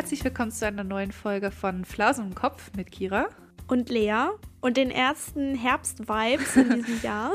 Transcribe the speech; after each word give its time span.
Herzlich 0.00 0.24
willkommen 0.24 0.50
zu 0.50 0.66
einer 0.66 0.82
neuen 0.82 1.12
Folge 1.12 1.50
von 1.50 1.84
Flausen 1.84 2.28
im 2.28 2.34
Kopf 2.34 2.70
mit 2.74 2.90
Kira. 2.90 3.26
Und 3.66 3.90
Lea 3.90 4.30
und 4.60 4.76
den 4.76 4.90
ersten 4.90 5.54
Herbst-Vibes 5.54 6.56
in 6.56 6.70
diesem 6.70 7.00
Jahr. 7.02 7.32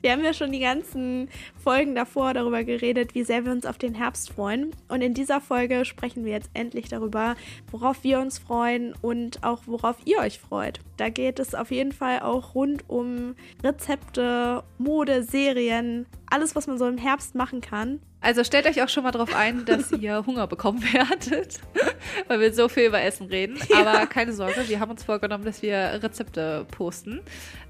Wir 0.00 0.12
haben 0.12 0.24
ja 0.24 0.34
schon 0.34 0.52
die 0.52 0.60
ganzen 0.60 1.28
Folgen 1.62 1.94
davor 1.94 2.34
darüber 2.34 2.64
geredet, 2.64 3.14
wie 3.14 3.24
sehr 3.24 3.44
wir 3.44 3.52
uns 3.52 3.66
auf 3.66 3.78
den 3.78 3.94
Herbst 3.94 4.32
freuen. 4.32 4.72
Und 4.88 5.00
in 5.00 5.14
dieser 5.14 5.40
Folge 5.40 5.84
sprechen 5.84 6.24
wir 6.24 6.32
jetzt 6.32 6.50
endlich 6.54 6.88
darüber, 6.88 7.36
worauf 7.70 8.04
wir 8.04 8.20
uns 8.20 8.38
freuen 8.38 8.94
und 9.00 9.42
auch 9.42 9.62
worauf 9.66 9.96
ihr 10.04 10.18
euch 10.18 10.38
freut. 10.38 10.80
Da 10.96 11.08
geht 11.08 11.38
es 11.38 11.54
auf 11.54 11.70
jeden 11.70 11.92
Fall 11.92 12.20
auch 12.20 12.54
rund 12.54 12.84
um 12.88 13.34
Rezepte, 13.62 14.62
Mode, 14.78 15.22
Serien, 15.22 16.06
alles, 16.30 16.54
was 16.54 16.66
man 16.66 16.78
so 16.78 16.86
im 16.86 16.98
Herbst 16.98 17.34
machen 17.34 17.60
kann. 17.60 18.00
Also 18.24 18.42
stellt 18.42 18.66
euch 18.66 18.82
auch 18.82 18.88
schon 18.88 19.04
mal 19.04 19.10
darauf 19.10 19.34
ein, 19.36 19.66
dass 19.66 19.92
ihr 20.00 20.24
Hunger 20.26 20.46
bekommen 20.46 20.82
werdet, 20.82 21.60
weil 22.28 22.40
wir 22.40 22.54
so 22.54 22.68
viel 22.68 22.84
über 22.84 23.02
Essen 23.02 23.26
reden. 23.26 23.58
Aber 23.74 23.92
ja. 23.92 24.06
keine 24.06 24.32
Sorge, 24.32 24.66
wir 24.66 24.80
haben 24.80 24.90
uns 24.90 25.04
vorgenommen, 25.04 25.44
dass 25.44 25.60
wir 25.60 26.00
Rezepte 26.02 26.33
posten. 26.70 27.20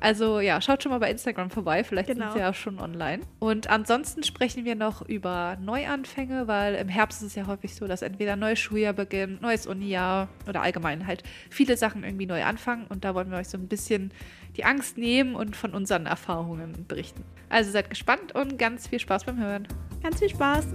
Also 0.01 0.41
ja, 0.41 0.61
schaut 0.61 0.83
schon 0.83 0.91
mal 0.91 0.99
bei 0.99 1.11
Instagram 1.11 1.51
vorbei, 1.51 1.85
vielleicht 1.85 2.09
genau. 2.09 2.27
sind 2.27 2.35
wir 2.35 2.43
ja 2.43 2.55
schon 2.55 2.79
online. 2.79 3.23
Und 3.39 3.69
ansonsten 3.69 4.23
sprechen 4.23 4.65
wir 4.65 4.75
noch 4.75 5.03
über 5.03 5.57
Neuanfänge, 5.61 6.47
weil 6.47 6.75
im 6.75 6.89
Herbst 6.89 7.23
ist 7.23 7.29
es 7.29 7.35
ja 7.35 7.47
häufig 7.47 7.75
so, 7.75 7.87
dass 7.87 8.03
entweder 8.03 8.35
ein 8.35 8.39
neues 8.39 8.59
Schuljahr 8.59 8.93
beginnt, 8.93 9.43
neues 9.43 9.67
Unijahr 9.67 10.29
oder 10.49 10.63
allgemein 10.63 11.07
halt 11.07 11.23
viele 11.51 11.77
Sachen 11.77 12.05
irgendwie 12.05 12.27
neu 12.27 12.45
anfangen. 12.45 12.87
Und 12.89 13.05
da 13.05 13.15
wollen 13.15 13.31
wir 13.31 13.39
euch 13.39 13.49
so 13.49 13.59
ein 13.59 13.69
bisschen 13.69 14.13
die 14.57 14.65
Angst 14.65 14.99
nehmen 14.99 15.35
und 15.35 15.57
von 15.57 15.75
unseren 15.75 16.07
Erfahrungen 16.07 16.87
berichten. 16.87 17.25
Also 17.49 17.71
seid 17.71 17.91
gespannt 17.91 18.35
und 18.35 18.59
ganz 18.59 18.89
viel 18.89 18.99
Spaß 18.99 19.25
beim 19.25 19.39
Hören. 19.39 19.69
Ganz 20.03 20.19
viel 20.19 20.29
Spaß. 20.29 20.67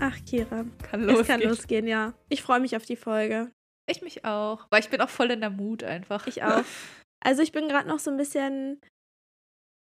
Ach, 0.00 0.18
Kira. 0.24 0.64
Kann 0.82 1.02
losgehen. 1.02 1.20
Es 1.20 1.26
kann 1.26 1.42
losgehen, 1.42 1.86
ja. 1.86 2.14
Ich 2.28 2.42
freue 2.42 2.60
mich 2.60 2.74
auf 2.74 2.84
die 2.84 2.96
Folge. 2.96 3.50
Ich 3.88 4.02
mich 4.02 4.24
auch, 4.24 4.66
weil 4.70 4.80
ich 4.80 4.88
bin 4.88 5.00
auch 5.00 5.08
voll 5.08 5.30
in 5.30 5.40
der 5.40 5.50
Mut 5.50 5.82
einfach. 5.84 6.26
Ich 6.26 6.42
auch. 6.42 6.64
Also 7.22 7.42
ich 7.42 7.52
bin 7.52 7.68
gerade 7.68 7.86
noch 7.86 7.98
so 7.98 8.10
ein 8.10 8.16
bisschen 8.16 8.80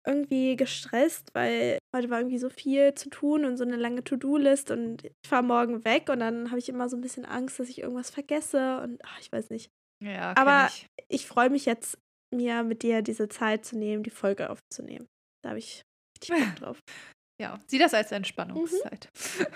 irgendwie 0.08 0.56
gestresst, 0.56 1.30
weil 1.36 1.78
heute 1.96 2.10
war 2.10 2.18
irgendwie 2.18 2.40
so 2.40 2.50
viel 2.50 2.96
zu 2.96 3.12
tun 3.12 3.46
und 3.46 3.58
so 3.58 3.64
eine 3.64 3.76
lange 3.76 4.04
To-Do-List 4.04 4.72
und 4.72 5.04
ich 5.04 5.14
fahre 5.30 5.44
morgen 5.44 5.86
weg 5.86 6.10
und 6.10 6.20
dann 6.20 6.50
habe 6.50 6.58
ich 6.58 6.68
immer 6.68 6.90
so 6.90 6.98
ein 6.98 7.02
bisschen 7.02 7.26
Angst, 7.26 7.60
dass 7.60 7.70
ich 7.70 7.82
irgendwas 7.82 8.10
vergesse 8.10 8.82
und 8.82 9.00
ach, 9.06 9.20
ich 9.20 9.32
weiß 9.32 9.52
nicht. 9.52 9.70
Ja, 10.04 10.34
Aber 10.36 10.68
ich, 10.68 10.88
ich 11.10 11.28
freue 11.28 11.52
mich 11.52 11.66
jetzt, 11.66 12.00
mir 12.34 12.64
mit 12.64 12.82
dir 12.82 13.04
diese 13.04 13.30
Zeit 13.30 13.66
zu 13.66 13.78
nehmen, 13.78 14.02
die 14.02 14.10
Folge 14.10 14.50
aufzunehmen. 14.50 15.08
Da 15.44 15.50
habe 15.50 15.60
ich 15.60 15.84
richtig 16.20 16.44
Bock 16.44 16.56
drauf. 16.60 16.80
Ja, 17.40 17.60
sieh 17.68 17.78
das 17.78 17.94
als 17.94 18.12
Entspannungszeit. 18.12 19.10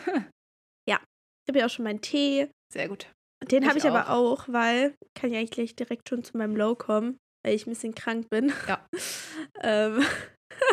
Mhm. 0.06 0.26
ja, 0.88 1.00
ich 1.46 1.50
habe 1.50 1.60
ja 1.60 1.66
auch 1.66 1.70
schon 1.70 1.86
meinen 1.86 2.02
Tee. 2.02 2.50
Sehr 2.74 2.88
gut. 2.88 3.08
Den 3.50 3.68
habe 3.68 3.78
ich, 3.78 3.86
ich 3.86 3.90
aber 3.90 4.10
auch, 4.10 4.48
weil 4.48 4.94
kann 5.16 5.32
ich 5.32 5.38
eigentlich 5.38 5.76
direkt 5.76 6.08
schon 6.08 6.24
zu 6.24 6.38
meinem 6.38 6.56
Low 6.56 6.76
kommen, 6.76 7.18
weil 7.44 7.56
ich 7.56 7.66
ein 7.66 7.72
bisschen 7.72 7.96
krank 7.96 8.30
bin. 8.30 8.54
Ja. 8.68 8.88
ähm, 9.62 10.06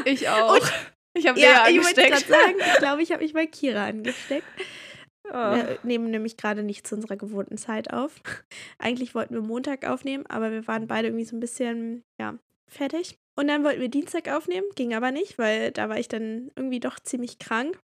ich 0.04 0.28
auch. 0.28 0.54
Und, 0.54 0.72
ich 1.16 1.26
habe 1.26 1.40
ja, 1.40 1.66
Lea 1.66 1.78
angesteckt. 1.78 2.18
Ich 2.18 2.26
sagen, 2.26 2.56
ich 2.58 2.74
glaube, 2.78 3.02
ich 3.02 3.12
habe 3.12 3.22
mich 3.22 3.32
bei 3.32 3.46
Kira 3.46 3.86
angesteckt. 3.86 4.46
Oh. 5.28 5.32
Wir 5.32 5.78
nehmen 5.82 6.10
nämlich 6.10 6.36
gerade 6.36 6.62
nicht 6.62 6.86
zu 6.86 6.94
unserer 6.94 7.16
gewohnten 7.16 7.58
Zeit 7.58 7.92
auf. 7.92 8.14
Eigentlich 8.78 9.14
wollten 9.14 9.34
wir 9.34 9.42
Montag 9.42 9.86
aufnehmen, 9.86 10.24
aber 10.26 10.52
wir 10.52 10.66
waren 10.66 10.86
beide 10.86 11.08
irgendwie 11.08 11.24
so 11.24 11.36
ein 11.36 11.40
bisschen, 11.40 12.02
ja, 12.20 12.38
fertig. 12.70 13.16
Und 13.38 13.48
dann 13.48 13.62
wollten 13.62 13.80
wir 13.80 13.90
Dienstag 13.90 14.28
aufnehmen, 14.28 14.66
ging 14.74 14.94
aber 14.94 15.10
nicht, 15.10 15.38
weil 15.38 15.70
da 15.70 15.88
war 15.88 15.98
ich 15.98 16.08
dann 16.08 16.50
irgendwie 16.56 16.80
doch 16.80 16.98
ziemlich 17.00 17.38
krank. 17.38 17.78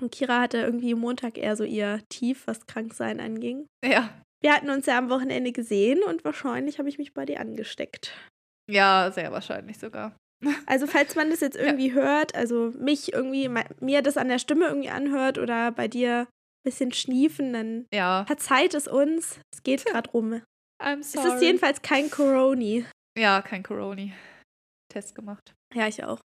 Und 0.00 0.12
Kira 0.12 0.40
hatte 0.40 0.58
irgendwie 0.58 0.94
Montag 0.94 1.38
eher 1.38 1.56
so 1.56 1.64
ihr 1.64 2.00
Tief, 2.08 2.46
was 2.46 2.66
Kranksein 2.66 3.20
anging. 3.20 3.66
Ja. 3.84 4.10
Wir 4.40 4.54
hatten 4.54 4.70
uns 4.70 4.86
ja 4.86 4.98
am 4.98 5.10
Wochenende 5.10 5.52
gesehen 5.52 6.02
und 6.02 6.24
wahrscheinlich 6.24 6.78
habe 6.78 6.88
ich 6.88 6.98
mich 6.98 7.12
bei 7.12 7.26
dir 7.26 7.40
angesteckt. 7.40 8.16
Ja, 8.70 9.10
sehr 9.10 9.32
wahrscheinlich 9.32 9.78
sogar. 9.78 10.16
Also 10.66 10.86
falls 10.86 11.16
man 11.16 11.30
das 11.30 11.40
jetzt 11.40 11.56
irgendwie 11.56 11.88
ja. 11.88 11.94
hört, 11.94 12.36
also 12.36 12.72
mich 12.78 13.12
irgendwie, 13.12 13.50
mir 13.80 14.02
das 14.02 14.16
an 14.16 14.28
der 14.28 14.38
Stimme 14.38 14.66
irgendwie 14.66 14.90
anhört 14.90 15.36
oder 15.36 15.72
bei 15.72 15.88
dir 15.88 16.28
ein 16.28 16.62
bisschen 16.62 16.92
schniefen, 16.92 17.52
dann 17.52 17.86
ja. 17.92 18.24
verzeiht 18.24 18.74
es 18.74 18.86
uns. 18.86 19.40
Es 19.52 19.64
geht 19.64 19.84
gerade 19.84 20.08
rum. 20.10 20.40
I'm 20.80 21.02
sorry. 21.02 21.26
Es 21.26 21.34
ist 21.34 21.42
jedenfalls 21.42 21.82
kein 21.82 22.08
Coroni. 22.08 22.86
Ja, 23.18 23.42
kein 23.42 23.64
Coroni. 23.64 24.12
Test 24.92 25.16
gemacht. 25.16 25.54
Ja, 25.74 25.88
ich 25.88 26.04
auch. 26.04 26.20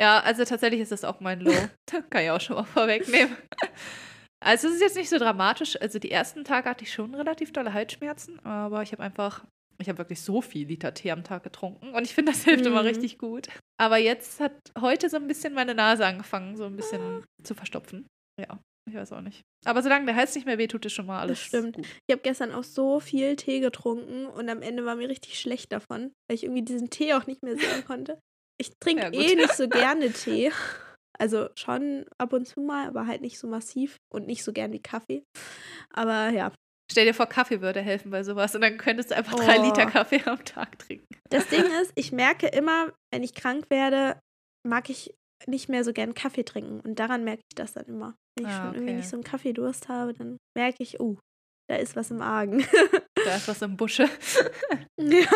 Ja, 0.00 0.20
also 0.20 0.44
tatsächlich 0.44 0.80
ist 0.80 0.92
das 0.92 1.04
auch 1.04 1.20
mein 1.20 1.40
Low. 1.40 1.52
Kann 2.10 2.24
ich 2.24 2.30
auch 2.30 2.40
schon 2.40 2.56
mal 2.56 2.64
vorwegnehmen. 2.64 3.36
Also 4.40 4.68
es 4.68 4.74
ist 4.74 4.80
jetzt 4.80 4.96
nicht 4.96 5.10
so 5.10 5.18
dramatisch. 5.18 5.80
Also 5.80 5.98
die 5.98 6.12
ersten 6.12 6.44
Tage 6.44 6.70
hatte 6.70 6.84
ich 6.84 6.92
schon 6.92 7.14
relativ 7.14 7.52
dolle 7.52 7.72
Halsschmerzen, 7.72 8.38
aber 8.44 8.82
ich 8.82 8.92
habe 8.92 9.02
einfach 9.02 9.44
ich 9.80 9.88
habe 9.88 9.98
wirklich 9.98 10.20
so 10.20 10.40
viel 10.40 10.66
Liter 10.66 10.92
Tee 10.92 11.12
am 11.12 11.22
Tag 11.22 11.44
getrunken 11.44 11.94
und 11.94 12.02
ich 12.02 12.14
finde, 12.14 12.32
das 12.32 12.44
hilft 12.44 12.64
mhm. 12.64 12.72
immer 12.72 12.84
richtig 12.84 13.18
gut. 13.18 13.48
Aber 13.80 13.96
jetzt 13.96 14.40
hat 14.40 14.52
heute 14.80 15.08
so 15.08 15.16
ein 15.16 15.28
bisschen 15.28 15.54
meine 15.54 15.74
Nase 15.74 16.04
angefangen, 16.04 16.56
so 16.56 16.64
ein 16.64 16.76
bisschen 16.76 17.00
ah. 17.00 17.22
zu 17.44 17.54
verstopfen. 17.54 18.06
Ja, 18.40 18.58
ich 18.88 18.96
weiß 18.96 19.12
auch 19.12 19.20
nicht. 19.20 19.42
Aber 19.64 19.82
solange 19.82 20.06
der 20.06 20.16
Hals 20.16 20.34
nicht 20.34 20.46
mehr 20.46 20.58
wehtut, 20.58 20.84
ist 20.84 20.94
schon 20.94 21.06
mal 21.06 21.20
alles. 21.20 21.38
Das 21.38 21.46
stimmt. 21.46 21.76
Gut. 21.76 21.86
Ich 22.08 22.12
habe 22.12 22.22
gestern 22.22 22.52
auch 22.52 22.64
so 22.64 22.98
viel 22.98 23.36
Tee 23.36 23.60
getrunken 23.60 24.26
und 24.26 24.48
am 24.48 24.62
Ende 24.62 24.84
war 24.84 24.96
mir 24.96 25.08
richtig 25.08 25.38
schlecht 25.38 25.72
davon, 25.72 26.12
weil 26.26 26.34
ich 26.34 26.44
irgendwie 26.44 26.62
diesen 26.62 26.90
Tee 26.90 27.14
auch 27.14 27.26
nicht 27.26 27.42
mehr 27.44 27.56
sehen 27.56 27.84
konnte. 27.86 28.18
Ich 28.60 28.70
trinke 28.80 29.04
ja, 29.04 29.12
eh 29.12 29.34
nicht 29.34 29.54
so 29.54 29.68
gerne 29.68 30.12
Tee. 30.12 30.52
Also 31.18 31.48
schon 31.56 32.06
ab 32.18 32.32
und 32.32 32.46
zu 32.46 32.60
mal, 32.60 32.86
aber 32.86 33.06
halt 33.06 33.22
nicht 33.22 33.38
so 33.38 33.48
massiv 33.48 33.96
und 34.12 34.26
nicht 34.26 34.44
so 34.44 34.52
gern 34.52 34.72
wie 34.72 34.82
Kaffee. 34.82 35.24
Aber 35.92 36.28
ja, 36.30 36.52
Stell 36.90 37.04
dir 37.04 37.14
vor, 37.14 37.26
Kaffee 37.26 37.60
würde 37.60 37.82
helfen 37.82 38.10
bei 38.10 38.22
sowas 38.22 38.54
und 38.54 38.62
dann 38.62 38.78
könntest 38.78 39.10
du 39.10 39.16
einfach 39.16 39.34
oh. 39.34 39.42
drei 39.42 39.58
Liter 39.58 39.86
Kaffee 39.86 40.22
am 40.26 40.42
Tag 40.44 40.78
trinken. 40.78 41.06
Das 41.28 41.46
Ding 41.48 41.64
ist, 41.82 41.92
ich 41.96 42.12
merke 42.12 42.46
immer, 42.46 42.92
wenn 43.12 43.22
ich 43.22 43.34
krank 43.34 43.66
werde, 43.68 44.18
mag 44.66 44.88
ich 44.88 45.14
nicht 45.46 45.68
mehr 45.68 45.84
so 45.84 45.92
gern 45.92 46.14
Kaffee 46.14 46.44
trinken. 46.44 46.80
Und 46.80 46.98
daran 46.98 47.24
merke 47.24 47.42
ich 47.50 47.54
das 47.54 47.74
dann 47.74 47.84
immer. 47.86 48.16
Wenn 48.36 48.46
ich 48.46 48.52
ah, 48.52 48.56
schon 48.56 48.68
okay. 48.68 48.76
irgendwie 48.78 48.94
nicht 48.94 49.08
so 49.08 49.16
einen 49.16 49.24
Kaffeedurst 49.24 49.88
habe, 49.88 50.14
dann 50.14 50.38
merke 50.56 50.82
ich, 50.82 50.98
oh, 50.98 51.18
da 51.68 51.76
ist 51.76 51.94
was 51.94 52.10
im 52.10 52.22
Argen. 52.22 52.64
da 53.24 53.36
ist 53.36 53.48
was 53.48 53.60
im 53.60 53.76
Busche. 53.76 54.08
ja. 54.98 55.28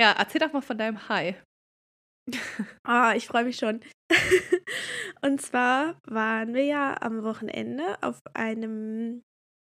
Ja, 0.00 0.12
erzähl 0.12 0.40
doch 0.40 0.52
mal 0.52 0.60
von 0.60 0.78
deinem 0.78 1.08
High. 1.08 1.42
Ah, 2.84 3.14
ich 3.14 3.26
freue 3.26 3.44
mich 3.44 3.56
schon. 3.56 3.80
Und 5.22 5.40
zwar 5.40 5.98
waren 6.06 6.54
wir 6.54 6.64
ja 6.64 6.96
am 7.00 7.22
Wochenende 7.22 8.02
auf 8.02 8.20
einem 8.34 9.22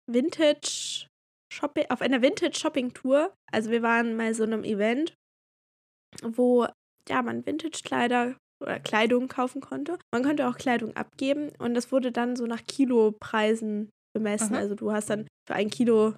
Vintage 0.09 1.07
Shopping, 1.51 1.85
auf 1.89 2.01
einer 2.01 2.21
Vintage 2.21 2.57
Shopping 2.57 2.93
Tour. 2.93 3.33
Also 3.51 3.71
wir 3.71 3.81
waren 3.81 4.15
mal 4.15 4.33
so 4.33 4.43
einem 4.43 4.63
Event, 4.63 5.13
wo 6.23 6.67
ja 7.07 7.21
man 7.21 7.45
Vintage 7.45 7.81
Kleider 7.83 8.37
oder 8.61 8.79
Kleidung 8.79 9.27
kaufen 9.27 9.61
konnte. 9.61 9.97
Man 10.13 10.23
konnte 10.23 10.47
auch 10.47 10.57
Kleidung 10.57 10.95
abgeben 10.95 11.51
und 11.59 11.73
das 11.73 11.91
wurde 11.91 12.11
dann 12.11 12.35
so 12.35 12.45
nach 12.45 12.65
Kilopreisen 12.65 13.89
bemessen. 14.13 14.55
Aha. 14.55 14.61
Also 14.61 14.75
du 14.75 14.91
hast 14.91 15.09
dann 15.09 15.27
für 15.47 15.55
ein 15.55 15.69
Kilo 15.69 16.15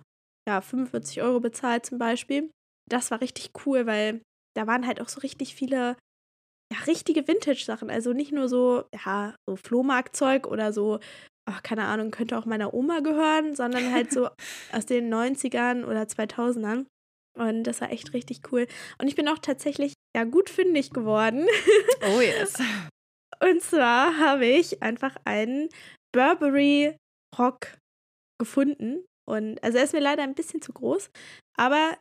ja 0.48 0.62
45 0.62 1.22
Euro 1.22 1.40
bezahlt 1.40 1.86
zum 1.86 1.98
Beispiel. 1.98 2.50
Das 2.90 3.12
war 3.12 3.22
richtig 3.22 3.52
cool, 3.66 3.86
weil 3.86 4.22
da 4.56 4.68
waren 4.68 4.86
halt 4.86 5.02
auch 5.02 5.10
so 5.10 5.20
richtig 5.22 5.56
viele 5.56 5.96
ja, 6.72 6.78
richtige 6.88 7.28
Vintage-Sachen. 7.28 7.90
Also 7.90 8.14
nicht 8.14 8.32
nur 8.32 8.48
so, 8.48 8.86
ja, 9.06 9.36
so 9.48 9.56
Flohmarktzeug 9.56 10.48
oder 10.48 10.72
so 10.72 11.00
ach, 11.46 11.64
keine 11.64 11.86
Ahnung, 11.86 12.12
könnte 12.12 12.38
auch 12.38 12.46
meiner 12.46 12.74
Oma 12.74 13.00
gehören, 13.00 13.56
sondern 13.56 13.92
halt 13.92 14.12
so 14.12 14.30
aus 14.72 14.86
den 14.86 15.14
90ern 15.14 15.86
oder 15.86 16.04
2000ern. 16.04 16.86
Und 17.38 17.64
das 17.64 17.82
war 17.82 17.92
echt 17.92 18.14
richtig 18.14 18.42
cool. 18.52 18.68
Und 19.00 19.08
ich 19.08 19.16
bin 19.16 19.28
auch 19.28 19.40
tatsächlich 19.40 19.94
ja 20.16 20.26
gut 20.26 20.50
fündig 20.50 20.92
geworden. 20.92 21.48
Oh 22.06 22.20
yes. 22.22 22.56
Und 23.42 23.62
zwar 23.62 24.18
habe 24.20 24.46
ich 24.46 24.84
einfach 24.84 25.16
einen 25.24 25.70
Burberry 26.14 26.96
Rock 27.38 27.78
gefunden. 28.38 29.06
Und 29.26 29.64
also 29.64 29.78
er 29.78 29.86
ist 29.86 29.94
mir 29.94 30.02
leider 30.02 30.24
ein 30.24 30.36
bisschen 30.36 30.62
zu 30.62 30.74
groß, 30.74 31.10
aber 31.58 31.98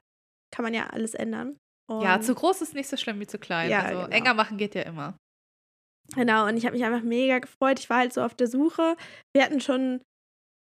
kann 0.52 0.64
man 0.64 0.74
ja 0.74 0.88
alles 0.88 1.14
ändern. 1.14 1.56
Und 1.90 2.02
ja, 2.02 2.20
zu 2.20 2.34
groß 2.34 2.62
ist 2.62 2.74
nicht 2.74 2.88
so 2.88 2.96
schlimm 2.96 3.18
wie 3.18 3.26
zu 3.26 3.38
klein. 3.38 3.68
Ja, 3.68 3.82
also 3.82 4.02
genau. 4.02 4.10
enger 4.10 4.34
machen 4.34 4.58
geht 4.58 4.76
ja 4.76 4.82
immer. 4.82 5.16
Genau, 6.14 6.46
und 6.46 6.56
ich 6.56 6.64
habe 6.64 6.76
mich 6.76 6.84
einfach 6.84 7.02
mega 7.02 7.38
gefreut. 7.40 7.80
Ich 7.80 7.90
war 7.90 7.98
halt 7.98 8.12
so 8.12 8.22
auf 8.22 8.34
der 8.34 8.46
Suche. 8.46 8.96
Wir 9.34 9.44
hatten 9.44 9.60
schon 9.60 10.00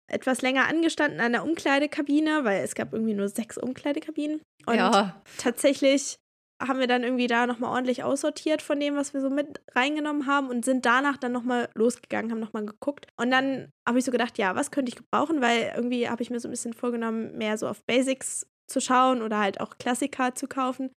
etwas 0.09 0.41
länger 0.41 0.67
angestanden 0.67 1.19
an 1.19 1.33
der 1.33 1.43
Umkleidekabine, 1.43 2.45
weil 2.45 2.63
es 2.63 2.75
gab 2.75 2.93
irgendwie 2.93 3.13
nur 3.13 3.27
sechs 3.27 3.57
Umkleidekabinen. 3.57 4.41
Und 4.65 4.75
ja. 4.75 5.21
tatsächlich 5.37 6.15
haben 6.61 6.79
wir 6.79 6.87
dann 6.87 7.03
irgendwie 7.03 7.27
da 7.27 7.45
nochmal 7.45 7.71
ordentlich 7.71 8.03
aussortiert 8.03 8.61
von 8.61 8.79
dem, 8.79 8.95
was 8.95 9.13
wir 9.13 9.21
so 9.21 9.29
mit 9.29 9.61
reingenommen 9.75 10.27
haben 10.27 10.49
und 10.49 10.65
sind 10.65 10.85
danach 10.85 11.17
dann 11.17 11.33
nochmal 11.33 11.69
losgegangen, 11.75 12.31
haben 12.31 12.39
nochmal 12.39 12.65
geguckt. 12.65 13.07
Und 13.19 13.31
dann 13.31 13.69
habe 13.87 13.99
ich 13.99 14.05
so 14.05 14.11
gedacht, 14.11 14.37
ja, 14.37 14.55
was 14.55 14.71
könnte 14.71 14.89
ich 14.89 14.95
gebrauchen, 14.95 15.41
weil 15.41 15.73
irgendwie 15.75 16.09
habe 16.09 16.23
ich 16.23 16.29
mir 16.29 16.39
so 16.39 16.47
ein 16.47 16.51
bisschen 16.51 16.73
vorgenommen, 16.73 17.37
mehr 17.37 17.57
so 17.57 17.67
auf 17.67 17.83
Basics 17.85 18.47
zu 18.67 18.81
schauen 18.81 19.21
oder 19.21 19.39
halt 19.39 19.59
auch 19.59 19.77
Klassiker 19.77 20.35
zu 20.35 20.47
kaufen. 20.47 20.89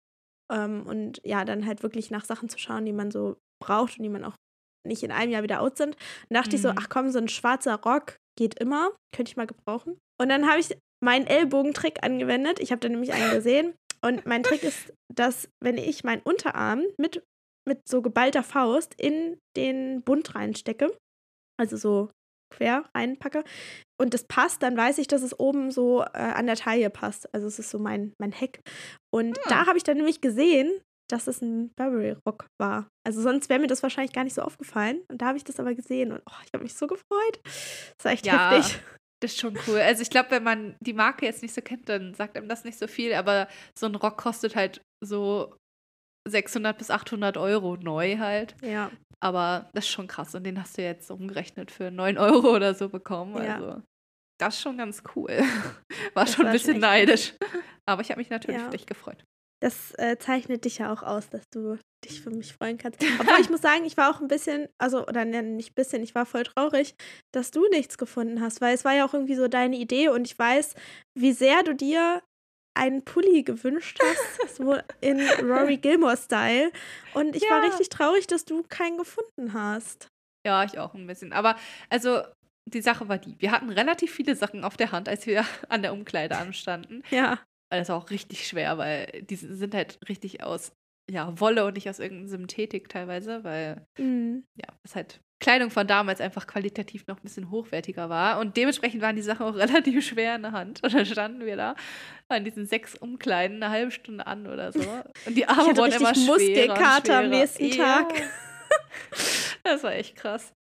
Ähm, 0.52 0.86
und 0.88 1.22
ja, 1.24 1.46
dann 1.46 1.66
halt 1.66 1.84
wirklich 1.84 2.12
nach 2.12 2.26
Sachen 2.26 2.50
zu 2.50 2.58
schauen, 2.58 2.86
die 2.86 2.94
man 2.94 3.12
so 3.12 3.38
braucht 3.64 3.98
und 3.98 4.04
die 4.04 4.10
man 4.10 4.24
auch 4.24 4.36
nicht 4.88 5.04
in 5.04 5.12
einem 5.12 5.32
Jahr 5.32 5.44
wieder 5.44 5.62
out 5.62 5.78
sind. 5.78 5.96
Und 6.30 6.36
dachte 6.36 6.56
ich 6.56 6.62
so, 6.62 6.70
Mhm. 6.70 6.76
ach 6.80 6.90
komm, 6.90 7.12
so 7.12 7.20
ein 7.20 7.28
schwarzer 7.28 7.76
Rock 7.82 8.18
geht 8.38 8.60
immer. 8.60 8.92
Könnte 9.16 9.30
ich 9.32 9.38
mal 9.38 9.48
gebrauchen. 9.48 9.98
Und 10.20 10.30
dann 10.30 10.48
habe 10.50 10.60
ich 10.60 10.76
meinen 11.04 11.28
Ellbogentrick 11.28 12.04
angewendet. 12.04 12.60
Ich 12.60 12.72
habe 12.72 12.80
da 12.80 12.90
nämlich 12.90 13.14
einen 13.14 13.32
gesehen. 13.32 13.76
Und 14.02 14.26
mein 14.26 14.44
Trick 14.44 14.64
ist, 14.64 14.94
dass 15.14 15.50
wenn 15.62 15.78
ich 15.78 16.04
meinen 16.04 16.22
Unterarm 16.24 16.84
mit, 16.98 17.22
mit 17.68 17.82
so 17.88 18.02
geballter 18.02 18.44
Faust 18.44 18.96
in 18.98 19.38
den 19.58 20.02
Bund 20.04 20.34
reinstecke, 20.36 20.96
also 21.60 21.76
so 21.76 22.10
quer 22.50 22.84
reinpacke, 22.96 23.44
und 24.02 24.14
das 24.14 24.24
passt, 24.24 24.64
dann 24.64 24.78
weiß 24.78 24.98
ich, 24.98 25.08
dass 25.08 25.22
es 25.22 25.38
oben 25.40 25.72
so 25.72 26.02
äh, 26.04 26.08
an 26.18 26.46
der 26.48 26.56
Taille 26.56 26.90
passt. 26.90 27.34
Also 27.34 27.48
es 27.48 27.60
ist 27.60 27.70
so 27.70 27.80
mein, 27.80 28.14
mein 28.20 28.32
Heck. 28.32 28.62
Und 29.14 29.38
Hm. 29.38 29.44
da 29.50 29.66
habe 29.68 29.78
ich 29.78 29.84
dann 29.84 29.98
nämlich 29.98 30.22
gesehen, 30.22 30.72
dass 31.10 31.28
es 31.28 31.42
ein 31.42 31.72
Burberry-Rock 31.76 32.46
war. 32.62 32.88
Also 33.06 33.22
sonst 33.22 33.50
wäre 33.50 33.60
mir 33.60 33.68
das 33.68 33.84
wahrscheinlich 33.84 34.14
gar 34.14 34.24
nicht 34.24 34.36
so 34.36 34.42
aufgefallen. 34.42 35.02
Und 35.10 35.22
da 35.22 35.28
habe 35.28 35.38
ich 35.38 35.44
das 35.44 35.60
aber 35.60 35.74
gesehen 35.76 36.12
und 36.14 36.22
oh, 36.30 36.34
ich 36.46 36.50
habe 36.54 36.64
mich 36.64 36.76
so 36.76 36.88
gefreut. 36.88 37.40
Das 37.44 38.06
war 38.06 38.12
echt 38.14 38.26
Ja. 38.26 38.52
heftig. 38.56 38.80
Das 39.22 39.32
ist 39.34 39.40
schon 39.42 39.58
cool. 39.68 39.80
Also 39.80 40.02
ich 40.02 40.10
glaube, 40.10 40.32
wenn 40.32 40.44
man 40.44 40.78
die 40.80 40.94
Marke 40.94 41.26
jetzt 41.26 41.42
nicht 41.42 41.54
so 41.54 41.62
kennt, 41.62 41.90
dann 41.90 42.14
sagt 42.14 42.38
einem 42.38 42.48
das 42.48 42.64
nicht 42.64 42.78
so 42.80 42.88
viel, 42.88 43.14
aber 43.14 43.50
so 43.78 43.88
ein 43.88 43.96
Rock 43.96 44.18
kostet 44.18 44.56
halt 44.56 44.82
so 45.04 45.54
600 46.30 46.78
bis 46.78 46.90
800 46.92 47.38
Euro 47.38 47.76
neu 47.78 48.18
halt. 48.18 48.56
Ja. 48.62 48.92
Aber 49.20 49.70
das 49.74 49.86
ist 49.86 49.92
schon 49.92 50.08
krass 50.08 50.34
und 50.36 50.44
den 50.46 50.60
hast 50.60 50.78
du 50.78 50.82
jetzt 50.82 51.12
umgerechnet 51.12 51.72
für 51.72 51.92
9 51.92 52.18
Euro 52.18 52.56
oder 52.56 52.74
so 52.74 52.90
bekommen. 52.90 53.44
Ja. 53.44 53.56
Also 53.56 53.82
das 54.40 54.56
ist 54.56 54.62
schon 54.62 54.78
ganz 54.78 55.04
cool. 55.16 55.30
War 56.14 56.24
Das 56.26 56.34
schon 56.36 56.46
war 56.46 56.52
ein 56.52 56.54
bisschen 56.58 56.80
neidisch. 56.80 57.34
Aber 57.86 58.02
ich 58.02 58.10
habe 58.12 58.20
mich 58.20 58.30
natürlich 58.30 58.60
Ja. 58.62 58.66
für 58.66 58.72
dich 58.78 58.86
gefreut. 58.86 59.26
Das 59.62 59.94
äh, 59.98 60.18
zeichnet 60.18 60.64
dich 60.64 60.78
ja 60.78 60.94
auch 60.94 61.04
aus, 61.04 61.30
dass 61.30 61.44
du 61.50 61.78
dich 62.06 62.22
für 62.22 62.30
mich 62.30 62.54
freuen 62.54 62.78
kannst. 62.78 63.02
Obwohl 63.20 63.42
ich 63.42 63.50
muss 63.50 63.62
sagen, 63.62 63.84
ich 63.84 63.98
war 63.98 64.10
auch 64.10 64.22
ein 64.22 64.30
bisschen, 64.30 64.70
also, 64.78 65.06
oder 65.06 65.26
ne, 65.26 65.44
nicht 65.44 65.72
ein 65.72 65.76
bisschen, 65.76 66.02
ich 66.02 66.16
war 66.16 66.26
voll 66.26 66.44
traurig, 66.44 66.96
dass 67.34 67.52
du 67.52 67.68
nichts 67.68 67.98
gefunden 67.98 68.40
hast, 68.40 68.62
weil 68.62 68.74
es 68.74 68.86
war 68.86 68.94
ja 68.94 69.06
auch 69.06 69.14
irgendwie 69.14 69.36
so 69.36 69.50
deine 69.50 69.76
Idee 69.76 70.08
und 70.08 70.26
ich 70.26 70.40
weiß, 70.40 70.76
wie 71.18 71.34
sehr 71.34 71.64
du 71.64 71.76
dir 71.76 72.22
einen 72.80 73.04
Pulli 73.04 73.44
gewünscht 73.44 74.00
hast, 74.02 74.56
so 74.58 74.78
in 75.02 75.20
Rory 75.42 75.78
Gilmore-Style. 75.78 76.72
Und 77.14 77.36
ich 77.36 77.44
war 77.50 77.62
Ja. 77.62 77.68
richtig 77.68 77.90
traurig, 77.90 78.28
dass 78.28 78.46
du 78.46 78.64
keinen 78.64 78.98
gefunden 78.98 79.54
hast. 79.54 80.08
Ja, 80.46 80.64
ich 80.64 80.80
auch 80.80 80.94
ein 80.94 81.06
bisschen. 81.08 81.34
Aber 81.34 81.56
also 81.90 82.22
die 82.66 82.82
Sache 82.82 83.08
war 83.10 83.18
die, 83.18 83.36
wir 83.40 83.52
hatten 83.52 83.70
relativ 83.70 84.12
viele 84.14 84.36
Sachen 84.36 84.64
auf 84.64 84.78
der 84.78 84.92
Hand, 84.92 85.10
als 85.10 85.26
wir 85.28 85.44
an 85.70 85.82
der 85.82 85.94
Umkleide 85.94 86.38
anstanden. 86.38 87.04
Ja. 87.12 87.40
Das 87.72 87.90
war 87.90 87.98
auch 87.98 88.10
richtig 88.10 88.48
schwer, 88.48 88.78
weil 88.80 89.24
die 89.30 89.36
sind 89.36 89.76
halt 89.76 90.00
richtig 90.10 90.44
aus 90.44 90.72
ja, 91.12 91.40
Wolle 91.40 91.66
und 91.66 91.74
nicht 91.74 91.90
aus 91.90 92.00
irgendeinem 92.00 92.28
Synthetik 92.30 92.88
teilweise, 92.90 93.44
weil 93.44 93.86
Mhm. 93.98 94.44
ja, 94.56 94.68
das 94.84 94.96
halt 94.96 95.20
Kleidung 95.40 95.72
von 95.72 95.88
damals 95.88 96.20
einfach 96.20 96.48
qualitativ 96.48 97.08
noch 97.08 97.18
ein 97.18 97.24
bisschen 97.24 97.50
hochwertiger 97.50 98.10
war. 98.10 98.40
Und 98.40 98.58
dementsprechend 98.58 99.02
waren 99.02 99.16
die 99.16 99.22
Sachen 99.22 99.46
auch 99.46 99.56
relativ 99.56 100.06
schwer 100.06 100.36
in 100.36 100.42
der 100.42 100.52
Hand. 100.52 100.84
Und 100.84 100.94
dann 100.94 101.06
standen 101.06 101.46
wir 101.46 101.56
da 101.56 101.76
an 102.28 102.44
diesen 102.44 102.66
sechs 102.66 102.96
Umkleiden 102.96 103.64
eine 103.64 103.72
halbe 103.72 103.92
Stunde 103.92 104.28
an 104.28 104.48
oder 104.48 104.72
so. 104.72 104.82
Und 105.26 105.36
die 105.36 105.48
Arme 105.48 105.76
wurden 105.78 105.94
immer 105.94 106.14
schwerer. 106.14 106.26
Muskelkater 106.28 107.20
am 107.20 107.30
nächsten 107.30 107.66
Ja. 107.66 108.04
Tag. 108.04 108.14
Das 109.64 109.84
war 109.84 109.94
echt 109.94 110.16
krass. 110.16 110.54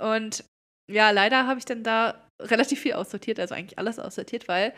Und 0.00 0.44
ja, 0.90 1.10
leider 1.10 1.46
habe 1.46 1.58
ich 1.58 1.64
dann 1.64 1.82
da 1.82 2.28
relativ 2.40 2.80
viel 2.80 2.92
aussortiert, 2.92 3.40
also 3.40 3.54
eigentlich 3.54 3.78
alles 3.78 3.98
aussortiert, 3.98 4.48
weil 4.48 4.74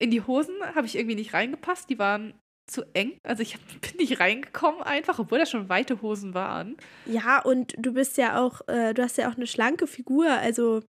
in 0.00 0.10
die 0.10 0.22
Hosen 0.22 0.54
habe 0.74 0.86
ich 0.86 0.96
irgendwie 0.96 1.14
nicht 1.14 1.32
reingepasst. 1.32 1.88
Die 1.88 1.98
waren 1.98 2.34
zu 2.66 2.82
eng. 2.94 3.18
Also 3.22 3.42
ich 3.42 3.58
bin 3.80 3.96
nicht 3.98 4.20
reingekommen 4.20 4.82
einfach, 4.82 5.18
obwohl 5.18 5.38
das 5.38 5.50
schon 5.50 5.68
weite 5.68 6.00
Hosen 6.02 6.34
waren. 6.34 6.76
Ja, 7.06 7.40
und 7.42 7.74
du 7.78 7.92
bist 7.92 8.16
ja 8.16 8.40
auch, 8.40 8.60
äh, 8.68 8.94
du 8.94 9.02
hast 9.02 9.18
ja 9.18 9.30
auch 9.30 9.36
eine 9.36 9.46
schlanke 9.46 9.86
Figur, 9.86 10.28
also 10.30 10.82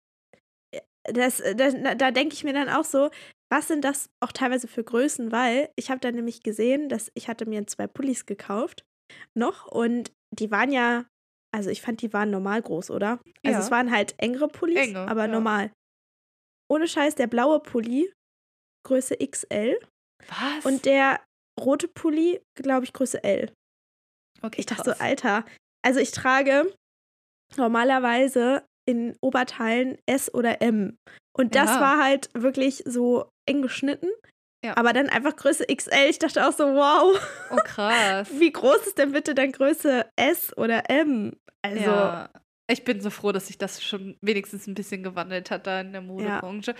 äh, 0.73 0.81
das, 1.13 1.41
das, 1.55 1.75
da 1.97 2.11
denke 2.11 2.33
ich 2.33 2.43
mir 2.43 2.53
dann 2.53 2.69
auch 2.69 2.83
so, 2.85 3.09
was 3.51 3.67
sind 3.67 3.83
das 3.83 4.09
auch 4.23 4.31
teilweise 4.31 4.67
für 4.67 4.83
Größen, 4.83 5.31
weil 5.31 5.69
ich 5.75 5.89
habe 5.91 5.99
dann 5.99 6.15
nämlich 6.15 6.41
gesehen, 6.41 6.89
dass 6.89 7.11
ich 7.13 7.27
hatte 7.27 7.45
mir 7.45 7.67
zwei 7.67 7.87
Pullis 7.87 8.25
gekauft 8.25 8.83
noch 9.37 9.67
und 9.67 10.11
die 10.33 10.49
waren 10.51 10.71
ja, 10.71 11.05
also 11.53 11.69
ich 11.69 11.81
fand, 11.81 12.01
die 12.01 12.11
waren 12.11 12.31
normal 12.31 12.61
groß, 12.61 12.89
oder? 12.89 13.19
Also 13.45 13.59
Ja. 13.59 13.59
es 13.59 13.71
waren 13.71 13.91
halt 13.91 14.15
engere 14.17 14.47
Pullis, 14.47 14.79
Enge, 14.87 15.07
aber 15.07 15.25
ja. 15.25 15.31
normal. 15.31 15.71
Ohne 16.71 16.87
Scheiß, 16.87 17.13
der 17.15 17.27
blaue 17.27 17.59
Pulli, 17.59 18.11
Größe 18.87 19.15
XL 19.17 19.79
Was? 20.27 20.65
und 20.65 20.85
der 20.85 21.21
rote 21.59 21.87
Pulli, 21.87 22.41
glaube 22.55 22.85
ich, 22.85 22.93
Größe 22.93 23.23
L. 23.23 23.51
okay, 24.41 24.59
Ich 24.59 24.65
dachte 24.65 24.83
krass. 24.83 24.97
so, 24.97 25.03
Alter. 25.03 25.45
Also 25.83 25.99
ich 25.99 26.11
trage 26.11 26.71
normalerweise 27.57 28.63
in 28.87 29.15
Oberteilen 29.21 29.97
S 30.05 30.33
oder 30.33 30.61
M. 30.61 30.97
Und 31.35 31.55
das 31.55 31.69
Ja. 31.69 31.81
war 31.81 32.03
halt 32.03 32.29
wirklich 32.33 32.83
so 32.85 33.29
eng 33.47 33.61
geschnitten. 33.61 34.09
Ja. 34.63 34.77
Aber 34.77 34.93
dann 34.93 35.09
einfach 35.09 35.35
Größe 35.35 35.65
XL. 35.67 36.09
Ich 36.09 36.19
dachte 36.19 36.47
auch 36.47 36.51
so, 36.53 36.63
wow, 36.73 37.19
Oh, 37.51 37.55
krass. 37.57 38.27
wie 38.39 38.51
groß 38.51 38.87
ist 38.87 38.97
denn 38.97 39.11
bitte 39.11 39.35
dann 39.35 39.51
Größe 39.51 40.05
S 40.15 40.55
oder 40.57 40.89
M? 40.89 41.35
Also, 41.61 41.83
ja. 41.83 42.29
Ich 42.67 42.83
bin 42.83 42.99
so 42.99 43.11
froh, 43.11 43.31
dass 43.31 43.45
sich 43.45 43.59
das 43.59 43.83
schon 43.83 44.17
wenigstens 44.21 44.65
ein 44.65 44.73
bisschen 44.73 45.03
gewandelt 45.03 45.51
hat 45.51 45.67
da 45.67 45.81
in 45.81 45.91
der 45.91 46.01
Modebranche. 46.01 46.73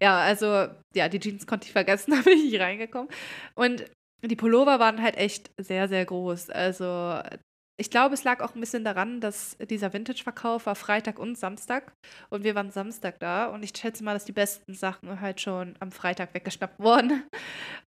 Ja, 0.00 0.20
also, 0.20 0.68
ja, 0.94 1.08
die 1.08 1.18
Jeans 1.18 1.48
konnte 1.48 1.66
ich 1.66 1.72
vergessen, 1.72 2.12
da 2.16 2.22
bin 2.22 2.38
ich 2.38 2.44
nicht 2.52 2.60
reingekommen. 2.60 3.08
Und 3.56 3.84
die 4.30 4.36
Pullover 4.36 4.78
waren 4.78 5.02
halt 5.02 5.16
echt 5.16 5.50
sehr, 5.58 5.88
sehr 5.88 6.04
groß. 6.04 6.50
Also, 6.50 7.20
ich 7.78 7.90
glaube, 7.90 8.14
es 8.14 8.24
lag 8.24 8.40
auch 8.40 8.54
ein 8.54 8.60
bisschen 8.60 8.84
daran, 8.84 9.20
dass 9.20 9.56
dieser 9.58 9.92
Vintage-Verkauf 9.92 10.66
war 10.66 10.74
Freitag 10.74 11.18
und 11.18 11.36
Samstag. 11.36 11.92
Und 12.30 12.44
wir 12.44 12.54
waren 12.54 12.70
Samstag 12.70 13.18
da. 13.18 13.46
Und 13.46 13.62
ich 13.62 13.72
schätze 13.76 14.04
mal, 14.04 14.14
dass 14.14 14.24
die 14.24 14.32
besten 14.32 14.74
Sachen 14.74 15.20
halt 15.20 15.40
schon 15.40 15.74
am 15.80 15.90
Freitag 15.90 16.34
weggeschnappt 16.34 16.78
wurden. 16.78 17.24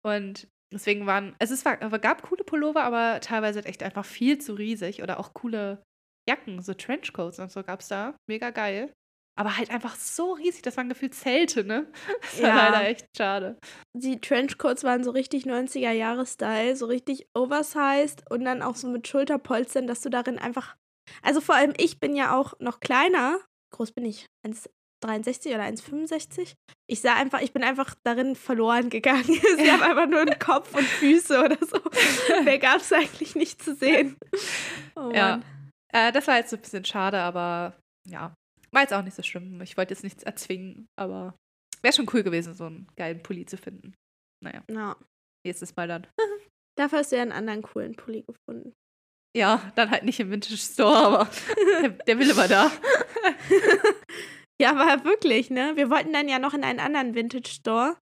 Und 0.01 0.47
deswegen 0.74 1.06
waren, 1.06 1.35
also 1.39 1.53
es 1.53 1.63
es 1.63 2.01
gab 2.01 2.24
coole 2.24 2.44
Pullover, 2.44 2.83
aber 2.83 3.19
teilweise 3.19 3.59
halt 3.59 3.68
echt 3.68 3.83
einfach 3.83 4.06
viel 4.06 4.39
zu 4.39 4.53
riesig. 4.53 5.03
Oder 5.03 5.19
auch 5.19 5.33
coole 5.33 5.83
Jacken, 6.27 6.62
so 6.62 6.74
Trenchcoats 6.74 7.39
und 7.39 7.51
so 7.51 7.63
gab 7.63 7.81
es 7.81 7.89
da. 7.89 8.15
Mega 8.27 8.50
geil. 8.50 8.91
Aber 9.35 9.57
halt 9.57 9.71
einfach 9.71 9.95
so 9.95 10.33
riesig, 10.33 10.61
das 10.61 10.78
waren 10.78 10.90
gefühlt 10.90 11.16
Zelte, 11.16 11.63
ne? 11.63 11.87
Das 12.21 12.42
war 12.42 12.49
Ja. 12.49 12.69
leider 12.69 12.87
echt 12.87 13.07
schade. 13.18 13.57
die 13.97 14.19
Trenchcoats 14.21 14.83
waren 14.83 15.04
so 15.04 15.11
richtig 15.11 15.45
90er-Jahre-Style, 15.45 16.75
so 16.75 16.85
richtig 16.85 17.25
oversized 17.35 18.30
und 18.30 18.45
dann 18.45 18.61
auch 18.61 18.75
so 18.75 18.87
mit 18.87 19.07
Schulterpolstern, 19.07 19.87
dass 19.87 20.02
du 20.02 20.09
darin 20.09 20.37
einfach. 20.40 20.75
Also 21.21 21.42
vor 21.42 21.56
allem, 21.56 21.73
ich 21.78 21.99
bin 21.99 22.16
ja 22.16 22.37
auch 22.37 22.54
noch 22.59 22.80
kleiner. 22.80 23.40
Groß 23.75 23.92
bin 23.92 24.06
ich? 24.06 24.28
1,63 24.47 25.47
oder 25.56 25.63
1,65? 25.63 26.54
Ich 26.87 27.02
sah 27.02 27.16
einfach, 27.16 27.42
ich 27.42 27.54
bin 27.54 27.63
einfach 27.63 27.95
darin 28.06 28.35
verloren 28.35 28.90
gegangen. 28.90 29.23
Sie 29.57 29.71
haben 29.71 29.81
einfach 29.81 30.07
nur 30.07 30.21
einen 30.21 30.37
Kopf 30.40 30.73
und 30.75 30.83
Füße 30.85 31.44
oder 31.44 31.57
so. 31.66 31.80
Mehr 32.44 32.59
gab 32.59 32.78
es 32.81 32.94
eigentlich 32.94 33.35
nicht 33.35 33.63
zu 33.63 33.73
sehen. 33.73 34.16
Oh 34.95 35.09
Ja. 35.13 35.42
Äh, 35.92 36.11
das 36.11 36.28
war 36.28 36.37
jetzt 36.37 36.52
so 36.52 36.56
ein 36.56 36.61
bisschen 36.61 36.85
schade, 36.85 37.19
aber 37.19 37.75
ja, 38.07 38.33
war 38.73 38.81
jetzt 38.81 38.94
auch 38.94 39.03
nicht 39.03 39.15
so 39.15 39.23
schlimm. 39.23 39.61
Ich 39.61 39.77
wollte 39.77 39.94
jetzt 39.94 40.03
nichts 40.03 40.23
erzwingen, 40.23 40.87
aber 40.97 41.35
wäre 41.81 41.94
schon 41.94 42.09
cool 42.13 42.23
gewesen, 42.23 42.53
so 42.53 42.65
einen 42.65 42.87
geilen 42.95 43.21
Pulli 43.23 43.45
zu 43.45 43.57
finden. 43.57 43.94
Naja, 44.44 44.63
Ja. 44.69 44.95
nächstes 45.45 45.75
Mal 45.75 45.87
dann. 45.87 46.07
Dafür 46.77 46.99
hast 46.99 47.11
du 47.11 47.15
ja 47.18 47.21
einen 47.21 47.31
anderen 47.31 47.61
coolen 47.61 47.95
Pulli 47.95 48.23
gefunden. 48.23 48.73
Ja, 49.35 49.71
dann 49.75 49.89
halt 49.92 50.03
nicht 50.03 50.19
im 50.19 50.30
Vintage 50.31 50.57
Store, 50.57 50.95
aber 50.95 51.30
der, 51.81 51.89
der 51.89 52.19
Wille 52.19 52.35
war 52.37 52.47
da. 52.47 52.71
Ja, 54.61 54.71
aber 54.80 55.03
wirklich, 55.03 55.49
ne? 55.49 55.73
Wir 55.75 55.89
wollten 55.89 56.13
dann 56.13 56.30
ja 56.30 56.39
noch 56.39 56.53
in 56.53 56.63
einen 56.63 56.80
anderen 56.80 57.15
Vintage 57.15 57.49
Store. 57.49 57.97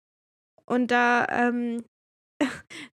Und 0.65 0.91
da 0.91 1.27
ähm, 1.29 1.83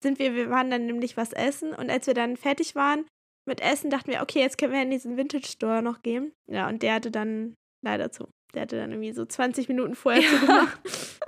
sind 0.02 0.18
wir, 0.18 0.34
wir 0.34 0.50
waren 0.50 0.70
dann 0.70 0.86
nämlich 0.86 1.16
was 1.16 1.32
essen. 1.32 1.74
Und 1.74 1.90
als 1.90 2.06
wir 2.06 2.14
dann 2.14 2.36
fertig 2.36 2.74
waren 2.74 3.06
mit 3.46 3.60
Essen, 3.60 3.90
dachten 3.90 4.10
wir, 4.10 4.22
okay, 4.22 4.40
jetzt 4.40 4.56
können 4.58 4.72
wir 4.72 4.82
in 4.82 4.90
diesen 4.90 5.16
Vintage 5.16 5.46
Store 5.46 5.82
noch 5.82 6.02
gehen. 6.02 6.32
Ja, 6.50 6.66
und 6.68 6.82
der 6.82 6.94
hatte 6.94 7.10
dann 7.10 7.54
leider 7.84 8.10
zu. 8.12 8.28
Der 8.54 8.62
hatte 8.62 8.76
dann 8.76 8.90
irgendwie 8.90 9.12
so 9.12 9.24
20 9.24 9.68
Minuten 9.68 9.94
vorher 9.94 10.22
Ja. 10.22 10.28
zugemacht. 10.30 10.80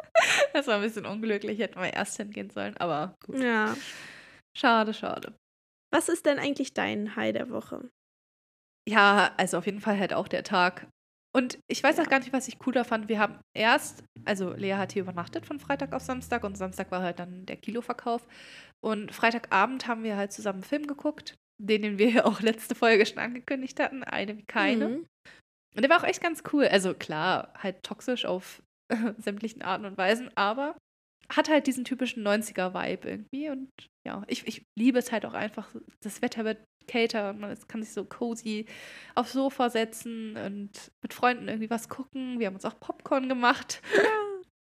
Das 0.55 0.69
war 0.69 0.77
ein 0.77 0.83
bisschen 0.83 1.05
unglücklich, 1.07 1.59
hätten 1.59 1.81
wir 1.81 1.93
erst 1.93 2.17
hingehen 2.17 2.49
sollen, 2.49 2.77
aber 2.77 3.17
gut. 3.27 3.41
Ja. 3.41 3.77
Schade, 4.57 4.95
schade. 4.95 5.35
Was 5.93 6.09
ist 6.09 6.25
denn 6.27 6.39
eigentlich 6.39 6.73
dein 6.73 7.17
High 7.17 7.33
der 7.33 7.51
Woche? 7.51 7.91
Ja, 8.89 9.33
also 9.37 9.59
auf 9.59 9.67
jeden 9.67 9.81
Fall 9.81 9.99
halt 9.99 10.15
auch 10.15 10.29
der 10.29 10.45
Tag. 10.45 10.87
Und 11.37 11.59
ich 11.69 11.83
weiß 11.83 11.97
Ja. 11.97 12.05
auch 12.05 12.09
gar 12.09 12.21
nicht, 12.21 12.33
was 12.33 12.47
ich 12.47 12.61
cooler 12.61 12.85
fand. 12.85 13.09
Wir 13.09 13.19
haben 13.19 13.41
erst, 13.57 14.05
also 14.25 14.53
Lea 14.53 14.75
hat 14.75 14.93
hier 14.93 15.03
übernachtet 15.03 15.45
von 15.47 15.59
Freitag 15.59 15.93
auf 15.93 16.03
Samstag 16.03 16.45
und 16.45 16.57
Samstag 16.57 16.91
war 16.93 17.03
halt 17.03 17.19
dann 17.19 17.45
der 17.47 17.57
Kiloverkauf. 17.57 18.25
Und 18.81 19.13
Freitagabend 19.13 19.89
haben 19.89 20.05
wir 20.05 20.17
halt 20.17 20.33
zusammen 20.33 20.59
einen 20.59 20.65
Film 20.65 20.87
geguckt, 20.87 21.35
den, 21.61 21.83
den 21.83 21.99
wir 21.99 22.09
ja 22.11 22.25
auch 22.27 22.41
letzte 22.41 22.77
Folge 22.77 23.05
schon 23.05 23.19
angekündigt 23.19 23.81
hatten, 23.81 24.05
eine 24.05 24.39
wie 24.39 24.45
keine. 24.45 24.89
Mhm. 24.89 25.07
Und 25.75 25.83
der 25.83 25.91
war 25.91 25.99
auch 25.99 26.07
echt 26.07 26.23
ganz 26.23 26.43
cool. 26.53 26.67
Also 26.67 26.95
klar, 26.95 27.53
halt 27.57 27.83
toxisch 27.83 28.25
auf 28.25 28.63
sämtlichen 29.19 29.63
Arten 29.63 29.85
und 29.85 29.99
Weisen, 29.99 30.31
aber 30.37 30.77
hat 31.31 31.49
halt 31.49 31.67
diesen 31.67 31.85
typischen 31.85 32.27
90er-Vibe 32.27 33.09
irgendwie 33.09 33.49
und 33.49 33.71
ja, 34.07 34.23
ich, 34.27 34.47
ich 34.47 34.67
liebe 34.79 34.99
es 34.99 35.11
halt 35.11 35.25
auch 35.25 35.33
einfach. 35.33 35.75
Das 36.03 36.21
Wetter 36.21 36.45
wird 36.45 36.63
kälter 36.87 37.31
und 37.31 37.41
man 37.41 37.57
kann 37.67 37.83
sich 37.83 37.93
so 37.93 38.05
cozy 38.05 38.67
aufs 39.15 39.33
Sofa 39.33 39.71
setzen 39.71 40.37
und 40.37 40.93
mit 41.03 41.15
Freunden 41.15 41.49
irgendwie 41.49 41.71
was 41.71 41.89
gucken. 41.89 42.39
Wir 42.39 42.47
haben 42.47 42.55
uns 42.55 42.67
auch 42.67 42.79
Popcorn 42.79 43.29
gemacht. 43.29 43.83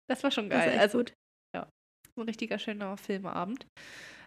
Das 0.09 0.23
war 0.23 0.31
schon 0.31 0.49
geil. 0.49 0.79
also, 0.79 0.99
gut. 0.99 1.15
ja, 1.53 1.69
so 2.15 2.23
ein 2.23 2.29
richtiger 2.29 2.61
schöner 2.61 2.97
Filmeabend. 2.97 3.67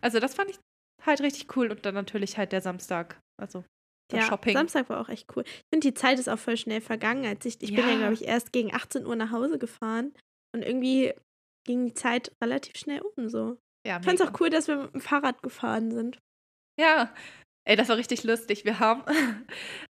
Also, 0.02 0.20
das 0.20 0.36
fand 0.36 0.50
ich 0.50 0.60
halt 1.06 1.22
richtig 1.22 1.56
cool. 1.56 1.72
Und 1.72 1.86
dann 1.86 1.96
natürlich 1.96 2.38
halt 2.38 2.52
der 2.52 2.60
Samstag. 2.60 3.18
Also, 3.40 3.64
das 4.10 4.22
ja, 4.22 4.28
Shopping. 4.28 4.54
Samstag 4.54 4.90
war 4.90 5.00
auch 5.00 5.10
echt 5.10 5.36
cool. 5.36 5.44
Ich 5.46 5.64
finde, 5.72 5.88
die 5.88 5.94
Zeit 5.94 6.20
ist 6.20 6.28
auch 6.28 6.40
voll 6.40 6.58
schnell 6.58 6.82
vergangen. 6.82 7.26
Als 7.26 7.46
ich, 7.46 7.62
ich 7.62 7.70
ja. 7.70 7.78
bin 7.78 7.90
ja, 7.90 7.98
glaube 7.98 8.14
ich, 8.14 8.26
erst 8.26 8.52
gegen 8.52 8.74
18 8.74 9.06
Uhr 9.06 9.16
nach 9.16 9.32
Hause 9.32 9.60
gefahren. 9.60 10.14
Und 10.54 10.64
irgendwie 10.64 11.14
ging 11.66 11.86
die 11.86 11.94
Zeit 11.94 12.32
relativ 12.44 12.76
schnell 12.76 13.02
um 13.02 13.30
so. 13.30 13.58
Ja, 13.88 14.00
ich 14.00 14.06
fand 14.06 14.20
es 14.20 14.28
auch 14.28 14.40
cool, 14.40 14.50
dass 14.50 14.68
wir 14.68 14.78
mit 14.78 14.94
dem 14.94 15.02
Fahrrad 15.02 15.42
gefahren 15.44 15.92
sind. 15.92 16.20
Ja, 16.80 17.14
ey, 17.68 17.76
das 17.76 17.90
war 17.90 17.98
richtig 17.98 18.24
lustig. 18.24 18.66
Wir 18.66 18.80
haben 18.80 19.04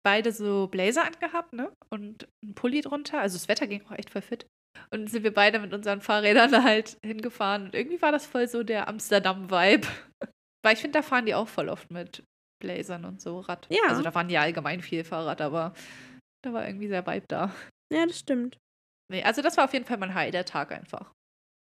beide 0.06 0.32
so 0.32 0.68
Blazer 0.68 1.06
angehabt, 1.06 1.54
ne? 1.54 1.72
Und 1.90 2.28
einen 2.44 2.54
Pulli 2.54 2.82
drunter. 2.82 3.20
Also 3.20 3.38
das 3.38 3.48
Wetter 3.48 3.68
ging 3.68 3.84
auch 3.86 3.98
echt 3.98 4.12
voll 4.12 4.22
fit. 4.22 4.46
Und 4.92 5.10
sind 5.10 5.24
wir 5.24 5.34
beide 5.34 5.60
mit 5.60 5.74
unseren 5.74 6.02
Fahrrädern 6.02 6.64
halt 6.64 6.98
hingefahren. 7.04 7.66
Und 7.66 7.76
irgendwie 7.76 8.02
war 8.02 8.12
das 8.12 8.28
voll 8.28 8.48
so 8.48 8.64
der 8.64 8.88
Amsterdam-Vibe. 8.88 9.88
Weil 10.64 10.76
ich 10.76 10.82
finde, 10.82 11.00
da 11.00 11.02
fahren 11.02 11.26
die 11.26 11.36
auch 11.36 11.48
voll 11.48 11.68
oft 11.68 11.92
mit 11.92 12.24
Blazern 12.64 13.06
und 13.06 13.22
so 13.22 13.42
Rad. 13.42 13.68
Ja. 13.70 13.84
Also 13.90 14.02
da 14.02 14.12
fahren 14.12 14.30
die 14.30 14.38
allgemein 14.38 14.82
viel 14.82 15.04
Fahrrad, 15.04 15.42
aber 15.42 15.74
da 16.44 16.54
war 16.54 16.66
irgendwie 16.66 16.88
sehr 16.88 17.06
Vibe 17.06 17.28
da. 17.28 17.54
Ja, 17.92 18.06
das 18.06 18.18
stimmt. 18.18 18.58
Nee, 19.12 19.24
also 19.24 19.42
das 19.42 19.58
war 19.58 19.66
auf 19.66 19.74
jeden 19.74 19.86
Fall 19.86 19.98
mein 19.98 20.16
High 20.16 20.32
der 20.32 20.46
Tag 20.46 20.72
einfach. 20.72 21.12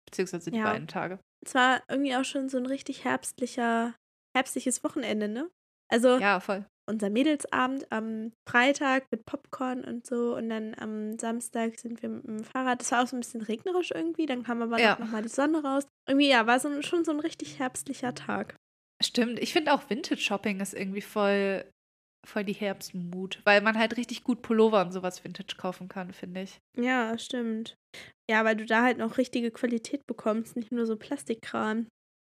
Beziehungsweise 0.08 0.50
die 0.50 0.58
ja. 0.58 0.64
beiden 0.64 0.86
Tage. 0.86 1.18
Es 1.44 1.54
war 1.54 1.82
irgendwie 1.88 2.14
auch 2.14 2.24
schon 2.24 2.48
so 2.48 2.58
ein 2.58 2.66
richtig 2.66 3.04
herbstlicher, 3.04 3.94
herbstliches 4.36 4.84
Wochenende, 4.84 5.28
ne? 5.28 5.50
Also 5.90 6.18
ja, 6.18 6.38
voll. 6.38 6.66
unser 6.88 7.10
Mädelsabend 7.10 7.90
am 7.90 8.32
Freitag 8.48 9.06
mit 9.10 9.24
Popcorn 9.26 9.84
und 9.84 10.06
so 10.06 10.36
und 10.36 10.50
dann 10.50 10.74
am 10.78 11.18
Samstag 11.18 11.78
sind 11.80 12.02
wir 12.02 12.10
mit 12.10 12.26
dem 12.26 12.44
Fahrrad. 12.44 12.80
Das 12.80 12.92
war 12.92 13.02
auch 13.02 13.06
so 13.06 13.16
ein 13.16 13.20
bisschen 13.20 13.42
regnerisch 13.42 13.90
irgendwie, 13.90 14.26
dann 14.26 14.44
kam 14.44 14.62
aber 14.62 14.78
ja. 14.78 14.98
noch 15.00 15.08
mal 15.08 15.22
die 15.22 15.28
Sonne 15.28 15.62
raus. 15.62 15.86
Irgendwie 16.08 16.28
ja, 16.28 16.46
war 16.46 16.60
so, 16.60 16.82
schon 16.82 17.04
so 17.04 17.10
ein 17.10 17.20
richtig 17.20 17.58
herbstlicher 17.58 18.14
Tag. 18.14 18.56
Stimmt, 19.02 19.38
ich 19.38 19.52
finde 19.52 19.72
auch 19.72 19.88
Vintage 19.88 20.20
Shopping 20.20 20.60
ist 20.60 20.74
irgendwie 20.74 21.00
voll 21.00 21.64
voll 22.26 22.44
die 22.44 22.52
Herbstmut, 22.52 23.40
weil 23.44 23.60
man 23.60 23.78
halt 23.78 23.96
richtig 23.96 24.24
gut 24.24 24.42
Pullover 24.42 24.82
und 24.82 24.92
sowas 24.92 25.24
Vintage 25.24 25.56
kaufen 25.56 25.88
kann, 25.88 26.12
finde 26.12 26.42
ich. 26.42 26.60
Ja, 26.78 27.16
stimmt. 27.18 27.74
Ja, 28.30 28.44
weil 28.44 28.56
du 28.56 28.66
da 28.66 28.82
halt 28.82 28.98
noch 28.98 29.18
richtige 29.18 29.50
Qualität 29.50 30.06
bekommst, 30.06 30.56
nicht 30.56 30.70
nur 30.70 30.86
so 30.86 30.96
Plastikkram. 30.96 31.86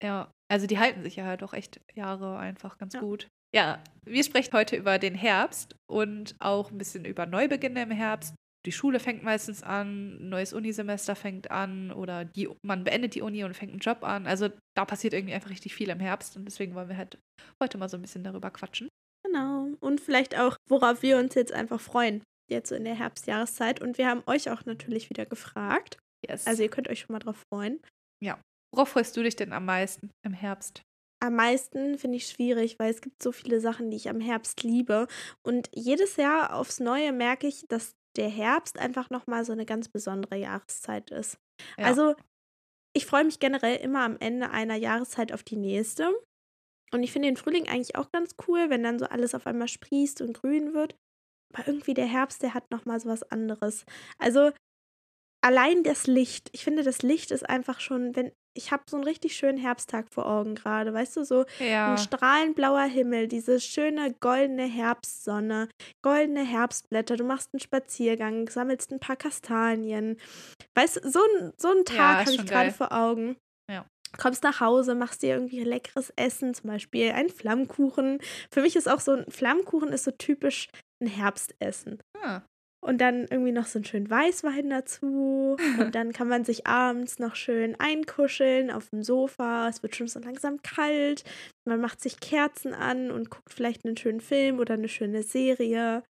Ja, 0.03 0.31
also 0.49 0.67
die 0.67 0.79
halten 0.79 1.03
sich 1.03 1.17
ja 1.17 1.25
halt 1.25 1.43
auch 1.43 1.55
echt 1.55 1.81
Jahre 1.95 2.37
einfach 2.37 2.79
ganz 2.79 2.95
ja. 2.95 3.01
gut. 3.01 3.29
Ja, 3.55 3.83
wir 4.05 4.23
sprechen 4.25 4.53
heute 4.53 4.77
über 4.77 4.99
den 4.99 5.15
Herbst 5.15 5.77
und 5.91 6.35
auch 6.41 6.71
ein 6.71 6.79
bisschen 6.79 7.05
über 7.05 7.27
Neubeginne 7.27 7.83
im 7.83 7.91
Herbst. 7.91 8.35
Die 8.67 8.73
Schule 8.73 8.99
fängt 8.99 9.23
meistens 9.23 9.63
an, 9.63 10.19
ein 10.19 10.29
neues 10.29 10.53
Unisemester 10.53 11.15
fängt 11.15 11.53
an 11.53 11.93
oder 11.93 12.25
die, 12.25 12.49
man 12.63 12.83
beendet 12.83 13.15
die 13.15 13.23
Uni 13.23 13.45
und 13.45 13.55
fängt 13.55 13.71
einen 13.71 13.81
Job 13.81 14.03
an. 14.03 14.27
Also 14.27 14.49
da 14.77 14.85
passiert 14.85 15.15
irgendwie 15.15 15.35
einfach 15.35 15.51
richtig 15.51 15.75
viel 15.75 15.89
im 15.89 16.01
Herbst 16.01 16.37
und 16.37 16.45
deswegen 16.45 16.75
wollen 16.75 16.89
wir 16.89 16.97
halt 16.97 17.19
heute 17.63 17.79
mal 17.79 17.89
so 17.89 17.97
ein 17.97 18.03
bisschen 18.03 18.25
darüber 18.25 18.51
quatschen. 18.51 18.89
Genau. 19.25 19.69
Und 19.81 20.01
vielleicht 20.01 20.37
auch, 20.37 20.57
worauf 20.69 21.03
wir 21.03 21.17
uns 21.19 21.35
jetzt 21.35 21.53
einfach 21.53 21.81
freuen, 21.81 22.25
jetzt 22.51 22.69
so 22.69 22.75
in 22.75 22.85
der 22.85 22.97
Herbstjahreszeit. 22.97 23.81
Und 23.81 23.99
wir 23.99 24.09
haben 24.09 24.23
euch 24.27 24.51
auch 24.51 24.65
natürlich 24.65 25.11
wieder 25.11 25.27
gefragt. 25.27 25.99
Yes. 26.29 26.47
Also 26.47 26.65
ihr 26.65 26.69
könnt 26.69 26.89
euch 26.89 27.01
schon 27.01 27.13
mal 27.13 27.21
drauf 27.21 27.43
freuen. 27.53 27.81
Ja. 28.21 28.41
Worauf 28.75 28.91
freust 28.91 29.17
du 29.17 29.23
dich 29.23 29.37
denn 29.37 29.53
am 29.53 29.65
meisten 29.65 30.11
im 30.25 30.33
Herbst? 30.33 30.83
Am 31.23 31.37
meisten 31.37 31.99
finde 31.99 32.17
ich 32.17 32.27
schwierig, 32.27 32.79
weil 32.79 32.91
es 32.91 33.01
gibt 33.01 33.23
so 33.23 33.33
viele 33.33 33.61
Sachen, 33.61 33.91
die 33.91 33.97
ich 33.97 34.09
am 34.11 34.21
Herbst 34.21 34.63
liebe. 34.65 35.07
Und 35.47 35.71
jedes 35.73 36.17
Jahr 36.17 36.55
aufs 36.55 36.81
Neue 36.81 37.13
merke 37.13 37.47
ich, 37.47 37.65
dass 37.69 37.95
der 38.17 38.29
Herbst 38.29 38.79
einfach 38.79 39.11
nochmal 39.11 39.45
so 39.45 39.53
eine 39.53 39.67
ganz 39.67 39.89
besondere 39.89 40.37
Jahreszeit 40.37 41.11
ist. 41.11 41.39
Ja. 41.79 41.87
Also 41.87 42.15
ich 42.95 43.07
freue 43.07 43.25
mich 43.25 43.39
generell 43.39 43.77
immer 43.77 44.05
am 44.05 44.17
Ende 44.19 44.51
einer 44.51 44.77
Jahreszeit 44.77 45.33
auf 45.33 45.43
die 45.43 45.57
nächste. 45.57 46.15
Und 46.93 47.03
ich 47.03 47.13
finde 47.13 47.29
den 47.29 47.37
Frühling 47.37 47.69
eigentlich 47.69 47.97
auch 47.97 48.11
ganz 48.11 48.37
cool, 48.49 48.71
wenn 48.71 48.83
dann 48.83 48.99
so 48.99 49.07
alles 49.07 49.35
auf 49.35 49.47
einmal 49.47 49.69
sprießt 49.69 50.23
und 50.23 50.33
grün 50.33 50.73
wird. 50.73 50.97
Aber 51.53 51.67
irgendwie 51.67 51.95
der 51.95 52.07
Herbst, 52.07 52.43
der 52.43 52.55
hat 52.55 52.71
nochmal 52.71 53.01
so 53.01 53.09
was 53.09 53.23
anderes. 53.25 53.85
Also 54.19 54.53
allein 55.45 55.83
das 55.83 56.07
Licht. 56.07 56.49
Ich 56.53 56.65
finde, 56.65 56.83
das 56.83 57.03
Licht 57.03 57.31
ist 57.31 57.49
einfach 57.49 57.81
schon, 57.81 58.17
wenn 58.17 58.33
ich 58.57 58.73
habe 58.73 58.83
so 58.89 58.97
einen 58.97 59.05
richtig 59.05 59.37
schönen 59.37 59.59
Herbsttag 59.59 60.07
vor 60.11 60.27
Augen 60.27 60.55
gerade, 60.55 60.93
weißt 60.93 61.17
du, 61.17 61.25
so 61.25 61.45
ja. 61.59 61.93
ein 61.93 61.99
strahlend 61.99 62.57
blauer 62.57 62.85
Himmel, 62.85 63.29
diese 63.29 63.61
schöne 63.61 64.15
goldene 64.21 64.65
Herbstsonne, 64.65 65.69
goldene 66.03 66.45
Herbstblätter, 66.45 67.17
du 67.17 67.25
machst 67.25 67.51
einen 67.53 67.61
Spaziergang, 67.61 68.49
sammelst 68.49 68.91
ein 68.93 69.01
paar 69.01 69.17
Kastanien. 69.17 70.19
Weißt 70.75 70.97
du, 70.97 71.11
so, 71.11 71.21
so 71.57 71.69
einen 71.69 71.85
Tag 71.85 71.97
ja, 71.97 72.19
habe 72.21 72.31
ich 72.31 72.47
gerade 72.47 72.73
vor 72.73 72.93
Augen. 72.93 73.37
Ja 73.71 73.87
kommst 74.19 74.43
nach 74.43 74.61
Hause, 74.61 74.95
machst 74.95 75.23
dir 75.23 75.35
irgendwie 75.35 75.63
leckeres 75.63 76.13
Essen, 76.17 76.55
zum 76.55 76.71
Beispiel 76.71 77.11
einen 77.13 77.29
Flammkuchen. 77.29 78.19
Für 78.51 78.63
mich 78.63 78.77
ist 78.77 78.89
auch 78.89 79.01
so 79.01 79.13
ein 79.13 79.31
Flammkuchen 79.31 79.91
ist 79.91 80.05
so 80.05 80.11
typisch 80.11 80.69
ein 81.01 81.09
Herbstessen. 81.09 82.03
Ah. 82.23 82.43
Und 82.83 82.99
dann 82.99 83.27
irgendwie 83.31 83.53
noch 83.53 83.67
so 83.67 83.79
einen 83.79 83.85
schönen 83.85 84.09
Weißwein 84.09 84.71
dazu. 84.71 85.57
Und 85.79 85.95
dann 85.95 86.13
kann 86.13 86.29
man 86.29 86.45
sich 86.45 86.67
abends 86.67 87.19
noch 87.19 87.35
schön 87.35 87.75
einkuscheln 87.79 88.71
auf 88.71 88.91
dem 88.91 89.03
Sofa. 89.03 89.69
Es 89.69 89.83
wird 89.83 89.97
schon 89.97 90.09
so 90.09 90.21
langsam 90.21 90.63
kalt. 90.63 91.25
Man 91.65 91.81
macht 91.81 92.01
sich 92.01 92.21
Kerzen 92.21 92.75
an 92.75 93.11
und 93.11 93.31
guckt 93.31 93.53
vielleicht 93.53 93.85
einen 93.85 93.97
schönen 93.97 94.21
Film 94.21 94.61
oder 94.61 94.75
eine 94.75 94.89
schöne 94.89 95.23
Serie. 95.23 96.05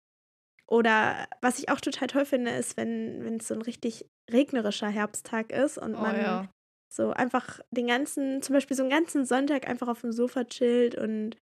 Oder 0.67 1.27
was 1.41 1.59
ich 1.59 1.69
auch 1.69 1.79
total 1.79 2.07
toll 2.07 2.25
finde, 2.25 2.51
ist, 2.51 2.75
wenn 2.75 3.37
es 3.37 3.47
so 3.47 3.53
ein 3.53 3.61
richtig 3.61 4.05
regnerischer 4.31 4.89
Herbsttag 4.89 5.51
ist 5.51 5.77
und 5.77 5.95
oh, 5.95 6.01
man 6.01 6.15
ja. 6.15 6.49
So 6.91 7.11
einfach 7.11 7.59
den 7.71 7.87
ganzen, 7.87 8.41
zum 8.41 8.53
Beispiel 8.53 8.75
so 8.75 8.83
einen 8.83 8.89
ganzen 8.89 9.25
Sonntag 9.25 9.67
einfach 9.67 9.87
auf 9.87 10.01
dem 10.01 10.11
Sofa 10.11 10.45
chillt 10.45 10.95
und 10.95 11.37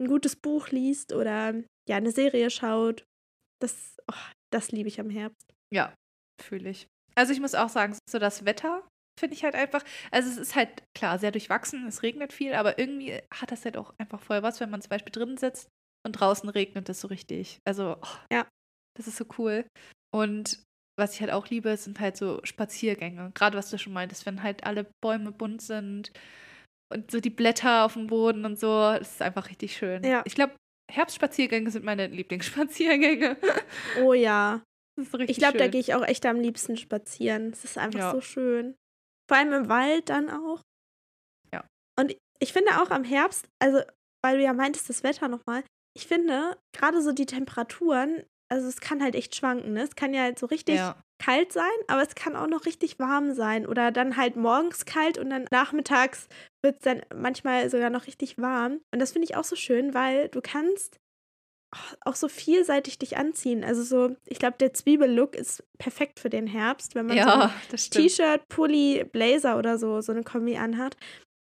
ein 0.00 0.08
gutes 0.08 0.36
Buch 0.36 0.68
liest 0.68 1.12
oder 1.12 1.54
ja, 1.88 1.96
eine 1.96 2.10
Serie 2.10 2.50
schaut. 2.50 3.06
Das, 3.60 3.96
oh, 4.10 4.14
das 4.52 4.70
liebe 4.72 4.88
ich 4.88 5.00
am 5.00 5.10
Herbst. 5.10 5.54
Ja, 5.72 5.94
fühle 6.42 6.70
ich. 6.70 6.86
Also 7.14 7.32
ich 7.32 7.40
muss 7.40 7.54
auch 7.54 7.68
sagen, 7.68 7.96
so 8.08 8.18
das 8.18 8.44
Wetter 8.44 8.86
finde 9.18 9.34
ich 9.34 9.44
halt 9.44 9.54
einfach, 9.54 9.82
also 10.10 10.28
es 10.28 10.36
ist 10.36 10.54
halt 10.54 10.82
klar 10.94 11.18
sehr 11.18 11.32
durchwachsen, 11.32 11.86
es 11.86 12.02
regnet 12.02 12.32
viel, 12.32 12.54
aber 12.54 12.78
irgendwie 12.78 13.18
hat 13.32 13.50
das 13.50 13.64
halt 13.64 13.76
auch 13.76 13.94
einfach 13.98 14.20
voll 14.20 14.42
was, 14.42 14.60
wenn 14.60 14.70
man 14.70 14.82
zum 14.82 14.90
Beispiel 14.90 15.12
drin 15.12 15.38
sitzt 15.38 15.68
und 16.06 16.12
draußen 16.12 16.48
regnet 16.48 16.88
es 16.88 17.00
so 17.00 17.08
richtig. 17.08 17.58
Also, 17.66 17.96
oh, 18.00 18.18
ja, 18.30 18.46
das 18.96 19.08
ist 19.08 19.16
so 19.16 19.24
cool. 19.38 19.64
Und 20.14 20.62
was 20.98 21.14
ich 21.14 21.20
halt 21.20 21.32
auch 21.32 21.48
liebe, 21.48 21.76
sind 21.76 22.00
halt 22.00 22.16
so 22.16 22.40
Spaziergänge. 22.44 23.30
Gerade 23.34 23.58
was 23.58 23.70
du 23.70 23.78
schon 23.78 23.92
meintest, 23.92 24.24
wenn 24.26 24.42
halt 24.42 24.64
alle 24.64 24.88
Bäume 25.02 25.32
bunt 25.32 25.60
sind 25.60 26.10
und 26.92 27.10
so 27.10 27.20
die 27.20 27.30
Blätter 27.30 27.84
auf 27.84 27.94
dem 27.94 28.06
Boden 28.06 28.44
und 28.44 28.58
so. 28.58 28.68
Das 28.68 29.12
ist 29.12 29.22
einfach 29.22 29.50
richtig 29.50 29.76
schön. 29.76 30.04
Ja. 30.04 30.22
Ich 30.24 30.34
glaube, 30.34 30.54
Herbstspaziergänge 30.90 31.70
sind 31.70 31.84
meine 31.84 32.06
Lieblingsspaziergänge. 32.06 33.36
Oh 34.00 34.12
ja. 34.12 34.62
So 34.98 35.18
ich 35.18 35.36
glaube, 35.36 35.58
da 35.58 35.68
gehe 35.68 35.80
ich 35.80 35.94
auch 35.94 36.02
echt 36.02 36.24
am 36.24 36.40
liebsten 36.40 36.76
spazieren. 36.76 37.50
Es 37.52 37.64
ist 37.64 37.76
einfach 37.76 37.98
ja. 37.98 38.12
so 38.12 38.20
schön. 38.20 38.76
Vor 39.28 39.36
allem 39.36 39.52
im 39.52 39.68
Wald 39.68 40.08
dann 40.08 40.30
auch. 40.30 40.62
Ja. 41.52 41.64
Und 41.98 42.16
ich 42.38 42.52
finde 42.52 42.80
auch 42.80 42.90
am 42.90 43.04
Herbst, 43.04 43.46
also 43.58 43.82
weil 44.22 44.38
du 44.38 44.44
ja 44.44 44.52
meintest, 44.52 44.88
das 44.88 45.02
Wetter 45.02 45.28
nochmal, 45.28 45.64
ich 45.94 46.06
finde 46.06 46.56
gerade 46.72 47.02
so 47.02 47.12
die 47.12 47.26
Temperaturen, 47.26 48.24
also 48.48 48.68
es 48.68 48.80
kann 48.80 49.02
halt 49.02 49.14
echt 49.14 49.34
schwanken, 49.34 49.72
ne? 49.72 49.82
Es 49.82 49.96
kann 49.96 50.14
ja 50.14 50.22
halt 50.22 50.38
so 50.38 50.46
richtig 50.46 50.76
ja. 50.76 51.02
Kalt 51.18 51.52
sein, 51.52 51.64
aber 51.88 52.02
es 52.02 52.14
kann 52.14 52.36
auch 52.36 52.46
noch 52.46 52.66
richtig 52.66 52.98
warm 52.98 53.34
sein. 53.34 53.66
Oder 53.66 53.90
dann 53.90 54.16
halt 54.16 54.36
morgens 54.36 54.84
kalt 54.84 55.18
und 55.18 55.30
dann 55.30 55.46
nachmittags 55.50 56.28
wird 56.62 56.76
es 56.76 56.82
dann 56.82 57.02
manchmal 57.14 57.70
sogar 57.70 57.90
noch 57.90 58.06
richtig 58.06 58.38
warm. 58.38 58.80
Und 58.92 59.00
das 59.00 59.12
finde 59.12 59.26
ich 59.26 59.36
auch 59.36 59.44
so 59.44 59.56
schön, 59.56 59.94
weil 59.94 60.28
du 60.28 60.40
kannst 60.40 60.98
auch 62.04 62.14
so 62.14 62.28
vielseitig 62.28 62.98
dich 62.98 63.16
anziehen. 63.16 63.64
Also 63.64 63.82
so, 63.82 64.16
ich 64.24 64.38
glaube, 64.38 64.56
der 64.58 64.72
Zwiebellook 64.72 65.34
ist 65.34 65.64
perfekt 65.78 66.20
für 66.20 66.30
den 66.30 66.46
Herbst, 66.46 66.94
wenn 66.94 67.06
man 67.06 67.16
ja, 67.16 67.52
so 67.70 67.76
T-Shirt, 67.90 68.48
Pulli, 68.48 69.04
Blazer 69.04 69.58
oder 69.58 69.78
so, 69.78 70.00
so 70.00 70.12
eine 70.12 70.22
Kombi 70.22 70.56
anhat. 70.56 70.96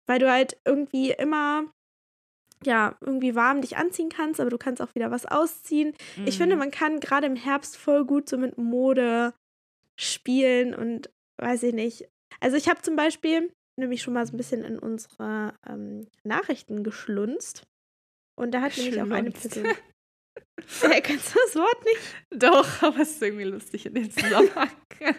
Weil 0.07 0.19
du 0.19 0.31
halt 0.31 0.59
irgendwie 0.65 1.11
immer 1.13 1.65
ja, 2.63 2.95
irgendwie 3.01 3.35
warm 3.35 3.63
dich 3.63 3.79
anziehen 3.79 4.11
kannst, 4.11 4.39
aber 4.39 4.51
du 4.51 4.59
kannst 4.59 4.83
auch 4.83 4.95
wieder 4.95 5.11
was 5.11 5.25
ausziehen. 5.25 5.95
Mhm. 6.17 6.27
Ich 6.27 6.37
finde, 6.37 6.57
mhm. 6.57 6.61
man 6.61 6.71
kann 6.71 7.01
gerade 7.01 7.27
im 7.27 7.37
Herbst 7.37 7.77
voll 7.77 8.05
gut 8.05 8.29
so 8.29 8.37
mit 8.37 8.59
Mode 8.59 9.33
spielen 10.01 10.75
und 10.75 11.11
weiß 11.39 11.63
ich 11.65 11.75
nicht. 11.75 12.09
Also 12.41 12.57
ich 12.57 12.69
habe 12.69 12.83
zum 12.83 12.97
Beispiel 12.97 13.53
nämlich 13.79 14.03
schon 14.03 14.15
mal 14.15 14.27
so 14.27 14.35
ein 14.35 14.37
bisschen 14.37 14.65
in 14.65 14.79
unsere 14.79 15.55
ähm, 15.67 16.09
Nachrichten 16.23 16.85
geschlunzt. 16.85 17.67
Und 18.39 18.53
da 18.53 18.63
hat 18.63 18.77
nämlich 18.77 19.01
auch 19.01 19.11
eine 19.11 19.31
Person. 19.31 19.67
hey, 20.83 21.01
kennst 21.03 21.35
du 21.35 21.39
das 21.45 21.57
Wort 21.57 21.85
nicht? 21.85 22.01
Doch, 22.43 22.83
aber 22.83 23.01
es 23.01 23.11
ist 23.11 23.23
irgendwie 23.23 23.45
lustig 23.45 23.87
in 23.87 23.95
dem 23.95 24.11
Zusammenhang. 24.11 24.71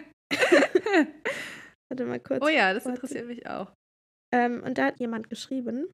Warte 1.88 2.04
mal 2.06 2.20
kurz. 2.20 2.42
Oh 2.44 2.48
ja, 2.48 2.72
das 2.72 2.86
interessiert 2.86 3.26
mich 3.26 3.46
auch. 3.46 3.70
Ähm, 4.32 4.62
und 4.64 4.78
da 4.78 4.86
hat 4.86 4.98
jemand 4.98 5.28
geschrieben, 5.28 5.90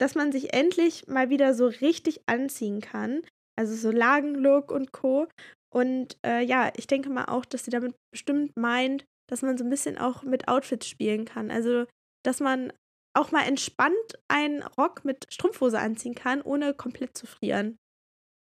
dass 0.00 0.14
man 0.14 0.32
sich 0.32 0.52
endlich 0.52 1.06
mal 1.06 1.30
wieder 1.30 1.54
so 1.54 1.66
richtig 1.66 2.22
anziehen 2.26 2.80
kann. 2.80 3.22
Also 3.56 3.74
so 3.74 3.90
Lagenlook 3.90 4.72
und 4.72 4.92
Co. 4.92 5.28
Und 5.72 6.18
äh, 6.26 6.42
ja, 6.42 6.72
ich 6.76 6.86
denke 6.86 7.10
mal 7.10 7.26
auch, 7.26 7.44
dass 7.44 7.64
sie 7.64 7.70
damit 7.70 7.94
bestimmt 8.12 8.56
meint, 8.56 9.04
dass 9.30 9.42
man 9.42 9.56
so 9.56 9.64
ein 9.64 9.70
bisschen 9.70 9.98
auch 9.98 10.22
mit 10.22 10.48
Outfits 10.48 10.88
spielen 10.88 11.24
kann. 11.24 11.50
Also, 11.50 11.86
dass 12.24 12.40
man 12.40 12.72
auch 13.16 13.32
mal 13.32 13.46
entspannt 13.46 14.18
einen 14.28 14.62
Rock 14.62 15.04
mit 15.04 15.26
Strumpfhose 15.32 15.78
anziehen 15.78 16.14
kann, 16.14 16.42
ohne 16.42 16.74
komplett 16.74 17.16
zu 17.16 17.26
frieren. 17.26 17.76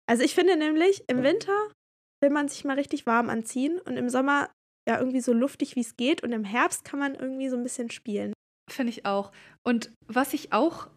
Also 0.09 0.23
ich 0.23 0.35
finde 0.35 0.57
nämlich, 0.57 1.05
im 1.09 1.23
Winter 1.23 1.71
will 2.23 2.31
man 2.31 2.49
sich 2.49 2.65
mal 2.65 2.77
richtig 2.77 3.07
warm 3.07 3.29
anziehen 3.29 3.81
und 3.81 3.97
im 3.97 4.09
Sommer 4.09 4.51
ja 4.89 4.99
irgendwie 4.99 5.21
so 5.21 5.33
luftig, 5.33 5.77
wie 5.77 5.81
es 5.81 5.97
geht. 5.97 6.23
Und 6.23 6.33
im 6.33 6.45
Herbst 6.45 6.85
kann 6.85 6.99
man 6.99 7.15
irgendwie 7.15 7.49
so 7.49 7.57
ein 7.57 7.63
bisschen 7.63 7.91
spielen. 7.91 8.33
Finde 8.71 8.91
ich 8.91 9.05
auch. 9.05 9.33
Und 9.65 9.93
was 10.07 10.33
ich 10.33 10.53
auch 10.53 10.89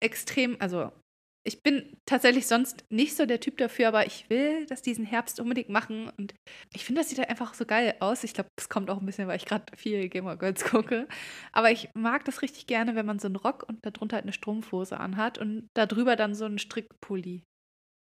extrem, 0.00 0.56
also 0.60 0.92
ich 1.48 1.62
bin 1.62 1.96
tatsächlich 2.06 2.46
sonst 2.46 2.84
nicht 2.90 3.16
so 3.16 3.24
der 3.26 3.40
Typ 3.40 3.56
dafür, 3.56 3.88
aber 3.88 4.06
ich 4.06 4.28
will 4.30 4.66
das 4.66 4.82
diesen 4.82 5.04
Herbst 5.04 5.40
unbedingt 5.40 5.70
machen. 5.70 6.10
Und 6.18 6.34
ich 6.74 6.84
finde, 6.84 7.00
das 7.00 7.08
sieht 7.08 7.18
halt 7.18 7.30
einfach 7.30 7.54
so 7.54 7.64
geil 7.64 7.96
aus. 8.00 8.22
Ich 8.22 8.34
glaube, 8.34 8.50
es 8.56 8.68
kommt 8.68 8.90
auch 8.90 9.00
ein 9.00 9.06
bisschen, 9.06 9.26
weil 9.26 9.36
ich 9.38 9.46
gerade 9.46 9.64
viel 9.76 10.08
Gamer 10.08 10.36
Girls 10.36 10.64
gucke. 10.64 11.08
Aber 11.52 11.70
ich 11.70 11.88
mag 11.94 12.24
das 12.26 12.42
richtig 12.42 12.66
gerne, 12.66 12.94
wenn 12.94 13.06
man 13.06 13.18
so 13.18 13.26
einen 13.26 13.36
Rock 13.36 13.64
und 13.66 13.84
darunter 13.84 14.16
halt 14.16 14.24
eine 14.24 14.32
Strumpfhose 14.34 15.00
anhat 15.00 15.38
und 15.38 15.68
darüber 15.74 16.14
dann 16.16 16.34
so 16.34 16.44
einen 16.44 16.58
Strickpulli. 16.58 17.42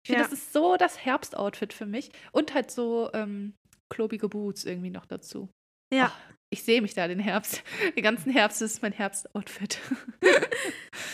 Ich 0.05 0.11
finde, 0.11 0.23
Ja. 0.23 0.29
das 0.29 0.33
ist 0.33 0.53
so 0.53 0.77
das 0.77 1.05
Herbstoutfit 1.05 1.73
für 1.73 1.87
mich. 1.87 2.11
Und 2.33 2.55
halt 2.55 2.71
so 2.71 3.11
ähm, 3.15 3.55
klobige 3.89 4.29
Boots 4.29 4.65
irgendwie 4.65 4.91
noch 4.91 5.07
dazu. 5.07 5.49
Ja. 5.95 6.13
Ach, 6.13 6.35
ich 6.51 6.63
sehe 6.63 6.81
mich 6.83 6.95
da 6.95 7.09
den 7.09 7.19
Herbst. 7.21 7.63
Den 7.97 8.03
ganzen 8.03 8.31
Herbst 8.33 8.63
ist 8.63 8.83
mein 8.83 8.93
Herbstoutfit. 8.93 9.79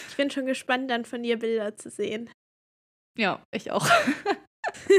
Ich 0.09 0.17
bin 0.17 0.31
schon 0.31 0.47
gespannt, 0.47 0.89
dann 0.93 1.05
von 1.05 1.25
dir 1.25 1.41
Bilder 1.41 1.75
zu 1.77 1.91
sehen. 1.91 2.31
ja, 3.19 3.43
ich 3.53 3.73
auch. 3.73 3.85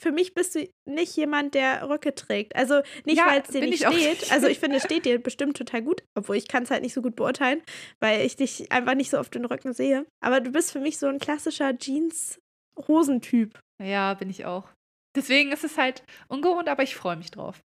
Für 0.00 0.12
mich 0.12 0.34
bist 0.34 0.54
du 0.56 0.68
nicht 0.84 1.16
jemand, 1.16 1.54
der 1.54 1.88
Röcke 1.88 2.14
trägt. 2.14 2.54
Also 2.56 2.82
nicht, 3.04 3.18
Ja, 3.18 3.26
weil 3.26 3.40
es 3.42 3.48
dir 3.48 3.60
nicht 3.60 3.84
steht. 3.86 3.94
nicht. 3.94 4.32
Also 4.32 4.46
ich 4.48 4.58
finde, 4.60 4.76
es 4.76 4.82
steht 4.84 5.04
dir 5.04 5.20
bestimmt 5.20 5.56
total 5.56 5.82
gut, 5.82 6.02
obwohl 6.16 6.36
ich 6.36 6.46
kann 6.48 6.62
es 6.64 6.70
halt 6.72 6.82
nicht 6.82 6.92
so 6.94 7.02
gut 7.02 7.14
beurteilen, 7.16 7.62
weil 8.00 8.24
ich 8.26 8.34
dich 8.36 8.70
einfach 8.72 8.94
nicht 8.94 9.10
so 9.10 9.18
oft 9.18 9.34
in 9.36 9.44
Röcken 9.44 9.72
sehe. 9.72 10.06
Aber 10.20 10.40
du 10.40 10.50
bist 10.50 10.72
für 10.72 10.80
mich 10.80 10.98
so 10.98 11.06
ein 11.06 11.18
klassischer 11.20 11.76
Jeans-Hosentyp. 11.76 13.58
Ja, 13.82 14.14
bin 14.14 14.30
ich 14.30 14.44
auch. 14.44 14.68
Deswegen 15.16 15.50
ist 15.52 15.62
es 15.64 15.78
halt 15.78 16.02
ungewohnt, 16.28 16.68
aber 16.68 16.82
ich 16.84 16.94
freue 16.96 17.16
mich 17.16 17.30
drauf. 17.30 17.60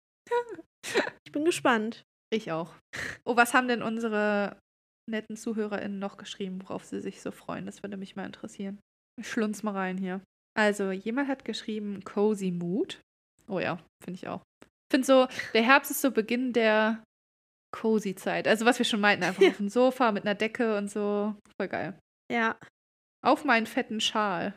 Ich 1.26 1.32
bin 1.32 1.46
gespannt. 1.46 2.04
Ich 2.32 2.52
auch. 2.52 2.74
Oh, 3.26 3.36
was 3.36 3.54
haben 3.54 3.68
denn 3.68 3.82
unsere 3.84 4.58
netten 5.10 5.36
ZuhörerInnen 5.36 6.00
noch 6.00 6.18
geschrieben, 6.18 6.62
worauf 6.64 6.86
sie 6.86 7.02
sich 7.02 7.22
so 7.22 7.32
freuen? 7.32 7.66
Das 7.66 7.84
würde 7.84 7.98
mich 7.98 8.16
mal 8.16 8.26
interessieren. 8.26 8.80
Ich 9.20 9.30
schlunz 9.30 9.64
mal 9.64 9.72
rein 9.74 9.98
hier. 9.98 10.22
Also, 10.58 10.92
jemand 10.92 11.28
hat 11.30 11.46
geschrieben 11.46 12.04
Cozy 12.04 12.52
Mood. 12.52 13.00
Oh 13.48 13.60
ja, 13.60 13.80
finde 14.04 14.18
ich 14.18 14.28
auch. 14.28 14.42
Ich 14.64 14.68
finde 14.96 15.06
so, 15.08 15.28
der 15.54 15.64
Herbst 15.64 15.92
ist 15.92 16.02
so 16.02 16.12
Beginn 16.12 16.54
der 16.54 17.04
Cozy-Zeit. 17.76 18.48
Also, 18.48 18.66
was 18.66 18.78
wir 18.78 18.86
schon 18.86 19.02
meinten, 19.02 19.24
einfach 19.24 19.42
Ja. 19.42 19.50
auf 19.50 19.58
dem 19.58 19.70
Sofa 19.70 20.12
mit 20.12 20.24
einer 20.26 20.36
Decke 20.36 20.78
und 20.78 20.90
so. 20.90 21.36
Voll 21.60 21.68
geil. 21.68 21.98
Ja, 22.32 22.58
Auf 23.24 23.44
meinen 23.46 23.66
fetten 23.68 24.00
Schal. 24.02 24.54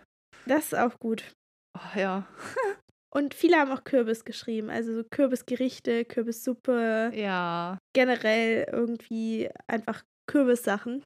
das 0.47 0.67
ist 0.67 0.75
auch 0.75 0.99
gut. 0.99 1.33
Oh 1.77 1.99
ja. 1.99 2.27
Und 3.11 3.35
viele 3.35 3.57
haben 3.57 3.73
auch 3.73 3.85
Kürbis 3.85 4.25
geschrieben. 4.25 4.69
Also 4.71 4.95
so 4.95 5.03
Kürbisgerichte, 5.11 6.05
Kürbissuppe, 6.05 7.13
Ja. 7.15 7.79
generell 7.95 8.67
irgendwie 8.73 9.49
einfach 9.67 10.03
Kürbissachen. 10.27 11.03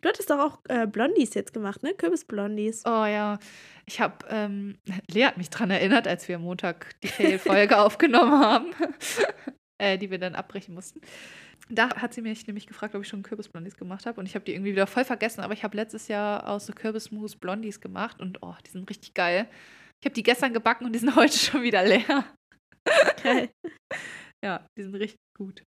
Du 0.00 0.08
hattest 0.08 0.28
doch 0.30 0.38
auch 0.38 0.58
äh, 0.68 0.86
Blondies 0.86 1.34
jetzt 1.34 1.52
gemacht, 1.54 1.82
ne? 1.82 1.94
Kürbisblondies. 1.94 2.82
Oh 2.84 3.04
ja, 3.06 3.38
ich 3.86 4.00
habe, 4.00 4.26
ähm, 4.28 4.78
Lea 5.10 5.24
hat 5.26 5.36
mich 5.38 5.50
dran 5.50 5.70
erinnert, 5.70 6.08
als 6.08 6.26
wir 6.28 6.36
am 6.36 6.42
Montag 6.42 7.00
die 7.02 7.08
Fail-Folge 7.08 7.78
aufgenommen 7.80 8.32
haben, 8.32 8.66
äh, 9.78 9.96
die 9.98 10.10
wir 10.10 10.18
dann 10.18 10.34
abbrechen 10.34 10.74
mussten. 10.74 11.00
Da 11.68 11.90
hat 11.96 12.14
sie 12.14 12.22
mich 12.22 12.46
nämlich 12.46 12.66
gefragt, 12.66 12.94
ob 12.94 13.02
ich 13.02 13.08
schon 13.08 13.22
Kürbisblondies 13.22 13.76
gemacht 13.76 14.06
habe 14.06 14.20
und 14.20 14.26
ich 14.26 14.34
habe 14.34 14.44
die 14.44 14.52
irgendwie 14.54 14.72
wieder 14.72 14.86
voll 14.86 15.04
vergessen, 15.04 15.40
aber 15.40 15.52
ich 15.52 15.62
habe 15.64 15.76
letztes 15.76 16.08
Jahr 16.08 16.48
aus 16.48 16.66
so 16.66 16.72
Kürbismus 16.72 17.36
Blondies 17.36 17.80
gemacht 17.80 18.20
und 18.20 18.38
oh, 18.42 18.54
die 18.66 18.70
sind 18.70 18.88
richtig 18.90 19.14
geil. 19.14 19.48
Ich 20.06 20.08
habe 20.08 20.14
die 20.14 20.22
gestern 20.22 20.54
gebacken 20.54 20.84
und 20.84 20.92
die 20.92 21.00
sind 21.00 21.16
heute 21.16 21.36
schon 21.36 21.64
wieder 21.64 21.82
leer. 21.84 22.24
Geil. 23.22 23.50
Ja, 24.44 24.64
die 24.78 24.82
sind 24.82 24.94
richtig 24.94 25.18
gut. 25.36 25.64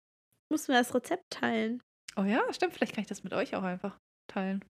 Mussten 0.52 0.74
wir 0.74 0.80
das 0.80 0.93
Rezept 0.93 1.24
teilen. 1.30 1.82
Oh 2.17 2.24
ja, 2.24 2.41
stimmt, 2.52 2.74
vielleicht 2.74 2.93
kann 2.93 3.04
ich 3.04 3.08
das 3.08 3.24
mit 3.24 3.34
euch 3.34 3.56
auch 3.56 3.63
einfach 3.63 3.98
teilen. 4.28 4.65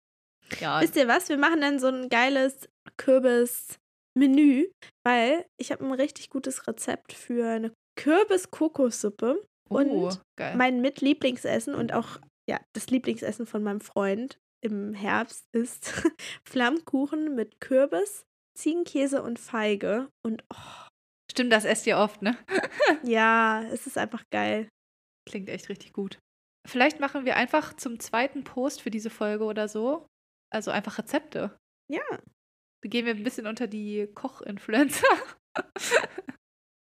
Ja, 0.60 0.82
Wisst 0.82 0.98
ihr 0.98 1.08
was? 1.08 1.30
Wir 1.30 1.38
machen 1.38 1.62
dann 1.62 1.80
so 1.80 1.88
ein 1.88 2.10
geiles 2.10 2.70
Kürbis-Menü, 2.98 4.68
weil 5.04 5.46
ich 5.60 5.72
habe 5.72 5.84
ein 5.84 5.94
richtig 5.94 6.30
gutes 6.30 6.68
Rezept 6.68 7.14
für 7.14 7.50
eine 7.50 7.74
Kürbis-Kokossuppe. 7.98 9.44
oh, 9.70 9.78
und 9.78 10.22
geil. 10.38 10.56
Mein 10.58 10.82
Mitlieblingsessen 10.82 11.74
und 11.74 11.94
auch 11.94 12.20
ja, 12.48 12.60
das 12.74 12.92
Lieblingsessen 12.92 13.48
von 13.48 13.64
meinem 13.64 13.82
Freund 13.82 14.38
im 14.62 14.94
Herbst 14.94 15.46
ist 15.54 16.04
Flammkuchen 16.48 17.34
mit 17.34 17.60
Kürbis, 17.60 18.26
Ziegenkäse 18.56 19.22
und 19.22 19.40
Feige. 19.40 20.10
Und 20.24 20.44
oh, 20.54 20.86
Stimmt, 21.32 21.52
das 21.52 21.66
esst 21.66 21.86
ihr 21.88 21.98
oft, 21.98 22.22
ne? 22.22 22.38
ja, 23.04 23.64
es 23.64 23.88
ist 23.88 23.98
einfach 23.98 24.24
geil. 24.32 24.70
Klingt 25.28 25.50
echt 25.50 25.70
richtig 25.70 25.92
gut. 25.92 26.20
Vielleicht 26.66 27.00
machen 27.00 27.26
wir 27.26 27.36
einfach 27.36 27.74
zum 27.76 28.00
zweiten 28.00 28.44
Post 28.44 28.82
für 28.82 28.90
diese 28.90 29.10
Folge 29.10 29.44
oder 29.44 29.68
so, 29.68 30.08
also 30.50 30.72
einfach 30.72 30.98
Rezepte. 30.98 31.58
Ja. 31.92 32.04
Da 32.10 32.90
gehen 32.90 33.06
wir 33.06 33.14
ein 33.14 33.24
bisschen 33.24 33.48
unter 33.48 33.68
die 33.68 34.08
Koch-Influencer. 34.14 35.08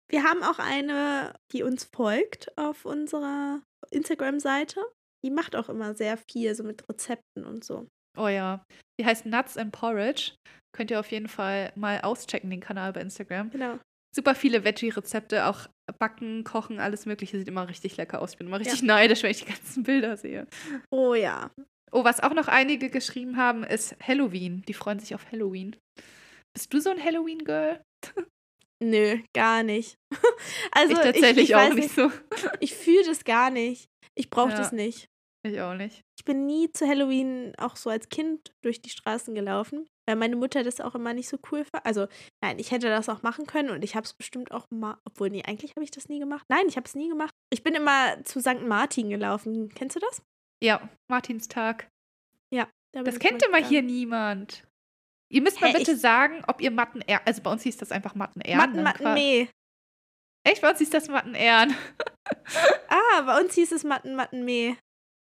Wir 0.09 0.23
haben 0.23 0.41
auch 0.41 0.59
eine, 0.59 1.33
die 1.51 1.63
uns 1.63 1.83
folgt 1.83 2.57
auf 2.57 2.85
unserer 2.85 3.61
Instagram-Seite. 3.91 4.81
Die 5.25 5.31
macht 5.31 5.55
auch 5.55 5.67
immer 5.67 5.95
sehr 5.95 6.15
viel 6.15 6.55
so 6.55 6.63
mit 6.63 6.87
Rezepten 6.87 7.43
und 7.45 7.65
so. 7.65 7.89
Oh 8.17 8.27
ja. 8.27 8.63
Die 8.99 9.05
heißt 9.05 9.25
Nuts 9.25 9.57
and 9.57 9.71
Porridge. 9.71 10.33
Könnt 10.75 10.91
ihr 10.91 10.99
auf 10.99 11.11
jeden 11.11 11.27
Fall 11.27 11.71
mal 11.75 12.01
auschecken, 12.01 12.49
den 12.49 12.59
Kanal 12.59 12.93
bei 12.93 13.01
Instagram. 13.01 13.49
Genau. 13.51 13.79
Super 14.15 14.35
viele 14.35 14.63
Veggie-Rezepte, 14.63 15.45
auch 15.45 15.67
Backen, 15.99 16.43
Kochen, 16.43 16.79
alles 16.79 17.05
Mögliche. 17.05 17.37
Sieht 17.37 17.47
immer 17.47 17.69
richtig 17.69 17.97
lecker 17.97 18.21
aus. 18.21 18.31
Ich 18.31 18.37
bin 18.37 18.47
immer 18.47 18.59
richtig 18.59 18.81
neidisch, 18.81 19.23
wenn 19.23 19.31
ich 19.31 19.43
die 19.43 19.51
ganzen 19.51 19.83
Bilder 19.83 20.17
sehe. 20.17 20.47
Oh 20.91 21.13
ja. 21.13 21.51
Oh, 21.91 22.03
was 22.03 22.19
auch 22.21 22.33
noch 22.33 22.47
einige 22.47 22.89
geschrieben 22.89 23.37
haben, 23.37 23.63
ist 23.63 23.95
Halloween. 24.05 24.63
Die 24.67 24.73
freuen 24.73 24.99
sich 24.99 25.15
auf 25.15 25.31
Halloween. 25.31 25.75
Bist 26.53 26.73
du 26.73 26.79
so 26.79 26.89
ein 26.89 27.03
Halloween-Girl? 27.03 27.81
Nö, 28.83 29.19
gar 29.33 29.63
nicht. 29.63 29.95
also 30.71 30.93
ich 30.93 30.99
tatsächlich 30.99 31.45
ich, 31.45 31.49
ich 31.51 31.55
auch 31.55 31.73
nicht 31.73 31.91
so. 31.93 32.11
Ich 32.59 32.75
fühle 32.75 33.05
das 33.05 33.23
gar 33.23 33.49
nicht. 33.49 33.87
Ich 34.15 34.29
brauche 34.29 34.51
Ja. 34.51 34.57
das 34.57 34.71
nicht. 34.71 35.07
Ich 35.43 35.59
auch 35.61 35.73
nicht. 35.75 36.01
Ich 36.19 36.25
bin 36.25 36.45
nie 36.45 36.71
zu 36.71 36.87
Halloween 36.87 37.53
auch 37.57 37.75
so 37.75 37.89
als 37.89 38.09
Kind 38.09 38.51
durch 38.61 38.81
die 38.81 38.89
Straßen 38.89 39.33
gelaufen, 39.35 39.87
weil 40.07 40.15
meine 40.17 40.35
Mutter 40.35 40.63
das 40.63 40.81
auch 40.81 40.95
immer 40.95 41.13
nicht 41.13 41.29
so 41.29 41.37
cool 41.51 41.63
fand. 41.63 41.85
Also, 41.85 42.07
nein, 42.43 42.59
ich 42.59 42.71
hätte 42.71 42.89
das 42.89 43.07
auch 43.07 43.21
machen 43.23 43.45
können 43.47 43.69
und 43.69 43.83
ich 43.83 43.95
habe 43.95 44.03
es 44.05 44.13
bestimmt 44.13 44.51
auch 44.51 44.65
mal, 44.71 44.97
obwohl, 45.05 45.29
nee, 45.29 45.43
eigentlich 45.45 45.71
habe 45.71 45.83
ich 45.83 45.91
das 45.91 46.09
nie 46.09 46.19
gemacht. 46.19 46.45
Nein, 46.49 46.65
ich 46.67 46.75
habe 46.75 46.85
es 46.85 46.95
nie 46.95 47.07
gemacht. 47.09 47.31
Ich 47.51 47.63
bin 47.63 47.75
immer 47.75 48.23
zu 48.25 48.41
St. 48.41 48.61
Martin 48.61 49.09
gelaufen. 49.09 49.69
Kennst 49.73 49.95
du 49.95 49.99
das? 49.99 50.21
Ja, 50.63 50.89
Martinstag. 51.09 51.87
Da 52.93 53.01
bin 53.03 53.05
Das 53.13 53.19
kennt 53.19 53.43
immer 53.43 53.57
hier 53.63 53.81
niemand. 53.81 54.63
Ihr 55.29 55.41
müsst 55.41 55.59
mal 55.59 55.71
Hä, 55.71 55.77
bitte 55.77 55.91
ich- 55.91 55.99
sagen, 55.99 56.41
ob 56.47 56.61
ihr 56.61 56.71
Matten 56.71 57.03
also 57.25 57.41
bei 57.43 57.51
uns 57.51 57.61
hieß 57.63 57.77
das 57.77 57.91
einfach 57.91 58.15
Matten. 58.15 58.39
Matten, 58.55 58.81
Matten, 58.81 59.13
Mee. 59.13 59.49
Echt, 60.47 60.61
bei 60.61 60.69
uns 60.69 60.79
hieß 60.79 60.89
das 60.89 61.07
Matten 61.09 61.35
Ehren. 61.35 61.75
Ah, 62.89 63.21
bei 63.21 63.39
uns 63.41 63.53
hieß 63.53 63.71
es 63.73 63.83
Matten, 63.83 64.15
Matten, 64.15 64.45
Mee. 64.45 64.77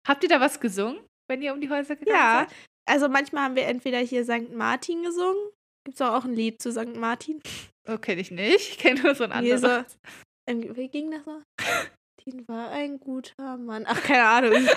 Habt 0.08 0.24
ihr 0.24 0.30
da 0.30 0.40
was 0.40 0.60
gesungen, 0.60 1.00
wenn 1.30 1.42
ihr 1.42 1.54
um 1.54 1.62
die 1.62 1.70
Häuser 1.70 1.96
gegangen 1.96 2.18
Ja, 2.18 2.48
seid? 2.48 2.56
also 2.90 3.08
manchmal 3.10 3.44
haben 3.44 3.56
wir 3.56 3.66
entweder 3.68 4.00
hier 4.00 4.24
St. 4.24 4.52
Martin 4.54 5.04
gesungen. 5.04 5.38
Gibt 5.86 5.96
es 5.96 6.02
auch 6.02 6.26
ein 6.26 6.34
Lied 6.34 6.62
zu 6.62 6.72
St. 6.72 6.96
Martin? 6.96 7.42
Oh, 7.88 7.98
kenne 7.98 8.22
ich 8.22 8.32
nicht. 8.32 8.70
Ich 8.72 8.78
kenne 8.78 9.02
nur 9.02 9.16
so 9.16 9.24
ein 9.24 9.32
anderes. 9.32 9.98
Ähm, 10.48 10.76
Wie 10.76 10.88
ging 10.90 11.12
das 11.12 11.24
so? 11.26 11.42
Martin 11.60 12.48
war 12.48 12.70
ein 12.72 13.00
guter 13.00 13.58
Mann. 13.58 13.86
Ach, 13.88 14.02
keine 14.04 14.24
Ahnung. 14.26 14.68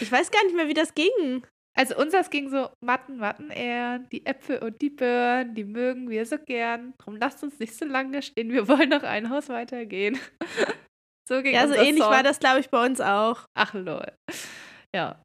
Ich 0.00 0.12
weiß 0.12 0.30
gar 0.30 0.44
nicht 0.44 0.54
mehr, 0.54 0.68
wie 0.68 0.74
das 0.74 0.94
ging. 0.94 1.42
Also 1.78 1.96
unseres 1.96 2.30
ging 2.30 2.48
so 2.50 2.68
Matten, 2.80 3.18
Matten 3.18 3.50
Ehren, 3.50 4.08
die 4.10 4.24
Äpfel 4.24 4.58
und 4.60 4.80
die 4.80 4.88
Birnen, 4.90 5.54
die 5.54 5.64
mögen 5.64 6.08
wir 6.08 6.24
so 6.26 6.38
gern. 6.38 6.94
Drum 6.98 7.16
lasst 7.16 7.42
uns 7.42 7.58
nicht 7.58 7.74
so 7.74 7.84
lange 7.84 8.22
stehen, 8.22 8.50
wir 8.52 8.66
wollen 8.68 8.88
noch 8.90 9.02
ein 9.02 9.28
Haus 9.30 9.48
weitergehen. 9.50 10.18
So 11.28 11.42
ging 11.42 11.54
Ja, 11.54 11.66
so 11.68 11.74
ähnlich 11.74 12.02
Song. 12.02 12.12
war 12.12 12.22
das, 12.22 12.38
glaube 12.38 12.60
ich, 12.60 12.70
bei 12.70 12.84
uns 12.84 13.00
auch. 13.00 13.46
Ach 13.54 13.74
lol. 13.74 14.12
Ja. 14.94 15.22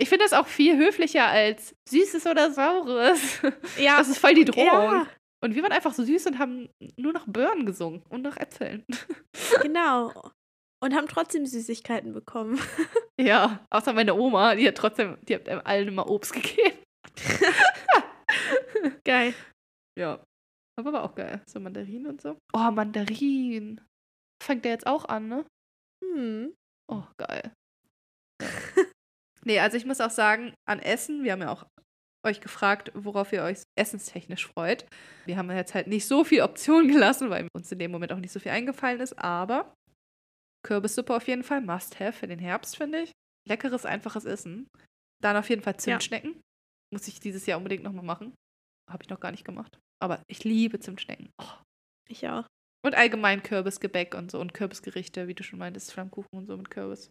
Ich 0.00 0.08
finde 0.08 0.24
das 0.24 0.32
auch 0.32 0.46
viel 0.46 0.76
höflicher 0.78 1.26
als 1.26 1.74
Süßes 1.88 2.26
oder 2.26 2.52
Saures. 2.52 3.40
Ja, 3.78 3.98
Das 3.98 4.08
ist 4.08 4.18
voll 4.18 4.34
die 4.34 4.44
Drohung. 4.44 4.66
ja, 4.66 5.06
Und 5.42 5.54
wir 5.56 5.62
waren 5.62 5.72
einfach 5.72 5.92
so 5.92 6.04
süß 6.04 6.26
und 6.26 6.38
haben 6.38 6.68
nur 6.96 7.12
noch 7.12 7.26
Birnen 7.26 7.66
gesungen 7.66 8.02
und 8.08 8.22
noch 8.22 8.36
Äpfeln. 8.36 8.84
genau. 9.62 10.12
Und 10.80 10.94
haben 10.94 11.08
trotzdem 11.08 11.46
Süßigkeiten 11.46 12.12
bekommen. 12.12 12.60
Ja, 13.20 13.66
außer 13.70 13.92
meine 13.94 14.14
Oma, 14.14 14.54
die 14.54 14.68
hat 14.68 14.76
trotzdem, 14.76 15.18
die 15.22 15.34
hat 15.34 15.48
allen 15.48 15.88
immer 15.88 16.08
Obst 16.08 16.32
gegeben. 16.32 16.78
Geil. 19.04 19.34
Ja. 19.98 20.22
Aber 20.78 20.92
war 20.92 21.02
auch 21.02 21.16
geil. 21.16 21.42
So 21.50 21.58
Mandarinen 21.58 22.06
und 22.06 22.20
so. 22.20 22.38
Oh, 22.54 22.70
Mandarinen. 22.70 23.80
Fängt 24.42 24.64
der 24.64 24.72
jetzt 24.72 24.86
auch 24.86 25.04
an, 25.04 25.28
ne? 25.28 25.44
Hm. 26.04 26.54
Oh, 26.90 27.04
geil. 27.18 27.52
nee, 29.44 29.58
also 29.58 29.76
ich 29.76 29.84
muss 29.84 30.00
auch 30.00 30.10
sagen, 30.10 30.54
an 30.66 30.78
Essen, 30.78 31.24
wir 31.24 31.32
haben 31.32 31.42
ja 31.42 31.52
auch 31.52 31.66
euch 32.24 32.40
gefragt, 32.40 32.90
worauf 32.94 33.32
ihr 33.32 33.42
euch 33.42 33.62
essenstechnisch 33.76 34.46
freut. 34.46 34.86
Wir 35.26 35.36
haben 35.36 35.50
jetzt 35.50 35.74
halt 35.74 35.86
nicht 35.86 36.06
so 36.06 36.24
viel 36.24 36.42
Optionen 36.42 36.88
gelassen, 36.92 37.30
weil 37.30 37.48
uns 37.54 37.70
in 37.72 37.78
dem 37.78 37.90
Moment 37.90 38.12
auch 38.12 38.18
nicht 38.18 38.32
so 38.32 38.40
viel 38.40 38.52
eingefallen 38.52 39.00
ist, 39.00 39.18
aber 39.18 39.74
Kürbissuppe 40.64 41.14
auf 41.14 41.26
jeden 41.28 41.44
Fall, 41.44 41.60
must 41.60 42.00
have 42.00 42.12
für 42.12 42.26
den 42.26 42.38
Herbst, 42.38 42.76
finde 42.76 43.02
ich. 43.02 43.12
Leckeres, 43.46 43.86
einfaches 43.86 44.24
Essen. 44.24 44.68
Dann 45.22 45.36
auf 45.36 45.48
jeden 45.48 45.62
Fall 45.62 45.78
Zimtschnecken. 45.78 46.32
Ja. 46.32 46.40
Muss 46.92 47.08
ich 47.08 47.20
dieses 47.20 47.46
Jahr 47.46 47.58
unbedingt 47.58 47.82
nochmal 47.82 48.04
machen. 48.04 48.34
Habe 48.90 49.02
ich 49.02 49.08
noch 49.08 49.20
gar 49.20 49.30
nicht 49.30 49.44
gemacht. 49.44 49.78
Aber 50.00 50.22
ich 50.28 50.44
liebe 50.44 50.78
Zimtschnecken. 50.80 51.30
Oh. 51.40 51.62
Ich 52.08 52.26
auch. 52.28 52.46
Und 52.84 52.94
allgemein 52.94 53.42
Kürbisgebäck 53.42 54.14
und 54.14 54.30
so 54.30 54.40
und 54.40 54.54
Kürbisgerichte, 54.54 55.26
wie 55.26 55.34
du 55.34 55.42
schon 55.42 55.58
meintest, 55.58 55.92
Flammkuchen 55.92 56.28
und 56.32 56.46
so 56.46 56.56
mit 56.56 56.70
Kürbis. 56.70 57.10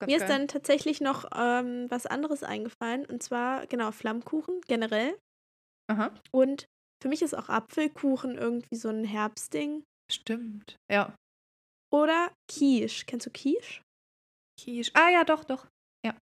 Ganz 0.00 0.10
Mir 0.10 0.18
geil. 0.18 0.26
ist 0.26 0.32
dann 0.32 0.48
tatsächlich 0.48 1.00
noch 1.00 1.26
ähm, 1.34 1.86
was 1.90 2.06
anderes 2.06 2.42
eingefallen. 2.42 3.06
Und 3.06 3.22
zwar, 3.22 3.66
genau, 3.66 3.92
Flammkuchen 3.92 4.60
generell. 4.66 5.18
Aha. 5.90 6.12
Und 6.32 6.66
für 7.02 7.08
mich 7.08 7.22
ist 7.22 7.34
auch 7.34 7.48
Apfelkuchen 7.48 8.36
irgendwie 8.36 8.76
so 8.76 8.88
ein 8.88 9.04
Herbstding. 9.04 9.84
Stimmt, 10.10 10.76
ja. 10.90 11.14
Oder 11.92 12.32
Quiche. 12.50 13.04
Kennst 13.06 13.26
du 13.26 13.30
Quiche? 13.30 13.82
Quiche. 14.60 14.90
Ah 14.94 15.10
ja, 15.10 15.24
doch, 15.24 15.44
doch. 15.44 15.66
Ja. 16.04 16.16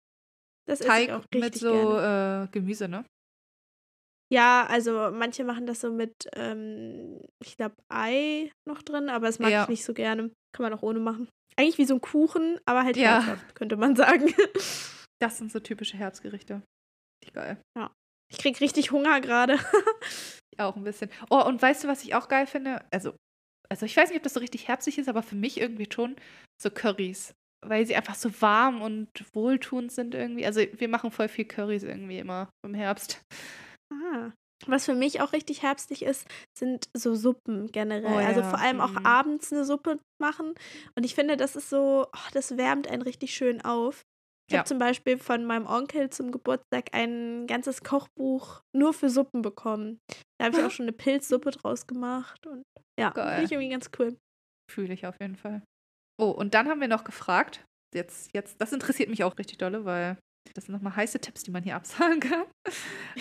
Das 0.66 0.80
Teig 0.80 1.08
ist 1.08 1.14
auch 1.14 1.24
mit 1.34 1.54
so 1.54 1.98
äh, 1.98 2.48
Gemüse, 2.50 2.88
ne? 2.88 3.04
Ja, 4.32 4.66
also 4.66 5.10
manche 5.12 5.44
machen 5.44 5.66
das 5.66 5.82
so 5.82 5.92
mit, 5.92 6.26
ähm, 6.34 7.20
ich 7.44 7.58
glaube, 7.58 7.76
Ei 7.90 8.50
noch 8.66 8.80
drin, 8.80 9.10
aber 9.10 9.26
das 9.26 9.38
mag 9.38 9.50
ja. 9.50 9.64
ich 9.64 9.68
nicht 9.68 9.84
so 9.84 9.92
gerne. 9.92 10.30
Kann 10.56 10.64
man 10.64 10.72
auch 10.72 10.82
ohne 10.82 11.00
machen. 11.00 11.28
Eigentlich 11.56 11.76
wie 11.76 11.84
so 11.84 11.94
ein 11.94 12.00
Kuchen, 12.00 12.58
aber 12.64 12.82
halt 12.82 12.96
ja. 12.96 13.22
herzhaft, 13.22 13.54
könnte 13.54 13.76
man 13.76 13.94
sagen. 13.96 14.32
Das 15.20 15.36
sind 15.36 15.52
so 15.52 15.60
typische 15.60 15.98
Herbstgerichte. 15.98 16.62
Richtig 17.22 17.34
geil. 17.34 17.60
Ja. 17.76 17.90
Ich 18.32 18.38
krieg 18.38 18.58
richtig 18.62 18.90
Hunger 18.90 19.20
gerade. 19.20 19.58
auch 20.58 20.76
ein 20.76 20.84
bisschen. 20.84 21.10
Oh, 21.28 21.44
und 21.44 21.60
weißt 21.60 21.84
du, 21.84 21.88
was 21.88 22.02
ich 22.02 22.14
auch 22.14 22.28
geil 22.28 22.46
finde? 22.46 22.82
Also, 22.90 23.14
also 23.68 23.84
ich 23.84 23.94
weiß 23.94 24.08
nicht, 24.08 24.16
ob 24.16 24.22
das 24.22 24.32
so 24.34 24.40
richtig 24.40 24.66
herbstlich 24.66 24.96
ist, 24.96 25.10
aber 25.10 25.22
für 25.22 25.36
mich 25.36 25.60
irgendwie 25.60 25.88
schon 25.92 26.16
so 26.60 26.70
Currys. 26.70 27.34
Weil 27.64 27.86
sie 27.86 27.96
einfach 27.96 28.14
so 28.14 28.40
warm 28.40 28.80
und 28.80 29.08
wohltuend 29.34 29.92
sind 29.92 30.14
irgendwie. 30.14 30.46
Also 30.46 30.62
wir 30.72 30.88
machen 30.88 31.10
voll 31.10 31.28
viel 31.28 31.44
Currys 31.44 31.82
irgendwie 31.82 32.18
immer 32.18 32.48
im 32.64 32.72
Herbst. 32.72 33.22
Ah. 33.92 34.32
Was 34.66 34.84
für 34.84 34.94
mich 34.94 35.20
auch 35.20 35.32
richtig 35.32 35.62
herbstlich 35.62 36.02
ist, 36.02 36.26
sind 36.56 36.88
so 36.96 37.14
Suppen 37.14 37.66
generell. 37.72 38.04
Oh, 38.04 38.16
also 38.16 38.20
ja. 38.20 38.26
Also 38.28 38.42
vor 38.42 38.58
allem 38.60 38.80
auch 38.80 38.92
mhm. 38.92 39.06
abends 39.06 39.52
eine 39.52 39.64
Suppe 39.64 39.98
machen. 40.20 40.54
Und 40.94 41.04
ich 41.04 41.14
finde, 41.14 41.36
das 41.36 41.56
ist 41.56 41.68
so, 41.68 42.06
oh, 42.06 42.28
das 42.32 42.56
wärmt 42.56 42.88
einen 42.88 43.02
richtig 43.02 43.34
schön 43.34 43.60
auf. 43.62 44.02
Ich 44.48 44.54
ja. 44.54 44.58
habe 44.58 44.68
zum 44.68 44.78
Beispiel 44.78 45.18
von 45.18 45.44
meinem 45.44 45.66
Onkel 45.66 46.10
zum 46.10 46.30
Geburtstag 46.30 46.90
ein 46.92 47.46
ganzes 47.46 47.82
Kochbuch 47.82 48.60
nur 48.76 48.92
für 48.92 49.08
Suppen 49.08 49.42
bekommen. 49.42 49.98
Da 50.38 50.46
habe 50.46 50.58
ich 50.58 50.64
auch 50.64 50.70
schon 50.70 50.84
eine 50.84 50.92
Pilzsuppe 50.92 51.50
draus 51.50 51.86
gemacht. 51.86 52.46
Und 52.46 52.62
ja, 52.98 53.12
finde 53.12 53.44
ich 53.44 53.52
irgendwie 53.52 53.70
ganz 53.70 53.90
cool. 53.98 54.16
Fühle 54.70 54.94
ich 54.94 55.06
auf 55.06 55.16
jeden 55.20 55.36
Fall. 55.36 55.62
Oh, 56.20 56.30
und 56.30 56.54
dann 56.54 56.68
haben 56.68 56.80
wir 56.80 56.88
noch 56.88 57.04
gefragt, 57.04 57.64
jetzt, 57.94 58.30
jetzt, 58.34 58.60
das 58.60 58.72
interessiert 58.72 59.08
mich 59.08 59.24
auch 59.24 59.36
richtig 59.38 59.58
dolle, 59.58 59.84
weil 59.84 60.18
das 60.54 60.66
sind 60.66 60.74
nochmal 60.74 60.96
heiße 60.96 61.20
Tipps, 61.20 61.42
die 61.42 61.50
man 61.50 61.62
hier 61.62 61.76
absagen 61.76 62.20
kann. 62.20 62.44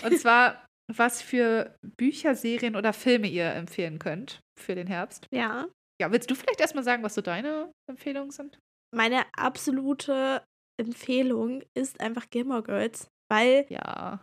Und 0.03 0.17
zwar, 0.19 0.65
was 0.91 1.21
für 1.21 1.75
Bücher, 1.97 2.35
Serien 2.35 2.75
oder 2.75 2.93
Filme 2.93 3.27
ihr 3.27 3.51
empfehlen 3.53 3.99
könnt 3.99 4.39
für 4.59 4.75
den 4.75 4.87
Herbst. 4.87 5.27
Ja. 5.31 5.67
Ja, 6.01 6.11
willst 6.11 6.31
du 6.31 6.35
vielleicht 6.35 6.59
erstmal 6.59 6.83
sagen, 6.83 7.03
was 7.03 7.13
so 7.13 7.21
deine 7.21 7.71
Empfehlungen 7.87 8.31
sind? 8.31 8.59
Meine 8.93 9.23
absolute 9.33 10.43
Empfehlung 10.79 11.63
ist 11.77 11.99
einfach 11.99 12.29
Gilmore 12.29 12.63
Girls, 12.63 13.07
weil 13.29 13.65
ja. 13.69 14.21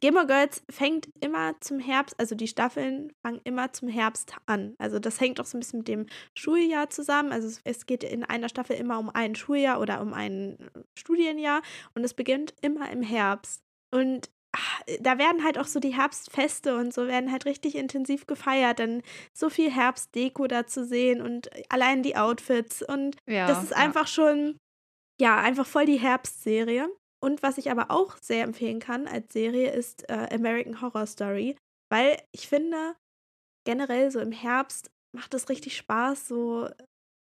Gilmore 0.00 0.26
Girls 0.26 0.62
fängt 0.70 1.08
immer 1.20 1.54
zum 1.60 1.80
Herbst, 1.80 2.18
also 2.18 2.34
die 2.34 2.46
Staffeln 2.46 3.12
fangen 3.22 3.40
immer 3.44 3.72
zum 3.72 3.88
Herbst 3.88 4.34
an. 4.46 4.74
Also 4.78 4.98
das 4.98 5.20
hängt 5.20 5.40
auch 5.40 5.44
so 5.44 5.56
ein 5.56 5.60
bisschen 5.60 5.80
mit 5.80 5.88
dem 5.88 6.06
Schuljahr 6.34 6.88
zusammen. 6.90 7.32
Also 7.32 7.58
es 7.64 7.86
geht 7.86 8.04
in 8.04 8.24
einer 8.24 8.48
Staffel 8.48 8.76
immer 8.76 8.98
um 8.98 9.10
ein 9.10 9.34
Schuljahr 9.34 9.80
oder 9.80 10.00
um 10.00 10.14
ein 10.14 10.70
Studienjahr 10.96 11.62
und 11.94 12.04
es 12.04 12.14
beginnt 12.14 12.54
immer 12.62 12.90
im 12.90 13.02
Herbst. 13.02 13.62
Und 13.90 14.30
ach, 14.52 14.80
da 15.00 15.18
werden 15.18 15.44
halt 15.44 15.58
auch 15.58 15.66
so 15.66 15.80
die 15.80 15.96
Herbstfeste 15.96 16.76
und 16.76 16.94
so 16.94 17.06
werden 17.06 17.32
halt 17.32 17.44
richtig 17.44 17.74
intensiv 17.74 18.26
gefeiert. 18.26 18.78
Dann 18.78 19.02
so 19.32 19.50
viel 19.50 19.70
Herbstdeko 19.70 20.46
da 20.46 20.66
zu 20.66 20.84
sehen 20.84 21.20
und 21.20 21.50
allein 21.70 22.02
die 22.02 22.16
Outfits. 22.16 22.82
Und 22.82 23.16
ja, 23.26 23.46
das 23.48 23.64
ist 23.64 23.72
einfach 23.72 24.06
schon, 24.06 24.58
ja, 25.20 25.38
einfach 25.38 25.66
voll 25.66 25.86
die 25.86 25.98
Herbstserie. 25.98 26.88
Und 27.20 27.42
was 27.42 27.58
ich 27.58 27.70
aber 27.70 27.90
auch 27.90 28.16
sehr 28.22 28.44
empfehlen 28.44 28.78
kann 28.78 29.08
als 29.08 29.32
Serie 29.32 29.72
ist 29.72 30.08
äh, 30.08 30.28
American 30.32 30.80
Horror 30.80 31.06
Story, 31.06 31.56
weil 31.90 32.22
ich 32.32 32.48
finde, 32.48 32.94
generell 33.66 34.10
so 34.10 34.20
im 34.20 34.32
Herbst 34.32 34.90
macht 35.14 35.34
es 35.34 35.48
richtig 35.48 35.76
Spaß, 35.76 36.28
so 36.28 36.68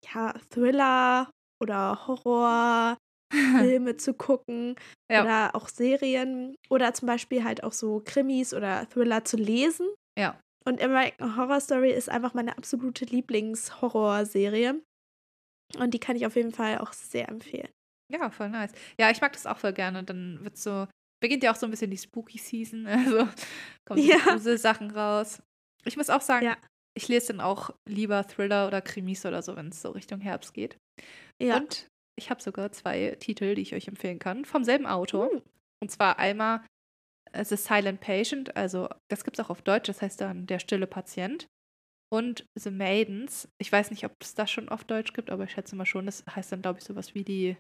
ja, 0.05 0.33
Thriller 0.51 1.29
oder 1.61 2.07
Horrorfilme 2.07 2.97
zu 3.97 4.13
gucken 4.13 4.75
ja. 5.11 5.23
oder 5.23 5.55
auch 5.55 5.69
Serien 5.69 6.55
oder 6.69 6.93
zum 6.93 7.07
Beispiel 7.07 7.43
halt 7.43 7.63
auch 7.63 7.73
so 7.73 8.01
Krimis 8.05 8.53
oder 8.53 8.87
Thriller 8.89 9.25
zu 9.25 9.37
lesen. 9.37 9.87
Ja. 10.17 10.39
Und 10.65 10.81
American 10.81 11.35
Horror 11.35 11.61
Story 11.61 11.91
ist 11.91 12.09
einfach 12.09 12.33
meine 12.33 12.57
absolute 12.57 13.05
Lieblingshorrorserie. 13.05 14.81
Und 15.77 15.93
die 15.93 15.99
kann 15.99 16.15
ich 16.15 16.25
auf 16.25 16.35
jeden 16.35 16.51
Fall 16.51 16.79
auch 16.79 16.93
sehr 16.93 17.29
empfehlen. 17.29 17.69
Ja, 18.11 18.29
voll 18.29 18.49
nice. 18.49 18.71
Ja, 18.99 19.09
ich 19.11 19.21
mag 19.21 19.33
das 19.33 19.45
auch 19.45 19.57
voll 19.57 19.73
gerne. 19.73 20.03
Dann 20.03 20.43
wird 20.43 20.57
so, 20.57 20.87
beginnt 21.21 21.43
ja 21.43 21.51
auch 21.51 21.55
so 21.55 21.67
ein 21.67 21.71
bisschen 21.71 21.91
die 21.91 21.97
Spooky 21.97 22.37
Season. 22.37 22.87
Also 22.87 23.27
kommen 23.85 24.01
ja. 24.01 24.37
so 24.37 24.55
Sachen 24.57 24.91
raus. 24.91 25.41
Ich 25.85 25.97
muss 25.97 26.09
auch 26.09 26.21
sagen, 26.21 26.45
ja. 26.45 26.57
ich 26.97 27.07
lese 27.07 27.27
dann 27.27 27.41
auch 27.41 27.71
lieber 27.87 28.27
Thriller 28.27 28.67
oder 28.67 28.81
Krimis 28.81 29.25
oder 29.25 29.41
so, 29.41 29.55
wenn 29.55 29.69
es 29.69 29.81
so 29.81 29.91
Richtung 29.91 30.21
Herbst 30.21 30.53
geht. 30.53 30.77
Ja. 31.41 31.57
Und 31.57 31.87
ich 32.17 32.29
habe 32.29 32.41
sogar 32.41 32.71
zwei 32.71 33.15
Titel, 33.19 33.55
die 33.55 33.61
ich 33.61 33.73
euch 33.73 33.87
empfehlen 33.87 34.19
kann, 34.19 34.43
vom 34.43 34.63
selben 34.63 34.85
Autor. 34.85 35.33
Mhm. 35.33 35.41
Und 35.81 35.89
zwar 35.89 36.19
einmal 36.19 36.65
äh, 37.31 37.45
The 37.45 37.55
Silent 37.55 38.01
Patient, 38.01 38.55
also 38.57 38.89
das 39.07 39.23
gibt 39.23 39.39
es 39.39 39.45
auch 39.45 39.49
auf 39.49 39.61
Deutsch, 39.61 39.87
das 39.87 40.01
heißt 40.01 40.19
dann 40.19 40.47
Der 40.47 40.59
stille 40.59 40.87
Patient. 40.87 41.47
Und 42.11 42.47
The 42.55 42.71
Maidens. 42.71 43.47
Ich 43.59 43.71
weiß 43.71 43.91
nicht, 43.91 44.03
ob 44.03 44.13
es 44.19 44.33
das 44.33 44.49
schon 44.49 44.67
auf 44.67 44.83
Deutsch 44.83 45.13
gibt, 45.13 45.29
aber 45.29 45.43
ich 45.43 45.51
schätze 45.51 45.75
mal 45.75 45.85
schon. 45.85 46.07
Das 46.07 46.23
heißt 46.27 46.51
dann, 46.51 46.63
glaube 46.63 46.79
ich, 46.79 46.85
sowas 46.85 47.13
wie 47.13 47.23
die 47.23 47.55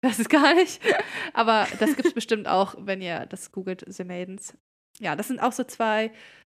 das 0.02 0.18
ist 0.18 0.30
gar 0.30 0.54
nicht. 0.54 0.80
Aber 1.34 1.66
das 1.78 1.94
gibt 1.94 2.06
es 2.06 2.14
bestimmt 2.14 2.48
auch, 2.48 2.74
wenn 2.78 3.02
ihr 3.02 3.26
das 3.26 3.52
googelt, 3.52 3.84
The 3.86 4.04
Maidens. 4.04 4.56
Ja, 4.98 5.14
das 5.14 5.28
sind 5.28 5.40
auch 5.40 5.52
so 5.52 5.64
zwei 5.64 6.12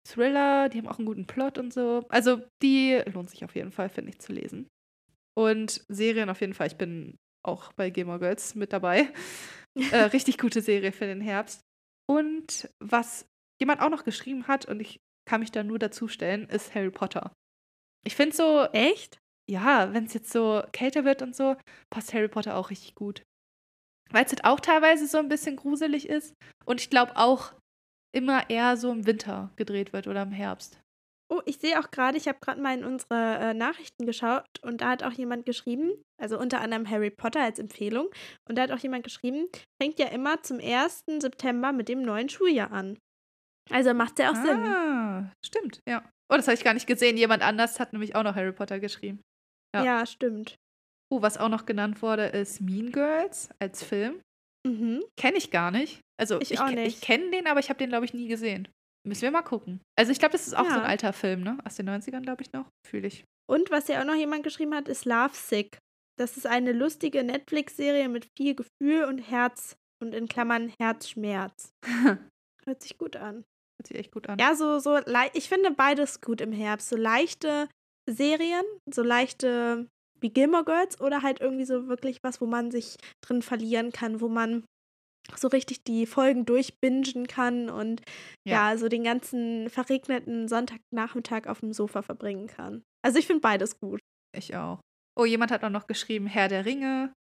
Thriller, 0.08 0.70
die 0.70 0.80
haben 0.80 0.88
auch 0.88 0.98
einen 0.98 1.06
guten 1.06 1.28
Plot 1.28 1.58
und 1.58 1.74
so. 1.74 2.06
Also, 2.10 2.42
die 2.62 3.02
lohnt 3.14 3.30
sich 3.30 3.44
auf 3.44 3.56
jeden 3.56 3.72
Fall, 3.72 3.90
finde 3.90 4.12
ich, 4.12 4.20
zu 4.20 4.34
lesen. 4.34 4.68
Und 5.38 5.86
Serien 5.88 6.30
auf 6.30 6.42
jeden 6.42 6.54
Fall. 6.54 6.68
Ich 6.68 6.78
bin 6.78 7.18
auch 7.46 7.74
bei 7.74 7.90
Gamer 7.90 8.20
Girls 8.20 8.56
mit 8.56 8.72
dabei. 8.72 9.12
äh, 9.76 9.98
richtig 10.14 10.38
gute 10.38 10.62
Serie 10.62 10.92
für 10.92 11.06
den 11.06 11.22
Herbst. 11.22 11.62
Und 12.10 12.70
was 12.80 13.26
jemand 13.60 13.82
auch 13.82 13.90
noch 13.90 14.04
geschrieben 14.04 14.48
hat, 14.48 14.66
und 14.66 14.82
ich 14.82 15.00
kann 15.26 15.40
mich 15.40 15.52
da 15.52 15.64
nur 15.64 15.80
dazu 15.80 16.08
stellen, 16.08 16.48
ist 16.50 16.76
Harry 16.76 16.92
Potter. 16.92 17.34
Ich 18.06 18.16
finde 18.16 18.36
so. 18.36 18.66
Echt? 18.74 19.20
Ja, 19.50 19.94
wenn 19.94 20.06
es 20.06 20.14
jetzt 20.14 20.32
so 20.32 20.64
kälter 20.72 21.04
wird 21.04 21.22
und 21.22 21.36
so, 21.36 21.58
passt 21.90 22.14
Harry 22.14 22.30
Potter 22.30 22.56
auch 22.56 22.70
richtig 22.70 22.96
gut 22.96 23.24
weil 24.14 24.26
es 24.26 24.32
halt 24.32 24.46
auch 24.46 24.60
teilweise 24.60 25.08
so 25.08 25.18
ein 25.18 25.28
bisschen 25.28 25.56
gruselig 25.56 26.08
ist. 26.08 26.34
Und 26.66 26.80
ich 26.80 26.90
glaube 26.90 27.18
auch 27.18 27.54
immer 28.16 28.50
eher 28.50 28.78
so 28.78 28.92
im 28.92 29.06
Winter 29.06 29.52
gedreht 29.56 29.92
wird 29.92 30.08
oder 30.08 30.22
im 30.22 30.32
Herbst. 30.32 30.80
Oh, 31.30 31.42
ich 31.46 31.58
sehe 31.58 31.80
auch 31.80 31.90
gerade, 31.90 32.18
ich 32.18 32.28
habe 32.28 32.38
gerade 32.42 32.62
mal 32.62 32.78
in 32.78 32.86
unsere 32.86 33.38
äh, 33.40 33.54
Nachrichten 33.56 34.06
geschaut 34.06 34.46
und 34.62 34.82
da 34.82 34.90
hat 34.90 35.04
auch 35.04 35.14
jemand 35.14 35.48
geschrieben, 35.48 35.92
also 36.22 36.38
unter 36.38 36.62
anderem 36.62 36.88
Harry 36.88 37.10
Potter 37.10 37.42
als 37.42 37.58
Empfehlung, 37.58 38.10
und 38.48 38.58
da 38.58 38.64
hat 38.64 38.72
auch 38.72 38.78
jemand 38.78 39.04
geschrieben, 39.04 39.48
fängt 39.82 39.98
ja 39.98 40.08
immer 40.08 40.44
zum 40.44 40.60
1. 40.60 41.06
September 41.20 41.72
mit 41.72 41.90
dem 41.90 42.04
neuen 42.04 42.30
Schuljahr 42.30 42.72
an. 42.72 43.00
Also 43.72 43.94
macht 43.94 44.20
ja 44.20 44.30
auch 44.30 44.36
ah, 44.36 44.46
Sinn. 44.46 44.60
Ah, 44.60 45.32
stimmt, 45.44 45.80
ja. 45.88 46.08
Oh, 46.32 46.36
das 46.36 46.48
habe 46.48 46.56
ich 46.56 46.64
gar 46.64 46.74
nicht 46.74 46.88
gesehen. 46.88 47.18
Jemand 47.18 47.42
anders 47.42 47.80
hat 47.80 47.94
nämlich 47.94 48.16
auch 48.16 48.24
noch 48.24 48.36
Harry 48.36 48.52
Potter 48.52 48.80
geschrieben. 48.80 49.22
Ja, 49.76 49.84
ja 49.84 50.06
stimmt. 50.06 50.56
Oh, 51.14 51.22
was 51.22 51.38
auch 51.38 51.50
noch 51.50 51.68
genannt 51.68 52.02
wurde, 52.02 52.26
ist 52.26 52.60
Mean 52.60 52.92
Girls 52.92 53.50
als 53.60 53.84
Film. 53.84 54.20
Mhm. 54.68 55.04
Kenne 55.16 55.38
ich 55.38 55.52
gar 55.52 55.70
nicht. 55.70 56.00
Also 56.20 56.42
ich, 56.42 56.52
ich, 56.52 56.60
ich 56.60 57.02
kenne 57.02 57.30
den, 57.30 57.46
aber 57.46 57.60
ich 57.60 57.70
habe 57.70 57.78
den, 57.78 57.90
glaube 57.90 58.06
ich, 58.06 58.16
nie 58.16 58.28
gesehen. 58.28 58.68
Müssen 59.08 59.22
wir 59.22 59.30
mal 59.30 59.44
gucken. 59.44 59.80
Also 59.96 60.12
ich 60.12 60.18
glaube, 60.18 60.32
das 60.32 60.48
ist 60.48 60.56
auch 60.56 60.66
ja. 60.66 60.72
so 60.72 60.80
ein 60.80 60.86
alter 60.86 61.14
Film, 61.14 61.44
ne? 61.44 61.60
Aus 61.66 61.76
den 61.76 61.88
90ern, 61.88 62.22
glaube 62.22 62.42
ich 62.42 62.52
noch. 62.52 62.66
Fühle 62.88 63.08
ich. 63.08 63.26
Und 63.48 63.70
was 63.70 63.90
ja 63.90 64.02
auch 64.02 64.06
noch 64.06 64.16
jemand 64.16 64.42
geschrieben 64.44 64.74
hat, 64.74 64.88
ist 64.88 65.06
Love 65.06 65.36
Sick. 65.36 65.78
Das 66.18 66.36
ist 66.36 66.48
eine 66.48 66.72
lustige 66.72 67.24
Netflix-Serie 67.24 68.10
mit 68.10 68.28
viel 68.36 68.56
Gefühl 68.56 69.04
und 69.04 69.20
Herz 69.20 69.76
und 70.02 70.16
in 70.16 70.28
Klammern 70.28 70.74
Herzschmerz. 70.80 71.70
Hört 72.66 72.82
sich 72.82 72.98
gut 72.98 73.18
an. 73.18 73.44
Hört 73.78 73.88
sich 73.88 73.98
echt 73.98 74.12
gut 74.12 74.28
an. 74.30 74.40
Ja, 74.40 74.56
so, 74.56 74.80
so, 74.80 74.98
ich 75.34 75.48
finde 75.48 75.70
beides 75.70 76.22
gut 76.22 76.42
im 76.42 76.54
Herbst. 76.54 76.90
So 76.90 76.96
leichte 76.96 77.70
Serien, 78.10 78.66
so 78.92 79.04
leichte 79.04 79.88
wie 80.24 80.30
Gilmore 80.30 80.64
Girls 80.64 81.00
oder 81.00 81.22
halt 81.22 81.42
irgendwie 81.42 81.66
so 81.66 81.88
wirklich 81.88 82.18
was, 82.24 82.42
wo 82.42 82.48
man 82.48 82.72
sich 82.72 82.98
drin 83.22 83.42
verlieren 83.42 83.92
kann, 83.92 84.22
wo 84.22 84.30
man 84.30 84.64
so 85.36 85.48
richtig 85.48 85.84
die 85.84 86.06
Folgen 86.06 86.46
durchbingen 86.46 87.28
kann 87.28 87.70
und 87.70 88.02
ja, 88.48 88.72
ja 88.72 88.78
so 88.78 88.90
den 88.90 89.04
ganzen 89.04 89.70
verregneten 89.70 90.48
Sonntagnachmittag 90.48 91.48
auf 91.48 91.60
dem 91.60 91.74
Sofa 91.74 92.02
verbringen 92.02 92.48
kann. 92.48 92.84
Also 93.06 93.20
ich 93.20 93.28
finde 93.28 93.42
beides 93.42 93.80
gut. 93.80 94.00
Ich 94.36 94.56
auch. 94.56 94.80
Oh, 95.18 95.26
jemand 95.26 95.52
hat 95.52 95.64
auch 95.64 95.70
noch 95.70 95.88
geschrieben, 95.88 96.26
Herr 96.26 96.48
der 96.48 96.66
Ringe, 96.66 97.14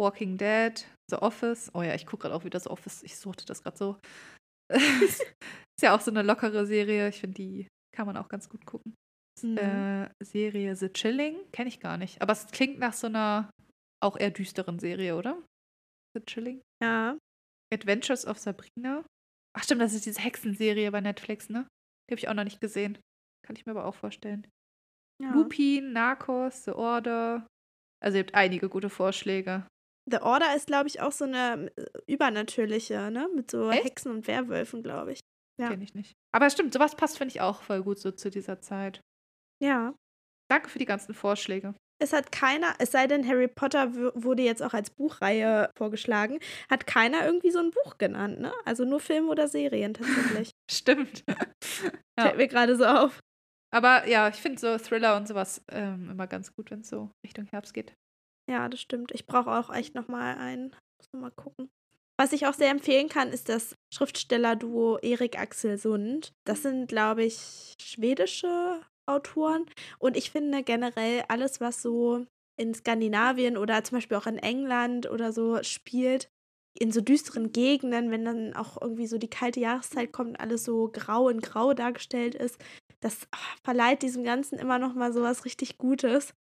Walking 0.00 0.38
Dead, 0.38 0.86
The 1.10 1.16
Office. 1.16 1.70
Oh 1.74 1.82
ja, 1.82 1.94
ich 1.94 2.06
gucke 2.06 2.22
gerade 2.22 2.34
auch 2.34 2.44
wieder 2.44 2.60
The 2.60 2.70
Office. 2.70 3.02
Ich 3.02 3.16
suchte 3.16 3.44
das 3.44 3.62
gerade 3.62 3.76
so. 3.76 3.98
ist 4.70 5.22
ja 5.82 5.94
auch 5.94 6.00
so 6.00 6.10
eine 6.10 6.22
lockere 6.22 6.66
Serie. 6.66 7.08
Ich 7.08 7.20
finde, 7.20 7.34
die 7.34 7.68
kann 7.94 8.06
man 8.06 8.16
auch 8.16 8.28
ganz 8.28 8.48
gut 8.48 8.64
gucken. 8.64 8.94
Mhm. 9.44 9.58
Äh, 9.58 10.08
Serie 10.24 10.74
The 10.74 10.88
Chilling, 10.88 11.36
kenne 11.52 11.68
ich 11.68 11.78
gar 11.78 11.98
nicht. 11.98 12.22
Aber 12.22 12.32
es 12.32 12.46
klingt 12.46 12.78
nach 12.78 12.94
so 12.94 13.08
einer 13.08 13.50
auch 14.02 14.16
eher 14.18 14.30
düsteren 14.30 14.78
Serie, 14.78 15.16
oder? 15.16 15.42
The 16.14 16.24
Chilling? 16.24 16.62
Ja. 16.82 17.18
Adventures 17.72 18.26
of 18.26 18.38
Sabrina. 18.38 19.04
Ach 19.56 19.62
stimmt, 19.62 19.82
das 19.82 19.92
ist 19.92 20.06
diese 20.06 20.20
Hexenserie 20.20 20.90
bei 20.90 21.00
Netflix, 21.00 21.48
ne? 21.50 21.66
Die 22.08 22.14
habe 22.14 22.18
ich 22.18 22.28
auch 22.28 22.34
noch 22.34 22.44
nicht 22.44 22.60
gesehen. 22.60 22.98
Kann 23.46 23.56
ich 23.56 23.66
mir 23.66 23.72
aber 23.72 23.84
auch 23.84 23.94
vorstellen. 23.94 24.46
Ja. 25.22 25.32
Lupin, 25.32 25.92
Narcos, 25.92 26.64
The 26.64 26.72
Order. 26.72 27.46
Also 28.02 28.18
ihr 28.18 28.24
habt 28.24 28.34
einige 28.34 28.68
gute 28.68 28.88
Vorschläge. 28.90 29.66
The 30.10 30.18
Order 30.18 30.54
ist, 30.56 30.66
glaube 30.66 30.88
ich, 30.88 31.00
auch 31.00 31.12
so 31.12 31.24
eine 31.24 31.70
äh, 31.76 31.84
übernatürliche, 32.06 33.10
ne? 33.10 33.28
Mit 33.34 33.50
so 33.50 33.70
Echt? 33.70 33.84
Hexen 33.84 34.10
und 34.10 34.26
Werwölfen, 34.26 34.82
glaube 34.82 35.12
ich. 35.12 35.20
Ja. 35.60 35.68
Kenne 35.68 35.84
ich 35.84 35.94
nicht. 35.94 36.14
Aber 36.32 36.50
stimmt, 36.50 36.72
sowas 36.72 36.96
passt, 36.96 37.18
finde 37.18 37.32
ich, 37.32 37.40
auch 37.40 37.62
voll 37.62 37.82
gut 37.82 37.98
so 37.98 38.10
zu 38.10 38.30
dieser 38.30 38.60
Zeit. 38.60 39.00
Ja. 39.64 39.94
Danke 40.50 40.68
für 40.68 40.78
die 40.78 40.84
ganzen 40.84 41.14
Vorschläge. 41.14 41.74
Es 41.98 42.12
hat 42.12 42.32
keiner, 42.32 42.74
es 42.80 42.90
sei 42.92 43.06
denn, 43.06 43.26
Harry 43.26 43.48
Potter 43.48 43.94
wurde 44.14 44.42
jetzt 44.42 44.62
auch 44.62 44.74
als 44.74 44.90
Buchreihe 44.90 45.70
vorgeschlagen, 45.78 46.38
hat 46.68 46.86
keiner 46.86 47.24
irgendwie 47.24 47.50
so 47.50 47.60
ein 47.60 47.70
Buch 47.70 47.96
genannt, 47.96 48.40
ne? 48.40 48.52
Also 48.66 48.84
nur 48.84 49.00
Film 49.00 49.28
oder 49.28 49.48
Serien 49.48 49.94
tatsächlich. 49.94 50.50
Stimmt. 50.70 51.24
ja. 51.28 52.24
Fällt 52.24 52.36
mir 52.36 52.48
gerade 52.48 52.76
so 52.76 52.84
auf. 52.84 53.20
Aber 53.70 54.06
ja, 54.06 54.28
ich 54.28 54.36
finde 54.36 54.60
so 54.60 54.76
Thriller 54.76 55.16
und 55.16 55.26
sowas 55.26 55.62
ähm, 55.70 56.10
immer 56.10 56.26
ganz 56.26 56.52
gut, 56.54 56.70
wenn 56.70 56.80
es 56.80 56.90
so 56.90 57.10
Richtung 57.24 57.46
Herbst 57.46 57.72
geht. 57.72 57.94
Ja, 58.50 58.68
das 58.68 58.80
stimmt. 58.80 59.12
Ich 59.12 59.26
brauche 59.26 59.50
auch 59.50 59.72
echt 59.72 59.94
nochmal 59.94 60.36
einen. 60.36 60.76
Muss 60.98 61.12
noch 61.12 61.20
mal 61.20 61.30
gucken. 61.30 61.70
Was 62.16 62.32
ich 62.32 62.46
auch 62.46 62.54
sehr 62.54 62.70
empfehlen 62.70 63.08
kann, 63.08 63.30
ist 63.30 63.48
das 63.48 63.74
Schriftstellerduo 63.92 64.98
Erik 64.98 65.38
Axel 65.38 65.78
Sund. 65.78 66.32
Das 66.46 66.62
sind, 66.62 66.86
glaube 66.86 67.24
ich, 67.24 67.74
schwedische 67.80 68.80
Autoren. 69.06 69.66
Und 69.98 70.16
ich 70.16 70.30
finde 70.30 70.62
generell 70.62 71.24
alles, 71.28 71.60
was 71.60 71.82
so 71.82 72.26
in 72.56 72.74
Skandinavien 72.74 73.56
oder 73.56 73.82
zum 73.84 73.98
Beispiel 73.98 74.16
auch 74.16 74.26
in 74.26 74.38
England 74.38 75.10
oder 75.10 75.32
so 75.32 75.62
spielt, 75.62 76.28
in 76.78 76.92
so 76.92 77.00
düsteren 77.00 77.52
Gegenden, 77.52 78.10
wenn 78.10 78.24
dann 78.24 78.54
auch 78.54 78.80
irgendwie 78.80 79.06
so 79.06 79.18
die 79.18 79.30
kalte 79.30 79.60
Jahreszeit 79.60 80.12
kommt 80.12 80.30
und 80.30 80.40
alles 80.40 80.64
so 80.64 80.90
grau 80.92 81.28
in 81.28 81.40
grau 81.40 81.72
dargestellt 81.72 82.34
ist, 82.34 82.60
das 83.00 83.28
ach, 83.30 83.56
verleiht 83.64 84.02
diesem 84.02 84.24
Ganzen 84.24 84.58
immer 84.58 84.78
noch 84.78 84.94
mal 84.94 85.12
so 85.12 85.22
was 85.22 85.44
richtig 85.44 85.78
Gutes. 85.78 86.34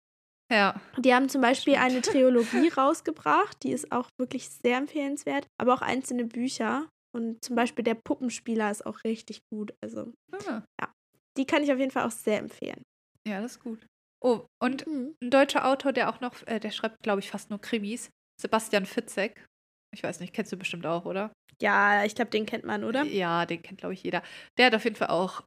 Ja. 0.52 0.80
Die 0.98 1.14
haben 1.14 1.30
zum 1.30 1.42
Beispiel 1.42 1.76
eine 1.76 2.02
Trilogie 2.02 2.68
rausgebracht, 2.78 3.64
die 3.64 3.72
ist 3.72 3.92
auch 3.92 4.10
wirklich 4.20 4.50
sehr 4.50 4.78
empfehlenswert, 4.78 5.48
aber 5.60 5.74
auch 5.74 5.82
einzelne 5.82 6.26
Bücher. 6.26 6.88
Und 7.16 7.44
zum 7.44 7.56
Beispiel 7.56 7.84
der 7.84 7.96
Puppenspieler 7.96 8.72
ist 8.72 8.86
auch 8.86 9.04
richtig 9.04 9.42
gut. 9.52 9.74
Also, 9.82 10.14
ah. 10.32 10.64
ja. 10.82 10.94
Die 11.38 11.46
kann 11.46 11.64
ich 11.64 11.72
auf 11.72 11.80
jeden 11.80 11.92
Fall 11.92 12.06
auch 12.06 12.12
sehr 12.12 12.40
empfehlen. 12.40 12.84
Ja, 13.28 13.42
das 13.42 13.54
ist 13.54 13.60
gut. 13.60 13.86
Oh, 14.24 14.46
und 14.62 14.88
mhm. 14.88 15.16
ein 15.22 15.32
deutscher 15.32 15.68
Autor, 15.68 15.92
der 15.92 16.10
auch 16.10 16.22
noch, 16.22 16.46
äh, 16.48 16.60
der 16.60 16.72
schreibt, 16.72 17.04
glaube 17.04 17.20
ich, 17.20 17.30
fast 17.30 17.50
nur 17.50 17.60
Krimis. 17.60 18.10
Sebastian 18.40 18.86
Fitzek. 18.86 19.46
Ich 19.94 20.04
weiß 20.04 20.20
nicht, 20.20 20.34
kennst 20.34 20.52
du 20.52 20.58
bestimmt 20.58 20.86
auch, 20.86 21.06
oder? 21.06 21.32
Ja, 21.62 22.04
ich 22.04 22.16
glaube, 22.16 22.32
den 22.32 22.46
kennt 22.46 22.64
man, 22.64 22.84
oder? 22.84 23.04
Ja, 23.04 23.46
den 23.46 23.62
kennt, 23.62 23.80
glaube 23.80 23.94
ich, 23.94 24.04
jeder. 24.04 24.24
Der 24.58 24.68
hat 24.68 24.76
auf 24.76 24.84
jeden 24.86 24.96
Fall 24.96 25.10
auch 25.10 25.44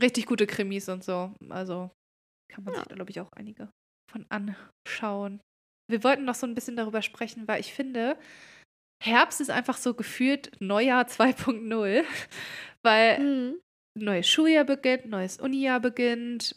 richtig 0.00 0.26
gute 0.26 0.46
Krimis 0.46 0.88
und 0.88 1.02
so. 1.02 1.32
Also 1.48 1.90
kann 2.52 2.64
man 2.64 2.74
ja. 2.74 2.80
sich 2.80 2.88
da, 2.88 2.94
glaube 2.94 3.10
ich, 3.10 3.20
auch 3.20 3.32
einige 3.32 3.70
von 4.10 4.26
anschauen. 4.28 5.40
Wir 5.88 6.04
wollten 6.04 6.24
noch 6.24 6.34
so 6.34 6.46
ein 6.46 6.54
bisschen 6.54 6.76
darüber 6.76 7.02
sprechen, 7.02 7.48
weil 7.48 7.60
ich 7.60 7.72
finde, 7.72 8.18
Herbst 9.02 9.40
ist 9.40 9.50
einfach 9.50 9.76
so 9.76 9.94
gefühlt 9.94 10.50
Neujahr 10.60 11.04
2.0, 11.08 12.04
weil 12.82 13.20
mhm 13.20 13.60
neues 14.04 14.28
Schuljahr 14.28 14.64
beginnt, 14.64 15.06
neues 15.06 15.38
Unijahr 15.38 15.80
beginnt. 15.80 16.56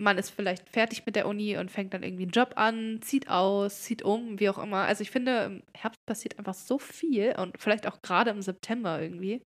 Man 0.00 0.18
ist 0.18 0.30
vielleicht 0.30 0.68
fertig 0.68 1.06
mit 1.06 1.16
der 1.16 1.28
Uni 1.28 1.56
und 1.56 1.70
fängt 1.70 1.94
dann 1.94 2.02
irgendwie 2.02 2.24
einen 2.24 2.32
Job 2.32 2.54
an, 2.56 3.00
zieht 3.02 3.28
aus, 3.28 3.82
zieht 3.82 4.02
um, 4.02 4.40
wie 4.40 4.48
auch 4.48 4.58
immer. 4.58 4.78
Also 4.78 5.02
ich 5.02 5.10
finde, 5.10 5.44
im 5.44 5.62
Herbst 5.76 6.00
passiert 6.06 6.38
einfach 6.38 6.54
so 6.54 6.78
viel 6.78 7.34
und 7.38 7.60
vielleicht 7.60 7.86
auch 7.86 8.02
gerade 8.02 8.30
im 8.30 8.42
September 8.42 9.00
irgendwie. 9.00 9.42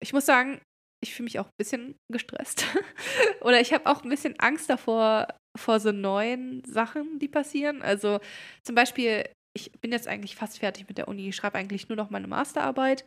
Ich 0.00 0.12
muss 0.12 0.26
sagen, 0.26 0.60
ich 1.02 1.14
fühle 1.14 1.24
mich 1.24 1.38
auch 1.38 1.46
ein 1.46 1.58
bisschen 1.58 1.96
gestresst. 2.12 2.66
Oder 3.40 3.60
ich 3.60 3.72
habe 3.72 3.86
auch 3.86 4.02
ein 4.02 4.10
bisschen 4.10 4.38
Angst 4.38 4.68
davor, 4.68 5.28
vor 5.56 5.80
so 5.80 5.92
neuen 5.92 6.62
Sachen, 6.64 7.18
die 7.18 7.28
passieren. 7.28 7.82
Also 7.82 8.20
zum 8.62 8.74
Beispiel, 8.74 9.28
ich 9.56 9.72
bin 9.80 9.92
jetzt 9.92 10.08
eigentlich 10.08 10.36
fast 10.36 10.58
fertig 10.58 10.88
mit 10.88 10.98
der 10.98 11.08
Uni. 11.08 11.28
Ich 11.28 11.36
schreibe 11.36 11.58
eigentlich 11.58 11.88
nur 11.88 11.96
noch 11.96 12.10
meine 12.10 12.26
Masterarbeit. 12.26 13.04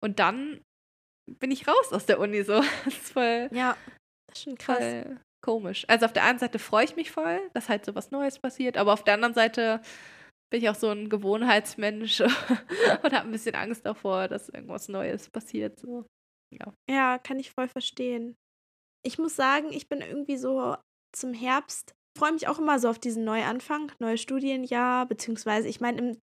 Und 0.00 0.18
dann 0.18 0.60
bin 1.34 1.50
ich 1.50 1.66
raus 1.66 1.92
aus 1.92 2.06
der 2.06 2.20
Uni 2.20 2.42
so. 2.42 2.60
Das 2.84 2.94
ist 2.94 3.12
voll. 3.12 3.48
Ja, 3.52 3.76
das 4.28 4.38
ist 4.38 4.44
schon 4.44 4.58
krass. 4.58 5.04
komisch. 5.44 5.84
Also 5.88 6.06
auf 6.06 6.12
der 6.12 6.24
einen 6.24 6.38
Seite 6.38 6.58
freue 6.58 6.84
ich 6.84 6.96
mich 6.96 7.10
voll, 7.10 7.40
dass 7.54 7.68
halt 7.68 7.84
so 7.84 7.94
was 7.94 8.10
Neues 8.10 8.38
passiert, 8.38 8.76
aber 8.76 8.92
auf 8.92 9.04
der 9.04 9.14
anderen 9.14 9.34
Seite 9.34 9.80
bin 10.50 10.62
ich 10.62 10.68
auch 10.68 10.74
so 10.74 10.90
ein 10.90 11.08
Gewohnheitsmensch 11.08 12.20
und 12.20 13.12
habe 13.12 13.26
ein 13.26 13.30
bisschen 13.30 13.54
Angst 13.54 13.84
davor, 13.84 14.28
dass 14.28 14.48
irgendwas 14.48 14.88
Neues 14.88 15.28
passiert. 15.28 15.78
So. 15.78 16.06
Ja. 16.54 16.72
ja, 16.88 17.18
kann 17.18 17.38
ich 17.38 17.50
voll 17.50 17.68
verstehen. 17.68 18.36
Ich 19.04 19.18
muss 19.18 19.36
sagen, 19.36 19.72
ich 19.72 19.88
bin 19.88 20.00
irgendwie 20.00 20.36
so 20.36 20.76
zum 21.14 21.34
Herbst 21.34 21.94
freue 22.18 22.32
mich 22.32 22.48
auch 22.48 22.58
immer 22.58 22.78
so 22.78 22.88
auf 22.88 22.98
diesen 22.98 23.24
Neuanfang, 23.24 23.92
neues 23.98 24.20
Studienjahr, 24.20 25.06
beziehungsweise 25.06 25.68
ich 25.68 25.80
meine, 25.80 25.98
im, 25.98 26.20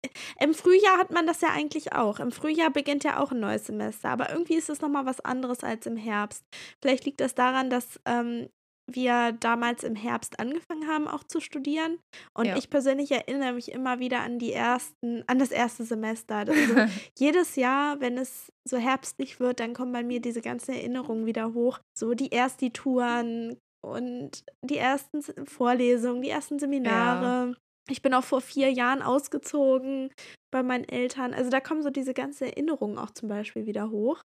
im 0.40 0.54
Frühjahr 0.54 0.98
hat 0.98 1.10
man 1.10 1.26
das 1.26 1.40
ja 1.40 1.48
eigentlich 1.50 1.92
auch. 1.92 2.20
Im 2.20 2.30
Frühjahr 2.30 2.70
beginnt 2.70 3.04
ja 3.04 3.20
auch 3.20 3.32
ein 3.32 3.40
neues 3.40 3.66
Semester, 3.66 4.10
aber 4.10 4.30
irgendwie 4.30 4.56
ist 4.56 4.68
es 4.68 4.80
nochmal 4.80 5.06
was 5.06 5.20
anderes 5.20 5.64
als 5.64 5.86
im 5.86 5.96
Herbst. 5.96 6.44
Vielleicht 6.82 7.04
liegt 7.06 7.20
das 7.20 7.34
daran, 7.34 7.70
dass 7.70 7.98
ähm, 8.04 8.48
wir 8.88 9.32
damals 9.32 9.84
im 9.84 9.94
Herbst 9.94 10.40
angefangen 10.40 10.88
haben, 10.88 11.08
auch 11.08 11.22
zu 11.22 11.40
studieren. 11.40 11.98
Und 12.34 12.46
ja. 12.46 12.56
ich 12.56 12.70
persönlich 12.70 13.10
erinnere 13.10 13.52
mich 13.52 13.70
immer 13.70 13.98
wieder 13.98 14.20
an 14.20 14.38
die 14.38 14.52
ersten, 14.52 15.24
an 15.26 15.38
das 15.38 15.50
erste 15.50 15.84
Semester. 15.84 16.36
Also 16.36 16.52
jedes 17.18 17.56
Jahr, 17.56 18.00
wenn 18.00 18.16
es 18.16 18.50
so 18.64 18.78
herbstlich 18.78 19.40
wird, 19.40 19.60
dann 19.60 19.74
kommen 19.74 19.92
bei 19.92 20.02
mir 20.02 20.20
diese 20.20 20.40
ganzen 20.40 20.74
Erinnerungen 20.74 21.26
wieder 21.26 21.52
hoch. 21.52 21.80
So 21.96 22.14
die 22.14 22.32
Erstituren, 22.32 23.58
und 23.80 24.44
die 24.62 24.78
ersten 24.78 25.22
Vorlesungen, 25.46 26.22
die 26.22 26.30
ersten 26.30 26.58
Seminare. 26.58 27.50
Ja. 27.50 27.54
Ich 27.90 28.02
bin 28.02 28.12
auch 28.12 28.24
vor 28.24 28.40
vier 28.40 28.70
Jahren 28.70 29.02
ausgezogen 29.02 30.10
bei 30.50 30.62
meinen 30.62 30.84
Eltern. 30.84 31.32
Also 31.32 31.50
da 31.50 31.60
kommen 31.60 31.82
so 31.82 31.90
diese 31.90 32.14
ganzen 32.14 32.44
Erinnerungen 32.44 32.98
auch 32.98 33.10
zum 33.10 33.28
Beispiel 33.28 33.66
wieder 33.66 33.90
hoch. 33.90 34.20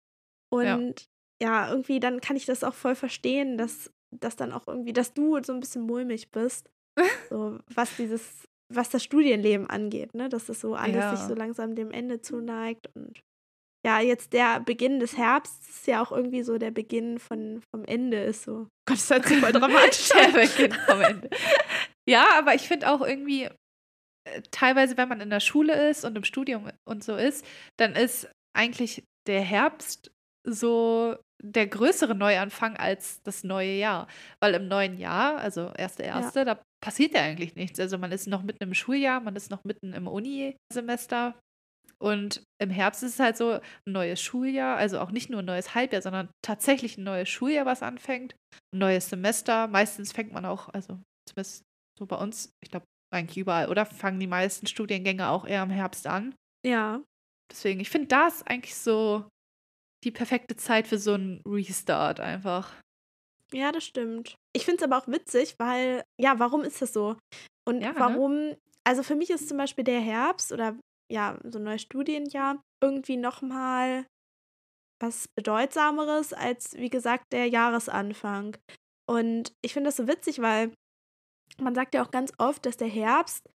Und 0.51 1.07
ja, 1.41 1.65
ja 1.65 1.69
irgendwie 1.69 1.99
dann 1.99 2.19
kann 2.19 2.35
ich 2.35 2.45
das 2.45 2.63
auch 2.63 2.73
voll 2.73 2.95
verstehen, 2.95 3.57
dass, 3.57 3.91
dass 4.11 4.35
dann 4.35 4.51
auch 4.51 4.67
irgendwie, 4.67 4.93
dass 4.93 5.13
du 5.13 5.41
so 5.43 5.53
ein 5.53 5.59
bisschen 5.59 5.83
mulmig 5.83 6.31
bist. 6.31 6.69
so, 7.29 7.57
was 7.73 7.95
dieses, 7.95 8.47
was 8.73 8.89
das 8.89 9.03
Studienleben 9.03 9.67
angeht, 9.67 10.13
ne? 10.13 10.29
Dass 10.29 10.45
das 10.45 10.59
so 10.59 10.75
alles 10.75 10.95
ja. 10.95 11.15
sich 11.15 11.25
so 11.25 11.33
langsam 11.33 11.75
dem 11.75 11.91
Ende 11.91 12.21
zuneigt 12.21 12.87
und 12.95 13.19
ja, 13.85 13.99
jetzt 13.99 14.33
der 14.33 14.61
Beginn 14.61 14.99
des 14.99 15.17
Herbsts 15.17 15.69
ist 15.69 15.87
ja 15.87 16.01
auch 16.01 16.11
irgendwie 16.11 16.43
so 16.43 16.57
der 16.57 16.71
Beginn 16.71 17.19
von, 17.19 17.61
vom 17.69 17.83
Ende 17.85 18.23
ist 18.23 18.43
so. 18.43 18.67
Gott, 18.87 18.97
das 18.97 19.09
hört 19.09 19.25
sich 19.25 19.39
voll 19.39 19.51
dramatisch 19.51 20.09
Der 20.09 20.29
Beginn 20.29 20.73
vom 20.73 21.01
Ende. 21.01 21.29
Ja, 22.07 22.37
aber 22.37 22.53
ich 22.55 22.63
finde 22.63 22.89
auch 22.89 23.01
irgendwie, 23.01 23.43
äh, 23.43 24.41
teilweise, 24.51 24.97
wenn 24.97 25.09
man 25.09 25.21
in 25.21 25.29
der 25.29 25.39
Schule 25.39 25.89
ist 25.89 26.05
und 26.05 26.17
im 26.17 26.23
Studium 26.23 26.69
und 26.85 27.03
so 27.03 27.15
ist, 27.15 27.45
dann 27.77 27.95
ist 27.95 28.29
eigentlich 28.55 29.03
der 29.27 29.41
Herbst 29.41 30.11
so 30.45 31.15
der 31.41 31.67
größere 31.67 32.15
Neuanfang 32.15 32.77
als 32.77 33.21
das 33.23 33.43
neue 33.43 33.75
Jahr. 33.75 34.07
Weil 34.39 34.53
im 34.55 34.67
neuen 34.67 34.97
Jahr, 34.97 35.37
also 35.37 35.71
erste, 35.77 36.03
erste, 36.03 36.39
ja. 36.39 36.45
da 36.45 36.63
passiert 36.81 37.13
ja 37.13 37.21
eigentlich 37.21 37.55
nichts. 37.55 37.79
Also 37.79 37.97
man 37.97 38.11
ist 38.11 38.27
noch 38.27 38.43
mitten 38.43 38.63
im 38.63 38.73
Schuljahr, 38.73 39.19
man 39.19 39.35
ist 39.35 39.51
noch 39.51 39.63
mitten 39.65 39.93
im 39.93 40.07
Uni-Semester. 40.07 41.35
Und 42.03 42.43
im 42.61 42.69
Herbst 42.69 43.01
ist 43.01 43.13
es 43.13 43.19
halt 43.19 43.37
so 43.37 43.51
ein 43.53 43.61
neues 43.85 44.21
Schuljahr, 44.21 44.75
also 44.75 44.99
auch 44.99 45.11
nicht 45.11 45.29
nur 45.29 45.39
ein 45.39 45.45
neues 45.45 45.73
Halbjahr, 45.73 46.01
sondern 46.01 46.29
tatsächlich 46.41 46.97
ein 46.97 47.05
neues 47.05 47.29
Schuljahr, 47.29 47.65
was 47.65 47.81
anfängt. 47.81 48.35
Ein 48.73 48.79
neues 48.79 49.09
Semester. 49.09 49.67
Meistens 49.67 50.11
fängt 50.11 50.33
man 50.33 50.45
auch, 50.45 50.67
also 50.69 50.99
zumindest 51.29 51.63
so 51.97 52.05
bei 52.05 52.17
uns, 52.17 52.49
ich 52.61 52.71
glaube, 52.71 52.85
eigentlich 53.13 53.37
überall, 53.37 53.69
oder? 53.69 53.85
Fangen 53.85 54.19
die 54.19 54.27
meisten 54.27 54.67
Studiengänge 54.67 55.29
auch 55.29 55.45
eher 55.45 55.63
im 55.63 55.69
Herbst 55.69 56.05
an. 56.05 56.35
Ja. 56.65 57.01
Deswegen, 57.49 57.79
ich 57.79 57.89
finde 57.89 58.07
das 58.07 58.45
eigentlich 58.45 58.75
so 58.75 59.25
die 60.03 60.11
perfekte 60.11 60.57
Zeit 60.57 60.87
für 60.87 60.97
so 60.97 61.13
einen 61.13 61.41
Restart 61.45 62.19
einfach. 62.19 62.73
Ja, 63.53 63.71
das 63.71 63.85
stimmt. 63.85 64.35
Ich 64.53 64.65
finde 64.65 64.77
es 64.77 64.83
aber 64.83 64.97
auch 64.97 65.07
witzig, 65.07 65.55
weil, 65.57 66.03
ja, 66.19 66.39
warum 66.39 66.63
ist 66.63 66.81
das 66.81 66.91
so? 66.91 67.15
Und 67.65 67.81
Ja, 67.81 67.93
ne? 67.93 67.99
warum, 67.99 68.55
also 68.83 69.03
für 69.03 69.15
mich 69.15 69.29
ist 69.29 69.47
zum 69.47 69.57
Beispiel 69.57 69.83
der 69.85 70.01
Herbst 70.01 70.51
oder 70.51 70.75
ja, 71.11 71.39
so 71.43 71.59
ein 71.59 71.63
neues 71.63 71.81
Studienjahr 71.81 72.61
irgendwie 72.81 73.17
nochmal 73.17 74.05
was 75.01 75.27
Bedeutsameres 75.27 76.33
als, 76.33 76.75
wie 76.77 76.89
gesagt, 76.89 77.33
der 77.33 77.47
Jahresanfang. 77.47 78.57
Und 79.09 79.53
ich 79.61 79.73
finde 79.73 79.89
das 79.89 79.97
so 79.97 80.07
witzig, 80.07 80.41
weil 80.41 80.71
man 81.59 81.75
sagt 81.75 81.93
ja 81.93 82.03
auch 82.03 82.11
ganz 82.11 82.31
oft, 82.37 82.65
dass 82.65 82.77
der 82.77 82.87
Herbst 82.87 83.49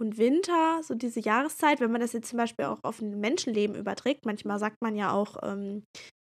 und 0.00 0.18
Winter, 0.18 0.82
so 0.82 0.94
diese 0.94 1.20
Jahreszeit, 1.20 1.80
wenn 1.80 1.92
man 1.92 2.00
das 2.00 2.12
jetzt 2.12 2.28
zum 2.28 2.36
Beispiel 2.36 2.64
auch 2.64 2.80
auf 2.82 3.00
ein 3.00 3.20
Menschenleben 3.20 3.76
überträgt, 3.76 4.26
manchmal 4.26 4.58
sagt 4.58 4.82
man 4.82 4.96
ja 4.96 5.12
auch, 5.12 5.36
ähm, 5.42 5.84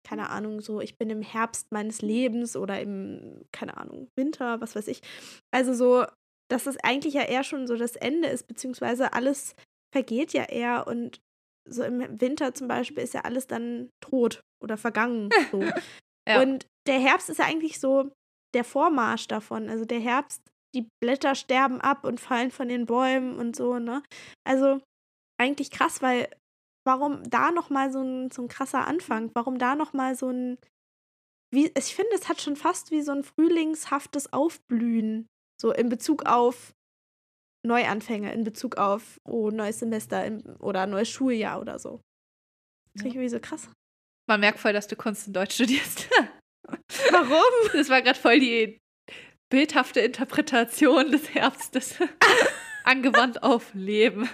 keine 0.07 0.31
Ahnung, 0.31 0.61
so, 0.61 0.81
ich 0.81 0.97
bin 0.99 1.11
im 1.11 1.23
Herbst 1.23 1.73
meines 1.73 2.03
Lebens 2.03 2.57
oder 2.57 2.81
im, 2.81 3.43
keine 3.53 3.77
Ahnung, 3.77 4.09
Winter, 4.17 4.61
was 4.61 4.77
weiß 4.77 4.87
ich. 4.88 5.01
Also 5.51 5.75
so, 5.75 6.05
dass 6.49 6.67
es 6.67 6.77
eigentlich 6.85 7.14
ja 7.14 7.23
eher 7.23 7.43
schon 7.43 7.67
so 7.67 7.77
das 7.77 7.97
Ende 7.97 8.29
ist, 8.29 8.47
beziehungsweise 8.47 9.14
alles 9.14 9.57
vergeht 9.94 10.33
ja 10.33 10.42
eher 10.42 10.88
und 10.88 11.20
so 11.70 11.85
im 11.85 12.20
Winter 12.20 12.52
zum 12.52 12.66
Beispiel 12.66 13.04
ist 13.04 13.14
ja 13.14 13.20
alles 13.20 13.46
dann 13.46 13.90
tot 14.00 14.42
oder 14.62 14.76
vergangen. 14.76 15.30
So. 15.52 15.62
Ja. 16.26 16.40
Und 16.40 16.66
der 16.87 16.98
Herbst 16.98 17.28
ist 17.28 17.38
ja 17.38 17.44
eigentlich 17.44 17.78
so 17.78 18.11
der 18.54 18.64
Vormarsch 18.64 19.28
davon. 19.28 19.68
Also 19.68 19.85
der 19.85 20.00
Herbst, 20.00 20.40
die 20.74 20.88
Blätter 21.02 21.35
sterben 21.35 21.83
ab 21.83 22.04
und 22.04 22.18
fallen 22.18 22.50
von 22.50 22.68
den 22.68 22.87
Bäumen 22.87 23.38
und 23.38 23.54
so, 23.54 23.78
ne? 23.78 24.02
Also 24.42 24.80
eigentlich 25.38 25.70
krass, 25.70 26.00
weil 26.00 26.28
warum 26.87 27.22
da 27.28 27.50
nochmal 27.50 27.92
so 27.92 28.00
ein, 28.00 28.30
so 28.30 28.40
ein 28.40 28.48
krasser 28.48 28.87
Anfang? 28.87 29.30
Warum 29.35 29.59
da 29.59 29.74
nochmal 29.74 30.16
so 30.16 30.30
ein. 30.30 30.57
Wie, 31.52 31.70
ich 31.76 31.94
finde, 31.94 32.14
es 32.14 32.28
hat 32.28 32.40
schon 32.40 32.57
fast 32.57 32.90
wie 32.90 33.02
so 33.02 33.12
ein 33.12 33.22
frühlingshaftes 33.22 34.33
Aufblühen. 34.33 35.26
So 35.61 35.72
in 35.72 35.90
Bezug 35.90 36.24
auf 36.24 36.72
Neuanfänge, 37.64 38.33
in 38.33 38.44
Bezug 38.44 38.77
auf, 38.77 39.18
oh, 39.24 39.50
neues 39.50 39.79
Semester 39.79 40.24
im, 40.24 40.42
oder 40.61 40.87
neues 40.87 41.09
Schuljahr 41.09 41.61
oder 41.61 41.79
so. 41.79 42.00
Das 42.94 43.03
Ja. 43.03 43.09
ja. 43.09 43.14
irgendwie 43.14 43.29
so 43.29 43.40
krass. 43.40 43.68
Man 44.29 44.40
merkt 44.40 44.59
voll, 44.59 44.72
dass 44.72 44.87
du 44.87 44.96
Kunst 44.96 45.27
und 45.27 45.35
Deutsch 45.35 45.55
studierst. 45.55 46.09
Warum? 47.11 47.70
Das 47.72 47.88
war 47.88 48.03
gerade 48.03 48.18
voll 48.18 48.40
die 48.40 48.79
bildhafte 49.50 50.00
Interpretation 50.00 51.11
des 51.11 51.35
Herbstes. 51.35 51.96
Angewandt 52.85 53.42
auf 53.42 53.72
Leben. 53.74 54.29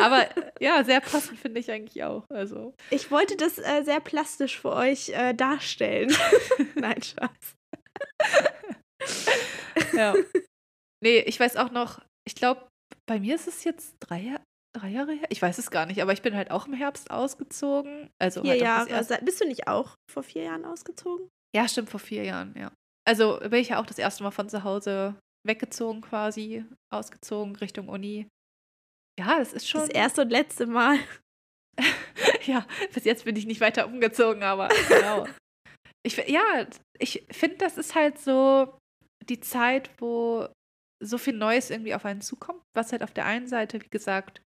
Aber 0.00 0.28
ja, 0.60 0.84
sehr 0.84 1.00
passend 1.00 1.38
finde 1.38 1.60
ich 1.60 1.70
eigentlich 1.70 2.02
auch. 2.04 2.24
Also, 2.28 2.74
Ich 2.90 3.10
wollte 3.10 3.36
das 3.36 3.58
äh, 3.58 3.82
sehr 3.82 4.00
plastisch 4.00 4.58
für 4.60 4.72
euch 4.72 5.08
äh, 5.10 5.32
darstellen. 5.32 6.14
Nein, 6.74 7.02
Spaß. 7.02 7.55
Ja. 9.96 10.14
Nee, 11.04 11.18
ich 11.20 11.38
weiß 11.38 11.56
auch 11.56 11.70
noch, 11.70 12.00
ich 12.26 12.34
glaube, 12.34 12.66
bei 13.06 13.20
mir 13.20 13.34
ist 13.34 13.46
es 13.46 13.64
jetzt 13.64 13.94
drei, 14.00 14.18
Jahr- 14.20 14.42
drei 14.74 14.88
Jahre 14.88 15.12
her. 15.12 15.26
Ich 15.28 15.42
weiß 15.42 15.58
es 15.58 15.70
gar 15.70 15.84
nicht, 15.84 16.00
aber 16.00 16.12
ich 16.14 16.22
bin 16.22 16.34
halt 16.34 16.50
auch 16.50 16.66
im 16.66 16.72
Herbst 16.72 17.10
ausgezogen. 17.10 18.08
Also 18.18 18.40
Vier 18.42 18.52
halt 18.52 18.60
Jahre. 18.62 18.88
erste- 18.90 19.14
Se- 19.16 19.24
Bist 19.24 19.40
du 19.40 19.46
nicht 19.46 19.68
auch 19.68 19.94
vor 20.10 20.22
vier 20.22 20.44
Jahren 20.44 20.64
ausgezogen? 20.64 21.28
Ja, 21.54 21.68
stimmt, 21.68 21.90
vor 21.90 22.00
vier 22.00 22.24
Jahren, 22.24 22.54
ja. 22.56 22.72
Also 23.06 23.38
bin 23.40 23.54
ich 23.60 23.68
ja 23.68 23.80
auch 23.80 23.86
das 23.86 23.98
erste 23.98 24.22
Mal 24.22 24.30
von 24.30 24.48
zu 24.48 24.64
Hause 24.64 25.16
weggezogen 25.46 26.00
quasi, 26.00 26.64
ausgezogen 26.92 27.54
Richtung 27.56 27.88
Uni. 27.88 28.26
Ja, 29.20 29.38
das 29.38 29.52
ist 29.52 29.68
schon. 29.68 29.82
Das 29.82 29.90
erste 29.90 30.22
und 30.22 30.30
letzte 30.30 30.66
Mal. 30.66 30.98
ja, 32.46 32.66
bis 32.92 33.04
jetzt 33.04 33.24
bin 33.26 33.36
ich 33.36 33.46
nicht 33.46 33.60
weiter 33.60 33.86
umgezogen, 33.86 34.42
aber 34.42 34.68
genau. 34.88 35.26
Ich, 36.06 36.16
ja, 36.28 36.66
ich 37.00 37.26
finde, 37.32 37.56
das 37.56 37.76
ist 37.76 37.96
halt 37.96 38.20
so 38.20 38.78
die 39.28 39.40
Zeit, 39.40 39.90
wo 39.98 40.48
so 41.02 41.18
viel 41.18 41.34
Neues 41.34 41.70
irgendwie 41.70 41.94
auf 41.94 42.04
einen 42.04 42.20
zukommt, 42.20 42.62
was 42.74 42.92
halt 42.92 43.02
auf 43.02 43.12
der 43.12 43.26
einen 43.26 43.48
Seite, 43.48 43.82
wie 43.82 43.88
gesagt, 43.88 44.42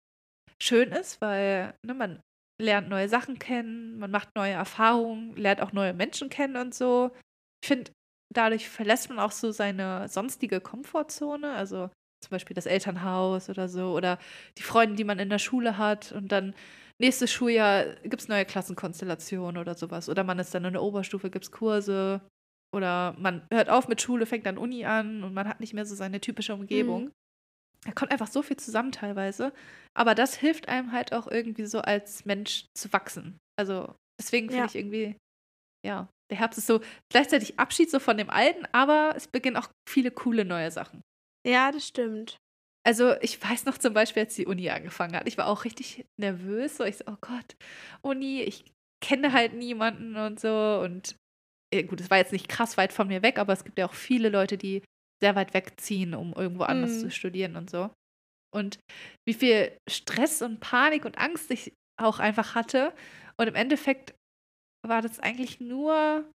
schön 0.63 0.93
ist, 0.93 1.21
weil 1.21 1.75
ne, 1.85 1.95
man 1.95 2.21
lernt 2.61 2.89
neue 2.89 3.09
Sachen 3.09 3.39
kennen, 3.39 3.99
man 3.99 4.11
macht 4.11 4.35
neue 4.37 4.53
Erfahrungen, 4.53 5.35
lernt 5.37 5.61
auch 5.61 5.73
neue 5.73 5.95
Menschen 5.95 6.29
kennen 6.29 6.57
und 6.57 6.75
so. 6.75 7.11
Ich 7.63 7.69
finde, 7.69 7.91
dadurch 8.33 8.69
verlässt 8.69 9.09
man 9.09 9.19
auch 9.19 9.33
so 9.33 9.51
seine 9.51 10.09
sonstige 10.09 10.61
Komfortzone, 10.61 11.53
also 11.55 11.91
zum 12.23 12.31
Beispiel 12.31 12.55
das 12.55 12.67
Elternhaus 12.67 13.49
oder 13.49 13.69
so, 13.69 13.95
oder 13.95 14.19
die 14.59 14.63
Freunde, 14.63 14.97
die 14.97 15.05
man 15.05 15.19
in 15.19 15.31
der 15.31 15.39
Schule 15.39 15.79
hat 15.79 16.13
und 16.13 16.31
dann 16.31 16.55
nächstes 17.01 17.33
Schuljahr 17.33 17.87
gibt 18.03 18.23
es 18.23 18.29
neue 18.29 18.45
Klassenkonstellationen 18.45 19.59
oder 19.59 19.75
sowas. 19.75 20.09
Oder 20.09 20.25
man 20.25 20.39
ist 20.39 20.55
dann 20.55 20.65
in 20.65 20.75
der 20.75 20.83
Oberstufe, 20.83 21.31
gibt 21.31 21.47
es 21.47 21.51
Kurse. 21.51 22.21
Oder 22.75 23.15
man 23.19 23.47
hört 23.53 23.71
auf 23.71 23.89
mit 23.89 24.03
Schule, 24.03 24.27
fängt 24.27 24.47
dann 24.47 24.59
Uni 24.59 24.85
an 24.85 25.25
und 25.25 25.33
man 25.33 25.49
hat 25.49 25.61
nicht 25.61 25.73
mehr 25.75 25.87
so 25.87 25.95
seine 25.95 26.21
typische 26.21 26.55
Umgebung. 26.55 27.05
Mhm. 27.05 27.13
Da 27.85 27.93
kommt 27.93 28.13
einfach 28.13 28.29
so 28.29 28.43
viel 28.43 28.57
zusammen 28.57 28.93
teilweise. 28.93 29.53
Aber 29.95 30.15
das 30.15 30.35
hilft 30.35 30.69
einem 30.69 30.93
halt 30.93 31.13
auch 31.13 31.27
irgendwie 31.27 31.67
so 31.67 31.81
als 31.81 32.25
Mensch 32.25 32.67
zu 32.75 32.93
wachsen. 32.93 33.37
Also 33.59 33.95
deswegen 34.21 34.49
finde 34.49 34.63
Ja. 34.63 34.67
ich 34.67 34.75
irgendwie, 34.77 35.17
ja, 35.87 36.09
der 36.31 36.39
Herbst 36.39 36.59
ist 36.59 36.67
so 36.67 36.81
gleichzeitig 37.13 37.59
Abschied 37.59 37.91
so 37.91 37.99
von 37.99 38.17
dem 38.17 38.31
Alten, 38.31 38.67
aber 38.73 39.13
es 39.17 39.29
beginnen 39.29 39.57
auch 39.57 39.69
viele 39.89 40.11
coole 40.11 40.45
neue 40.45 40.71
Sachen. 40.71 41.03
Ja, 41.47 41.71
das 41.71 41.87
stimmt. 41.87 42.39
Also 42.87 43.15
ich 43.21 43.43
weiß 43.43 43.67
noch 43.67 43.79
zum 43.79 43.95
Beispiel, 43.95 44.25
als 44.25 44.35
die 44.35 44.47
Uni 44.47 44.69
angefangen 44.71 45.15
hat, 45.17 45.29
ich 45.29 45.39
war 45.39 45.47
auch 45.47 45.65
richtig 45.65 46.05
nervös. 46.19 46.77
So, 46.79 46.85
ich 46.85 46.99
so, 46.99 47.05
oh 47.07 47.17
Gott, 47.21 47.57
Uni, 48.03 48.43
ich 48.43 48.65
kenne 49.03 49.33
halt 49.33 49.53
niemanden 49.55 50.17
und 50.17 50.41
so. 50.41 50.81
Und 50.83 51.17
gut, 51.83 52.01
es 52.01 52.11
war 52.11 52.19
jetzt 52.19 52.33
nicht 52.33 52.49
krass 52.49 52.77
weit 52.77 52.93
von 52.93 53.09
mir 53.09 53.23
weg, 53.23 53.39
aber 53.39 53.53
es 53.53 53.65
gibt 53.65 53.79
ja 53.79 53.87
auch 53.87 53.95
viele 53.95 54.29
Leute, 54.29 54.57
die 54.57 54.83
sehr 55.23 55.35
weit 55.37 55.55
wegziehen, 55.55 56.15
um 56.15 56.33
irgendwo 56.35 56.65
anders 56.65 56.93
Mhm. 56.97 56.99
zu 57.01 57.11
studieren 57.11 57.57
und 57.57 57.71
so. 57.71 57.91
Und 58.55 58.79
wie 59.27 59.35
viel 59.35 59.77
Stress 59.91 60.43
und 60.43 60.61
Panik 60.61 61.05
und 61.05 61.19
Angst 61.19 61.51
ich 61.51 61.73
auch 62.01 62.19
einfach 62.21 62.55
hatte. 62.55 62.93
Und 63.37 63.49
im 63.49 63.55
Endeffekt 63.55 64.15
war 64.87 65.03
das 65.03 65.19
eigentlich 65.21 65.61
nur, 65.61 66.31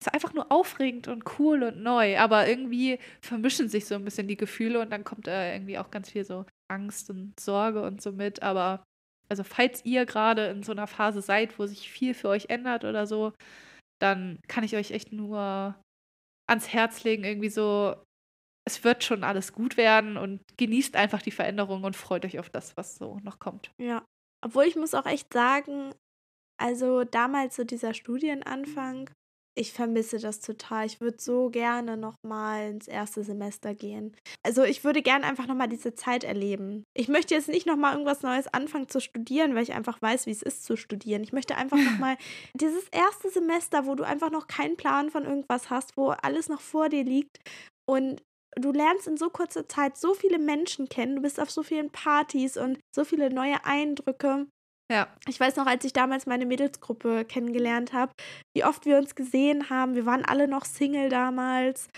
es 0.00 0.06
war 0.06 0.14
einfach 0.14 0.34
nur 0.34 0.50
aufregend 0.52 1.08
und 1.08 1.38
cool 1.38 1.62
und 1.62 1.82
neu. 1.82 2.18
Aber 2.18 2.46
irgendwie 2.48 2.98
vermischen 3.22 3.68
sich 3.68 3.86
so 3.86 3.94
ein 3.94 4.04
bisschen 4.04 4.28
die 4.28 4.36
Gefühle 4.36 4.80
und 4.80 4.90
dann 4.90 5.04
kommt 5.04 5.28
äh, 5.28 5.54
irgendwie 5.54 5.78
auch 5.78 5.90
ganz 5.90 6.10
viel 6.10 6.24
so 6.24 6.44
Angst 6.70 7.08
und 7.10 7.38
Sorge 7.40 7.82
und 7.82 8.02
so 8.02 8.12
mit. 8.12 8.42
Aber 8.42 8.84
also 9.30 9.42
falls 9.44 9.84
ihr 9.86 10.04
gerade 10.04 10.46
in 10.48 10.62
so 10.62 10.72
einer 10.72 10.86
Phase 10.86 11.22
seid, 11.22 11.58
wo 11.58 11.66
sich 11.66 11.90
viel 11.90 12.12
für 12.14 12.28
euch 12.28 12.46
ändert 12.50 12.84
oder 12.84 13.06
so, 13.06 13.32
dann 14.00 14.40
kann 14.48 14.64
ich 14.64 14.76
euch 14.76 14.90
echt 14.90 15.12
nur 15.12 15.80
ans 16.48 16.68
Herz 16.72 17.04
legen, 17.04 17.24
irgendwie 17.24 17.48
so, 17.48 17.96
es 18.66 18.84
wird 18.84 19.04
schon 19.04 19.24
alles 19.24 19.52
gut 19.52 19.76
werden 19.76 20.16
und 20.16 20.42
genießt 20.56 20.96
einfach 20.96 21.22
die 21.22 21.30
Veränderung 21.30 21.84
und 21.84 21.96
freut 21.96 22.24
euch 22.24 22.38
auf 22.38 22.50
das, 22.50 22.76
was 22.76 22.96
so 22.96 23.18
noch 23.22 23.38
kommt. 23.38 23.70
Ja. 23.78 24.04
Obwohl 24.44 24.64
ich 24.64 24.76
muss 24.76 24.94
auch 24.94 25.06
echt 25.06 25.32
sagen, 25.32 25.94
also 26.60 27.04
damals 27.04 27.56
so 27.56 27.64
dieser 27.64 27.94
Studienanfang, 27.94 29.10
ich 29.56 29.72
vermisse 29.72 30.18
das 30.18 30.40
total. 30.40 30.86
Ich 30.86 31.00
würde 31.00 31.18
so 31.20 31.48
gerne 31.48 31.96
nochmal 31.96 32.70
ins 32.70 32.88
erste 32.88 33.22
Semester 33.22 33.74
gehen. 33.74 34.16
Also 34.42 34.64
ich 34.64 34.84
würde 34.84 35.02
gerne 35.02 35.24
einfach 35.24 35.46
nochmal 35.46 35.68
diese 35.68 35.94
Zeit 35.94 36.24
erleben. 36.24 36.84
Ich 36.94 37.08
möchte 37.08 37.34
jetzt 37.34 37.48
nicht 37.48 37.66
nochmal 37.66 37.92
irgendwas 37.92 38.22
Neues 38.22 38.52
anfangen 38.52 38.88
zu 38.88 39.00
studieren, 39.00 39.54
weil 39.54 39.62
ich 39.62 39.72
einfach 39.72 40.02
weiß, 40.02 40.26
wie 40.26 40.32
es 40.32 40.42
ist 40.42 40.64
zu 40.64 40.76
studieren. 40.76 41.22
Ich 41.22 41.32
möchte 41.32 41.56
einfach 41.56 41.78
nochmal 41.78 42.16
dieses 42.54 42.88
erste 42.88 43.30
Semester, 43.30 43.86
wo 43.86 43.94
du 43.94 44.04
einfach 44.04 44.30
noch 44.30 44.46
keinen 44.48 44.76
Plan 44.76 45.10
von 45.10 45.24
irgendwas 45.24 45.70
hast, 45.70 45.96
wo 45.96 46.08
alles 46.10 46.48
noch 46.48 46.60
vor 46.60 46.88
dir 46.88 47.04
liegt 47.04 47.38
und 47.86 48.22
du 48.56 48.72
lernst 48.72 49.06
in 49.06 49.16
so 49.16 49.30
kurzer 49.30 49.68
Zeit 49.68 49.96
so 49.96 50.14
viele 50.14 50.38
Menschen 50.38 50.88
kennen, 50.88 51.16
du 51.16 51.22
bist 51.22 51.40
auf 51.40 51.50
so 51.50 51.62
vielen 51.62 51.90
Partys 51.90 52.56
und 52.56 52.78
so 52.94 53.04
viele 53.04 53.32
neue 53.32 53.64
Eindrücke. 53.64 54.46
Ja. 54.92 55.08
Ich 55.28 55.40
weiß 55.40 55.56
noch, 55.56 55.66
als 55.66 55.84
ich 55.84 55.92
damals 55.92 56.26
meine 56.26 56.46
Mädelsgruppe 56.46 57.24
kennengelernt 57.24 57.92
habe, 57.92 58.12
wie 58.54 58.64
oft 58.64 58.84
wir 58.84 58.98
uns 58.98 59.14
gesehen 59.14 59.70
haben. 59.70 59.94
Wir 59.94 60.06
waren 60.06 60.24
alle 60.24 60.46
noch 60.46 60.64
Single 60.64 61.08
damals. 61.08 61.88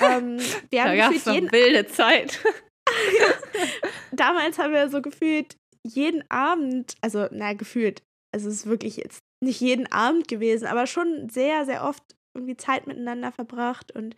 Ähm, 0.00 0.38
wir 0.70 0.82
Da 0.82 0.88
haben 0.90 0.96
gab 0.96 1.12
es 1.12 1.24
gefühlt 1.24 1.34
jeden, 1.34 1.52
wilde 1.52 1.86
Zeit. 1.86 2.44
damals 4.12 4.58
haben 4.58 4.72
wir 4.72 4.88
so 4.90 5.00
gefühlt 5.00 5.56
jeden 5.86 6.28
Abend, 6.30 6.94
also 7.00 7.28
na 7.30 7.52
gefühlt, 7.52 8.02
also 8.34 8.48
es 8.48 8.56
ist 8.56 8.66
wirklich 8.66 8.96
jetzt 8.96 9.20
nicht 9.42 9.60
jeden 9.60 9.90
Abend 9.92 10.28
gewesen, 10.28 10.66
aber 10.66 10.86
schon 10.86 11.28
sehr, 11.28 11.64
sehr 11.64 11.84
oft 11.84 12.02
irgendwie 12.34 12.56
Zeit 12.56 12.86
miteinander 12.86 13.32
verbracht 13.32 13.92
und 13.92 14.16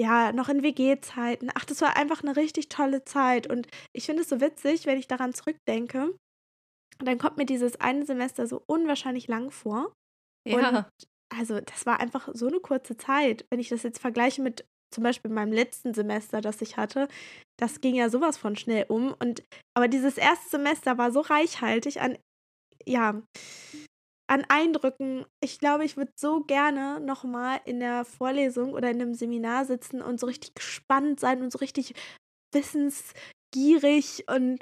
ja, 0.00 0.32
noch 0.32 0.48
in 0.48 0.62
WG-Zeiten. 0.62 1.50
Ach, 1.54 1.64
das 1.64 1.82
war 1.82 1.96
einfach 1.96 2.22
eine 2.22 2.34
richtig 2.34 2.70
tolle 2.70 3.04
Zeit. 3.04 3.46
Und 3.46 3.68
ich 3.92 4.06
finde 4.06 4.22
es 4.22 4.28
so 4.30 4.40
witzig, 4.40 4.86
wenn 4.86 4.98
ich 4.98 5.06
daran 5.06 5.34
zurückdenke. 5.34 6.14
Dann 7.04 7.18
kommt 7.18 7.36
mir 7.36 7.46
dieses 7.46 7.80
eine 7.80 8.04
Semester 8.06 8.46
so 8.46 8.62
unwahrscheinlich 8.66 9.28
lang 9.28 9.50
vor. 9.50 9.92
Ja. 10.44 10.90
Also, 11.34 11.60
das 11.60 11.86
war 11.86 12.00
einfach 12.00 12.28
so 12.34 12.46
eine 12.46 12.60
kurze 12.60 12.96
Zeit. 12.96 13.46
Wenn 13.50 13.60
ich 13.60 13.70
das 13.70 13.82
jetzt 13.84 14.00
vergleiche 14.00 14.42
mit 14.42 14.66
zum 14.94 15.04
Beispiel 15.04 15.30
in 15.30 15.34
meinem 15.34 15.52
letzten 15.52 15.94
Semester, 15.94 16.42
das 16.42 16.60
ich 16.60 16.76
hatte, 16.76 17.08
das 17.58 17.80
ging 17.80 17.94
ja 17.94 18.10
sowas 18.10 18.36
von 18.36 18.56
schnell 18.56 18.84
um. 18.88 19.14
Und 19.18 19.42
aber 19.74 19.88
dieses 19.88 20.18
erste 20.18 20.50
Semester 20.50 20.98
war 20.98 21.10
so 21.12 21.20
reichhaltig 21.20 22.00
an, 22.02 22.18
ja, 22.86 23.22
an 24.28 24.44
Eindrücken. 24.48 25.26
Ich 25.42 25.58
glaube, 25.58 25.84
ich 25.84 25.96
würde 25.96 26.12
so 26.18 26.42
gerne 26.44 27.00
nochmal 27.00 27.60
in 27.64 27.80
der 27.80 28.04
Vorlesung 28.04 28.72
oder 28.72 28.90
in 28.90 29.00
einem 29.00 29.14
Seminar 29.14 29.64
sitzen 29.64 30.00
und 30.02 30.18
so 30.20 30.26
richtig 30.26 30.54
gespannt 30.54 31.20
sein 31.20 31.42
und 31.42 31.52
so 31.52 31.58
richtig 31.58 31.94
wissensgierig 32.54 34.24
und 34.28 34.58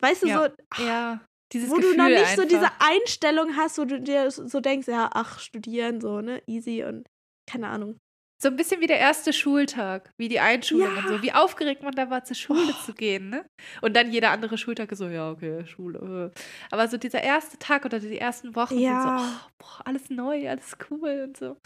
weißt 0.00 0.22
du, 0.24 0.28
Ja. 0.28 0.42
so, 0.46 0.48
ach, 0.70 0.82
Ja, 0.86 1.20
dieses 1.52 1.70
wo 1.70 1.74
Gefühl 1.76 1.92
du 1.96 2.02
noch 2.02 2.08
nicht 2.08 2.26
so 2.36 2.42
einfach. 2.42 2.44
diese 2.48 2.70
Einstellung 2.80 3.56
hast, 3.56 3.78
wo 3.78 3.84
du 3.84 4.00
dir 4.00 4.30
so 4.30 4.60
denkst, 4.60 4.88
ja, 4.88 5.10
ach, 5.12 5.38
studieren, 5.40 6.00
so, 6.00 6.20
ne, 6.20 6.42
easy 6.46 6.84
und 6.84 7.06
keine 7.48 7.68
Ahnung. 7.68 7.98
So 8.42 8.48
ein 8.48 8.56
bisschen 8.56 8.82
wie 8.82 8.86
der 8.86 8.98
erste 8.98 9.32
Schultag, 9.32 10.12
wie 10.18 10.28
die 10.28 10.40
Einschulung 10.40 10.94
Ja. 10.94 11.00
und 11.00 11.08
so, 11.08 11.22
wie 11.22 11.32
aufgeregt 11.32 11.82
man 11.82 11.94
da 11.94 12.10
war, 12.10 12.22
zur 12.24 12.36
Schule 12.36 12.74
Oh. 12.78 12.84
zu 12.84 12.92
gehen, 12.92 13.30
ne? 13.30 13.46
Und 13.80 13.96
dann 13.96 14.10
jeder 14.12 14.30
andere 14.30 14.58
Schultag 14.58 14.92
ist 14.92 14.98
so, 14.98 15.08
ja, 15.08 15.30
okay, 15.30 15.64
Schule. 15.66 16.32
äh. 16.34 16.40
Aber 16.70 16.86
so 16.88 16.98
dieser 16.98 17.22
erste 17.22 17.58
Tag 17.58 17.86
oder 17.86 17.98
die 17.98 18.18
ersten 18.18 18.54
Wochen 18.54 18.74
sind 18.74 18.80
so, 19.02 19.08
Ja. 19.08 19.40
oh, 19.46 19.50
boah, 19.58 19.86
alles 19.86 20.10
neu, 20.10 20.50
alles 20.50 20.76
cool 20.90 21.22
und 21.26 21.36
so. 21.36 21.56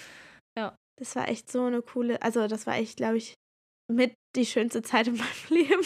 Das 0.99 1.16
war 1.16 1.28
echt 1.31 1.51
so 1.51 1.64
eine 1.64 1.81
coole, 1.81 2.20
also 2.20 2.47
das 2.47 2.66
war 2.66 2.76
echt, 2.76 2.99
glaube 2.99 3.16
ich, 3.16 3.33
mit 3.91 4.12
die 4.37 4.45
schönste 4.45 4.83
Zeit 4.83 5.07
in 5.09 5.16
meinem 5.16 5.26
Leben. 5.49 5.83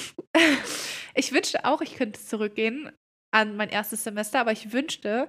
Ich 1.14 1.32
wünschte 1.32 1.64
auch, 1.64 1.80
ich 1.82 1.94
könnte 1.94 2.20
zurückgehen 2.20 2.90
an 3.34 3.56
mein 3.56 3.68
erstes 3.70 4.04
Semester, 4.04 4.40
aber 4.40 4.52
ich 4.52 4.72
wünschte, 4.72 5.28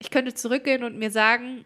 ich 0.00 0.10
könnte 0.10 0.34
zurückgehen 0.34 0.84
und 0.84 0.98
mir 0.98 1.10
sagen, 1.10 1.64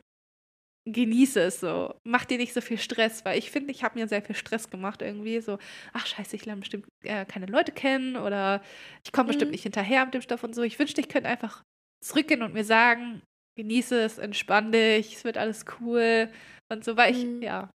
genieße 0.87 1.41
es 1.41 1.61
so. 1.61 1.95
Mach 2.05 2.25
dir 2.25 2.39
nicht 2.39 2.55
so 2.55 2.61
viel 2.61 2.79
Stress, 2.79 3.25
weil 3.25 3.39
ich 3.39 3.51
finde, 3.51 3.73
ich 3.73 3.85
habe 3.85 3.99
mir 3.99 4.09
sehr 4.09 4.23
viel 4.23 4.37
Stress 4.37 4.71
gemacht 4.71 5.03
irgendwie. 5.03 5.41
So, 5.41 5.59
ach 5.93 6.07
scheiße, 6.07 6.35
ich 6.37 6.47
lerne 6.47 6.61
bestimmt 6.61 6.87
äh, 7.05 7.27
keine 7.27 7.47
Leute 7.47 7.73
kennen 7.73 8.17
oder 8.17 8.63
ich 9.05 9.13
komme 9.13 9.29
bestimmt 9.29 9.51
Mhm. 9.51 9.53
nicht 9.53 9.65
hinterher 9.65 10.05
mit 10.07 10.15
dem 10.15 10.23
Stoff 10.23 10.45
und 10.45 10.55
so. 10.55 10.63
Ich 10.63 10.79
wünschte, 10.79 11.01
ich 11.01 11.09
könnte 11.09 11.29
einfach 11.29 11.63
zurückgehen 12.03 12.43
und 12.43 12.55
mir 12.55 12.65
sagen, 12.65 13.23
genieße 13.57 14.01
es, 14.01 14.19
entspann 14.19 14.73
dich, 14.73 15.17
es 15.17 15.25
wird 15.25 15.37
alles 15.37 15.67
cool 15.81 16.31
und 16.73 16.85
so, 16.85 16.97
weil 16.97 17.13
ich, 17.13 17.25
Mhm. 17.25 17.43
ja, 17.43 17.71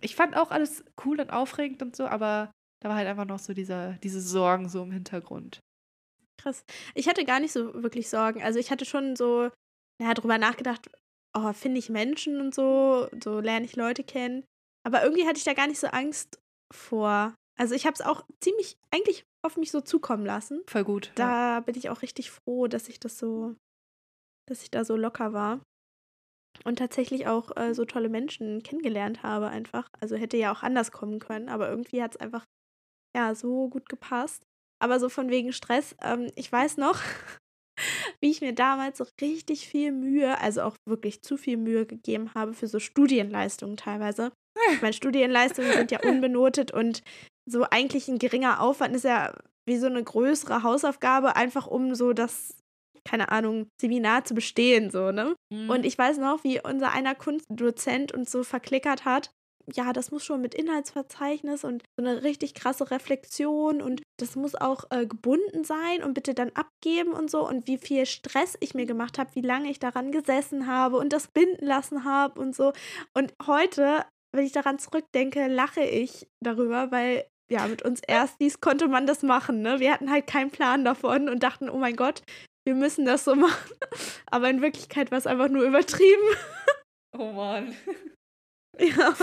ich 0.00 0.16
fand 0.16 0.36
auch 0.36 0.50
alles 0.50 0.84
cool 1.04 1.20
und 1.20 1.30
aufregend 1.30 1.82
und 1.82 1.96
so, 1.96 2.06
aber 2.06 2.50
da 2.82 2.88
war 2.90 2.96
halt 2.96 3.08
einfach 3.08 3.26
noch 3.26 3.38
so 3.38 3.54
dieser, 3.54 3.94
diese 4.02 4.20
Sorgen 4.20 4.68
so 4.68 4.82
im 4.82 4.92
Hintergrund. 4.92 5.60
Krass. 6.42 6.64
Ich 6.94 7.08
hatte 7.08 7.24
gar 7.24 7.40
nicht 7.40 7.52
so 7.52 7.82
wirklich 7.82 8.08
Sorgen. 8.08 8.42
Also 8.42 8.58
ich 8.58 8.70
hatte 8.70 8.84
schon 8.84 9.14
so, 9.14 9.50
ja, 10.00 10.12
drüber 10.14 10.38
nachgedacht, 10.38 10.90
oh, 11.36 11.52
finde 11.52 11.78
ich 11.78 11.88
Menschen 11.88 12.40
und 12.40 12.54
so, 12.54 13.08
so 13.22 13.40
lerne 13.40 13.64
ich 13.64 13.76
Leute 13.76 14.02
kennen. 14.02 14.44
Aber 14.84 15.02
irgendwie 15.04 15.26
hatte 15.26 15.38
ich 15.38 15.44
da 15.44 15.54
gar 15.54 15.68
nicht 15.68 15.78
so 15.78 15.86
Angst 15.86 16.40
vor. 16.74 17.34
Also 17.58 17.74
ich 17.74 17.86
habe 17.86 17.94
es 17.94 18.00
auch 18.00 18.24
ziemlich 18.42 18.76
eigentlich 18.90 19.24
auf 19.44 19.56
mich 19.56 19.70
so 19.70 19.80
zukommen 19.80 20.26
lassen. 20.26 20.62
Voll 20.68 20.84
gut. 20.84 21.12
ja. 21.18 21.58
Da 21.58 21.60
bin 21.60 21.76
ich 21.76 21.90
auch 21.90 22.02
richtig 22.02 22.30
froh, 22.30 22.66
dass 22.66 22.88
ich 22.88 22.98
das 22.98 23.18
so, 23.18 23.54
dass 24.48 24.62
ich 24.62 24.70
da 24.70 24.84
so 24.84 24.96
locker 24.96 25.32
war. 25.32 25.60
Und 26.64 26.78
tatsächlich 26.78 27.28
auch 27.28 27.56
äh, 27.56 27.74
so 27.74 27.84
tolle 27.84 28.08
Menschen 28.08 28.62
kennengelernt 28.62 29.22
habe 29.22 29.48
einfach. 29.48 29.88
Also 30.00 30.16
hätte 30.16 30.36
ja 30.36 30.52
auch 30.52 30.62
anders 30.62 30.92
kommen 30.92 31.18
können, 31.18 31.48
aber 31.48 31.68
irgendwie 31.68 32.02
hat 32.02 32.14
es 32.14 32.20
einfach 32.20 32.44
ja 33.16 33.34
so 33.34 33.68
gut 33.68 33.88
gepasst. 33.88 34.44
Aber 34.82 34.98
so 34.98 35.08
von 35.08 35.30
wegen 35.30 35.52
Stress, 35.52 35.94
ähm, 36.02 36.30
ich 36.34 36.50
weiß 36.50 36.76
noch, 36.76 36.98
wie 38.20 38.30
ich 38.30 38.40
mir 38.40 38.52
damals 38.52 38.98
so 38.98 39.06
richtig 39.20 39.68
viel 39.68 39.92
Mühe, 39.92 40.40
also 40.40 40.62
auch 40.62 40.76
wirklich 40.88 41.22
zu 41.22 41.36
viel 41.36 41.56
Mühe 41.56 41.86
gegeben 41.86 42.34
habe 42.34 42.52
für 42.52 42.66
so 42.66 42.80
Studienleistungen 42.80 43.76
teilweise. 43.76 44.32
Ich 44.72 44.82
meine, 44.82 44.92
Studienleistungen 44.92 45.72
sind 45.72 45.90
ja 45.92 46.00
unbenotet 46.04 46.72
und 46.72 47.02
so 47.48 47.64
eigentlich 47.70 48.08
ein 48.08 48.18
geringer 48.18 48.60
Aufwand 48.60 48.94
ist 48.94 49.04
ja 49.04 49.32
wie 49.66 49.76
so 49.76 49.86
eine 49.86 50.02
größere 50.02 50.64
Hausaufgabe, 50.64 51.36
einfach 51.36 51.68
um 51.68 51.94
so 51.94 52.12
das, 52.12 52.56
keine 53.04 53.30
Ahnung, 53.30 53.68
Seminar 53.80 54.24
zu 54.24 54.34
bestehen, 54.34 54.90
so, 54.90 55.12
ne? 55.12 55.34
Mhm. 55.52 55.70
Und 55.70 55.86
ich 55.86 55.96
weiß 55.96 56.18
noch, 56.18 56.42
wie 56.42 56.60
unser 56.60 56.92
einer 56.92 57.14
Kunstdozent 57.14 58.12
uns 58.12 58.32
so 58.32 58.42
verklickert 58.42 59.04
hat. 59.04 59.30
Ja, 59.72 59.92
das 59.92 60.10
muss 60.10 60.24
schon 60.24 60.40
mit 60.40 60.54
Inhaltsverzeichnis 60.54 61.64
und 61.64 61.82
so 61.96 62.04
eine 62.04 62.22
richtig 62.22 62.54
krasse 62.54 62.90
Reflexion 62.90 63.80
und 63.80 64.02
das 64.18 64.36
muss 64.36 64.54
auch 64.54 64.84
äh, 64.90 65.06
gebunden 65.06 65.64
sein 65.64 66.02
und 66.02 66.14
bitte 66.14 66.34
dann 66.34 66.50
abgeben 66.50 67.12
und 67.12 67.30
so 67.30 67.46
und 67.46 67.66
wie 67.66 67.78
viel 67.78 68.06
Stress 68.06 68.56
ich 68.60 68.74
mir 68.74 68.86
gemacht 68.86 69.18
habe, 69.18 69.34
wie 69.34 69.40
lange 69.40 69.70
ich 69.70 69.78
daran 69.78 70.12
gesessen 70.12 70.66
habe 70.66 70.96
und 70.96 71.12
das 71.12 71.28
binden 71.28 71.64
lassen 71.64 72.04
habe 72.04 72.40
und 72.40 72.54
so. 72.54 72.72
Und 73.14 73.32
heute, 73.46 74.04
wenn 74.34 74.44
ich 74.44 74.52
daran 74.52 74.78
zurückdenke, 74.78 75.46
lache 75.46 75.82
ich 75.82 76.28
darüber, 76.40 76.90
weil 76.90 77.26
ja, 77.50 77.66
mit 77.66 77.82
uns 77.82 78.00
Erstis 78.06 78.60
konnte 78.60 78.88
man 78.88 79.06
das 79.06 79.22
machen, 79.22 79.60
ne? 79.60 79.78
Wir 79.78 79.92
hatten 79.92 80.10
halt 80.10 80.26
keinen 80.26 80.50
Plan 80.50 80.84
davon 80.84 81.28
und 81.28 81.42
dachten, 81.42 81.68
oh 81.68 81.76
mein 81.76 81.96
Gott, 81.96 82.22
wir 82.64 82.74
müssen 82.74 83.04
das 83.04 83.24
so 83.24 83.34
machen. 83.36 83.74
Aber 84.26 84.48
in 84.48 84.62
Wirklichkeit 84.62 85.10
war 85.10 85.18
es 85.18 85.26
einfach 85.26 85.48
nur 85.48 85.64
übertrieben. 85.64 86.22
oh 87.18 87.32
Mann. 87.32 87.74
Ja, 88.80 89.14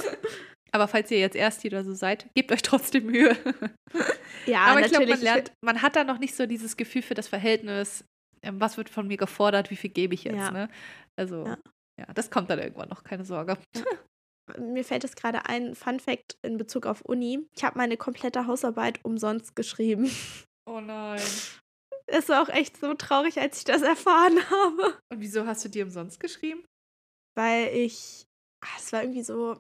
Aber 0.72 0.88
falls 0.88 1.10
ihr 1.10 1.18
jetzt 1.20 1.36
erst 1.36 1.66
oder 1.66 1.84
so 1.84 1.94
seid, 1.94 2.28
gebt 2.36 2.52
euch 2.52 2.62
trotzdem 2.62 3.08
Mühe. 3.08 3.36
ja 4.46 4.60
Aber 4.66 4.82
ich 4.82 4.92
glaube, 4.92 5.08
man 5.08 5.22
lernt, 5.22 5.52
man 5.64 5.82
hat 5.82 5.96
da 5.96 6.04
noch 6.04 6.20
nicht 6.20 6.36
so 6.36 6.46
dieses 6.46 6.78
Gefühl 6.78 7.02
für 7.02 7.16
das 7.16 7.28
Verhältnis, 7.28 8.04
ähm, 8.44 8.62
was 8.62 8.78
wird 8.78 8.90
von 8.90 9.08
mir 9.08 9.18
gefordert, 9.18 9.72
wie 9.72 9.76
viel 9.76 9.90
gebe 9.90 10.14
ich 10.14 10.24
jetzt, 10.26 10.36
Ja. 10.36 10.52
ne? 10.52 10.70
Also, 11.20 11.46
ja. 11.46 11.58
Ja. 12.00 12.06
das 12.14 12.30
kommt 12.30 12.50
dann 12.52 12.60
irgendwann 12.60 12.90
noch, 12.90 13.04
keine 13.04 13.26
Sorge. 13.26 13.58
Mir 14.58 14.84
fällt 14.86 15.04
es 15.04 15.16
gerade 15.16 15.46
ein 15.48 15.76
Fun 15.76 16.00
Fact 16.00 16.38
in 16.44 16.58
Bezug 16.58 16.86
auf 16.86 17.02
Uni. 17.02 17.46
Ich 17.56 17.64
habe 17.64 17.78
meine 17.78 17.98
komplette 17.98 18.48
Hausarbeit 18.48 19.00
umsonst 19.04 19.56
geschrieben. 19.56 20.10
Oh 20.68 20.80
nein. 20.80 21.22
Es 22.08 22.30
war 22.30 22.42
auch 22.42 22.50
echt 22.50 22.78
so 22.78 22.94
traurig, 22.94 23.40
als 23.40 23.58
ich 23.60 23.64
das 23.66 23.82
erfahren 23.82 24.38
habe. 24.50 24.98
Und 25.12 25.20
wieso 25.20 25.46
hast 25.46 25.66
du 25.66 25.70
die 25.70 25.82
umsonst 25.84 26.20
geschrieben? 26.20 26.64
Weil 27.36 27.68
ich, 27.76 28.26
es 28.78 28.92
war 28.92 29.04
irgendwie 29.04 29.24
so, 29.24 29.58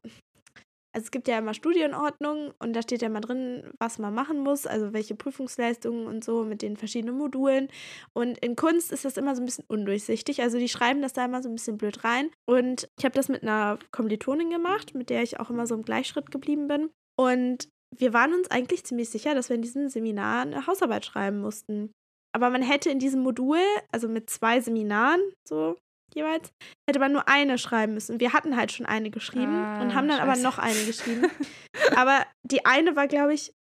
also 0.91 1.06
es 1.06 1.12
gibt 1.12 1.28
ja 1.28 1.38
immer 1.38 1.54
Studienordnung 1.54 2.52
und 2.60 2.74
da 2.74 2.82
steht 2.82 3.02
ja 3.02 3.08
immer 3.08 3.22
drin, 3.22 3.72
was 3.80 4.00
man 4.00 4.14
machen 4.14 4.39
muss, 4.39 4.66
also 4.66 4.91
welche 4.91 5.16
Prüfungsleistungen 5.16 6.08
und 6.08 6.24
so 6.24 6.43
mit 6.43 6.62
den 6.62 6.78
verschiedenen 6.78 7.18
Modulen. 7.18 7.70
Und 8.14 8.39
in 8.39 8.56
Kunst 8.56 8.91
ist 8.91 9.06
das 9.06 9.18
immer 9.18 9.36
so 9.36 9.41
ein 9.41 9.45
bisschen 9.45 9.66
undurchsichtig. 9.68 10.41
Also 10.41 10.58
die 10.58 10.70
schreiben 10.70 11.02
das 11.02 11.14
da 11.14 11.26
immer 11.26 11.43
so 11.43 11.50
ein 11.50 11.56
bisschen 11.56 11.78
blöd 11.78 12.04
rein. 12.04 12.32
Und 12.47 12.89
ich 12.97 13.06
habe 13.06 13.16
das 13.16 13.30
mit 13.30 13.43
einer 13.43 13.78
Kommilitonin 13.91 14.50
gemacht, 14.50 14.95
mit 14.95 15.12
der 15.12 15.22
ich 15.22 15.39
auch 15.39 15.52
immer 15.52 15.68
so 15.68 15.76
im 15.76 15.84
Gleichschritt 15.84 16.32
geblieben 16.32 16.68
bin. 16.68 16.89
Und 17.18 17.70
wir 17.95 18.14
waren 18.14 18.34
uns 18.34 18.50
eigentlich 18.50 18.84
ziemlich 18.84 19.10
sicher, 19.10 19.36
dass 19.36 19.50
wir 19.50 19.56
in 19.56 19.62
diesem 19.62 19.89
Seminar 19.89 20.41
eine 20.41 20.66
Hausarbeit 20.66 21.06
schreiben 21.06 21.39
mussten. 21.41 21.91
Aber 22.34 22.50
man 22.50 22.62
hätte 22.62 22.89
in 22.89 23.00
diesem 23.00 23.22
Modul, 23.22 23.60
also 23.91 24.08
mit 24.08 24.30
zwei 24.30 24.60
Seminaren, 24.60 25.22
so 25.47 25.76
jeweils, 26.16 26.51
hätte 26.89 26.99
man 26.99 27.12
nur 27.12 27.28
eine 27.28 27.57
schreiben 27.57 27.93
müssen. 27.93 28.20
Wir 28.20 28.34
hatten 28.34 28.55
halt 28.57 28.72
schon 28.72 28.86
eine 28.86 29.10
geschrieben 29.12 29.55
Ah, 29.55 29.82
und 29.82 29.93
haben 29.95 30.07
dann 30.07 30.20
aber 30.20 30.32
scheiße. 30.34 30.43
noch 30.43 30.57
eine 30.57 30.84
geschrieben. 30.86 31.30
aber 31.95 32.26
die 32.43 32.66
eine 32.66 32.95
war, 32.95 33.07
glaube 33.07 33.34
ich, 33.34 33.53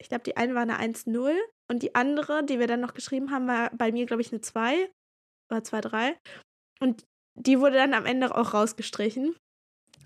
ich 0.00 0.08
glaube, 0.08 0.24
die 0.24 0.36
eine 0.36 0.54
war 0.54 0.62
eine 0.62 0.78
1-0 0.80 1.34
und 1.70 1.82
die 1.82 1.94
andere, 1.94 2.44
die 2.44 2.58
wir 2.58 2.66
dann 2.66 2.80
noch 2.80 2.94
geschrieben 2.94 3.30
haben, 3.30 3.46
war 3.46 3.70
bei 3.74 3.92
mir, 3.92 4.06
glaube 4.06 4.22
ich, 4.22 4.32
eine 4.32 4.40
2 4.40 4.90
oder 5.50 5.60
2-3. 5.60 6.14
Und 6.80 7.04
die 7.38 7.60
wurde 7.60 7.76
dann 7.76 7.94
am 7.94 8.04
Ende 8.06 8.36
auch 8.36 8.54
rausgestrichen. 8.54 9.34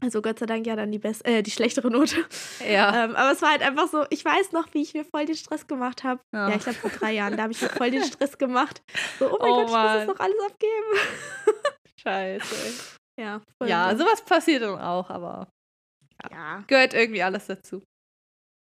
Also 0.01 0.23
Gott 0.23 0.39
sei 0.39 0.47
Dank 0.47 0.65
ja 0.65 0.77
dann 0.77 0.93
die, 0.93 1.01
best 1.01 1.27
äh, 1.27 1.43
die 1.43 1.51
schlechtere 1.51 1.91
Note. 1.91 2.15
Ja. 2.65 2.89
Ähm, 3.05 3.17
aber 3.17 3.33
es 3.33 3.43
war 3.43 3.51
halt 3.51 3.63
einfach 3.63 3.89
so, 3.89 4.05
ich 4.11 4.25
weiß 4.25 4.53
noch, 4.53 4.73
wie 4.73 4.83
ich 4.83 4.95
mir 4.95 5.05
voll 5.05 5.25
den 5.27 5.35
Stress 5.35 5.67
gemacht 5.67 6.05
habe. 6.05 6.21
Ja. 6.33 6.49
Ja, 6.51 6.55
ich 6.57 6.63
glaube 6.63 6.79
vor 6.79 6.91
drei 6.91 7.13
Jahren, 7.15 7.37
da 7.37 7.43
habe 7.45 7.53
ich 7.53 7.61
mir 7.61 7.69
voll 7.69 7.91
den 7.91 8.05
Stress 8.05 8.39
gemacht. 8.39 8.81
So, 9.19 9.27
oh 9.27 9.39
mein 9.41 9.51
Oh 9.51 9.57
Gott, 9.57 9.59
ich 9.59 9.63
muss 9.65 9.73
Mann. 9.73 10.07
das 10.07 10.17
doch 10.17 10.21
alles 10.21 10.37
abgeben. 10.47 11.63
Scheiße. 12.01 12.97
Ja, 13.19 13.41
voll 13.61 13.69
Ja, 13.69 13.91
so. 13.93 14.05
sowas 14.05 14.25
passiert 14.25 14.63
dann 14.63 14.81
auch, 14.81 15.11
aber 15.11 15.49
ja. 16.31 16.65
gehört 16.67 16.95
irgendwie 16.95 17.23
alles 17.23 17.47
dazu. 17.47 17.83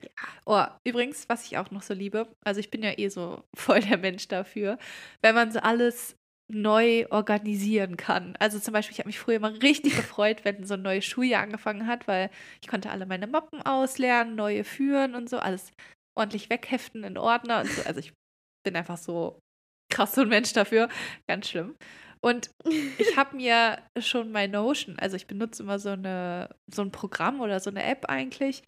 Ja. 0.03 0.09
Oh, 0.45 0.63
übrigens, 0.87 1.27
was 1.29 1.45
ich 1.45 1.57
auch 1.57 1.71
noch 1.71 1.81
so 1.81 1.93
liebe, 1.93 2.27
also 2.45 2.59
ich 2.59 2.69
bin 2.69 2.83
ja 2.83 2.97
eh 2.97 3.09
so 3.09 3.43
voll 3.55 3.79
der 3.81 3.97
Mensch 3.97 4.27
dafür, 4.27 4.77
wenn 5.21 5.35
man 5.35 5.51
so 5.51 5.59
alles 5.59 6.15
neu 6.51 7.07
organisieren 7.09 7.97
kann. 7.97 8.35
Also 8.37 8.59
zum 8.59 8.73
Beispiel, 8.73 8.93
ich 8.93 8.99
habe 8.99 9.07
mich 9.09 9.19
früher 9.19 9.37
immer 9.37 9.61
richtig 9.63 9.95
gefreut, 9.95 10.45
wenn 10.45 10.65
so 10.65 10.75
ein 10.75 10.83
neues 10.83 11.05
Schuljahr 11.05 11.41
angefangen 11.43 11.87
hat, 11.87 12.07
weil 12.07 12.29
ich 12.61 12.67
konnte 12.67 12.91
alle 12.91 13.05
meine 13.05 13.27
Mappen 13.27 13.61
auslernen, 13.63 14.35
neue 14.35 14.63
führen 14.63 15.15
und 15.15 15.29
so, 15.29 15.39
alles 15.39 15.71
ordentlich 16.17 16.49
wegheften 16.49 17.03
in 17.03 17.17
Ordner 17.17 17.61
und 17.61 17.69
so. 17.69 17.81
Also 17.83 17.99
ich 17.99 18.13
bin 18.63 18.75
einfach 18.75 18.97
so 18.97 19.39
krass 19.91 20.13
so 20.13 20.21
ein 20.21 20.29
Mensch 20.29 20.53
dafür. 20.53 20.89
Ganz 21.27 21.49
schlimm. 21.49 21.75
Und 22.25 22.49
ich 22.97 23.15
habe 23.17 23.35
mir 23.35 23.77
schon 23.99 24.31
mein 24.31 24.49
Notion, 24.49 24.97
also 24.97 25.15
ich 25.15 25.27
benutze 25.27 25.61
immer 25.61 25.77
so 25.77 25.89
eine 25.89 26.49
so 26.73 26.81
ein 26.81 26.91
Programm 26.91 27.39
oder 27.39 27.59
so 27.59 27.69
eine 27.69 27.83
App 27.83 28.05
eigentlich, 28.09 28.63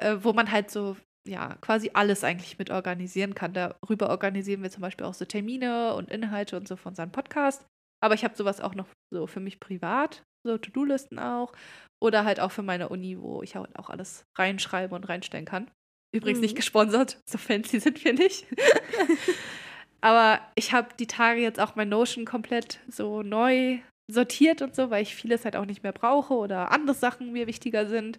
äh, 0.00 0.18
wo 0.20 0.32
man 0.32 0.52
halt 0.52 0.70
so 0.70 0.96
ja 1.26 1.56
quasi 1.60 1.90
alles 1.94 2.22
eigentlich 2.22 2.58
mit 2.58 2.70
organisieren 2.70 3.34
kann. 3.34 3.54
Darüber 3.54 4.10
organisieren 4.10 4.62
wir 4.62 4.70
zum 4.70 4.82
Beispiel 4.82 5.04
auch 5.06 5.14
so 5.14 5.24
Termine 5.24 5.94
und 5.94 6.10
Inhalte 6.10 6.56
und 6.56 6.68
so 6.68 6.76
von 6.76 6.94
seinem 6.94 7.10
Podcast. 7.10 7.64
Aber 8.00 8.14
ich 8.14 8.22
habe 8.24 8.36
sowas 8.36 8.60
auch 8.60 8.74
noch 8.76 8.86
so 9.12 9.26
für 9.26 9.40
mich 9.40 9.58
privat. 9.58 10.22
so 10.44 10.58
To-Do-Listen 10.58 11.18
auch. 11.20 11.52
Oder 12.00 12.24
halt 12.24 12.40
auch 12.40 12.50
für 12.50 12.62
meine 12.64 12.88
Uni, 12.88 13.16
wo 13.20 13.42
ich 13.42 13.54
halt 13.54 13.76
auch 13.78 13.90
alles 13.90 14.24
reinschreibe 14.36 14.94
und 14.94 15.08
reinstellen 15.08 15.44
kann. 15.44 15.70
Übrigens 16.12 16.38
Mhm. 16.38 16.42
nicht 16.42 16.56
gesponsert, 16.56 17.20
so 17.28 17.38
fancy 17.38 17.78
sind 17.80 18.04
wir 18.04 18.12
nicht. 18.12 18.46
Aber 20.02 20.40
ich 20.56 20.72
habe 20.72 20.88
die 20.98 21.06
Tage 21.06 21.40
jetzt 21.40 21.60
auch 21.60 21.76
mein 21.76 21.88
Notion 21.88 22.24
komplett 22.24 22.80
so 22.88 23.22
neu 23.22 23.78
sortiert 24.10 24.60
und 24.60 24.74
so, 24.74 24.90
weil 24.90 25.02
ich 25.02 25.14
vieles 25.14 25.44
halt 25.44 25.56
auch 25.56 25.64
nicht 25.64 25.82
mehr 25.82 25.92
brauche 25.92 26.34
oder 26.34 26.72
andere 26.72 26.94
Sachen 26.94 27.32
mir 27.32 27.46
wichtiger 27.46 27.86
sind. 27.86 28.18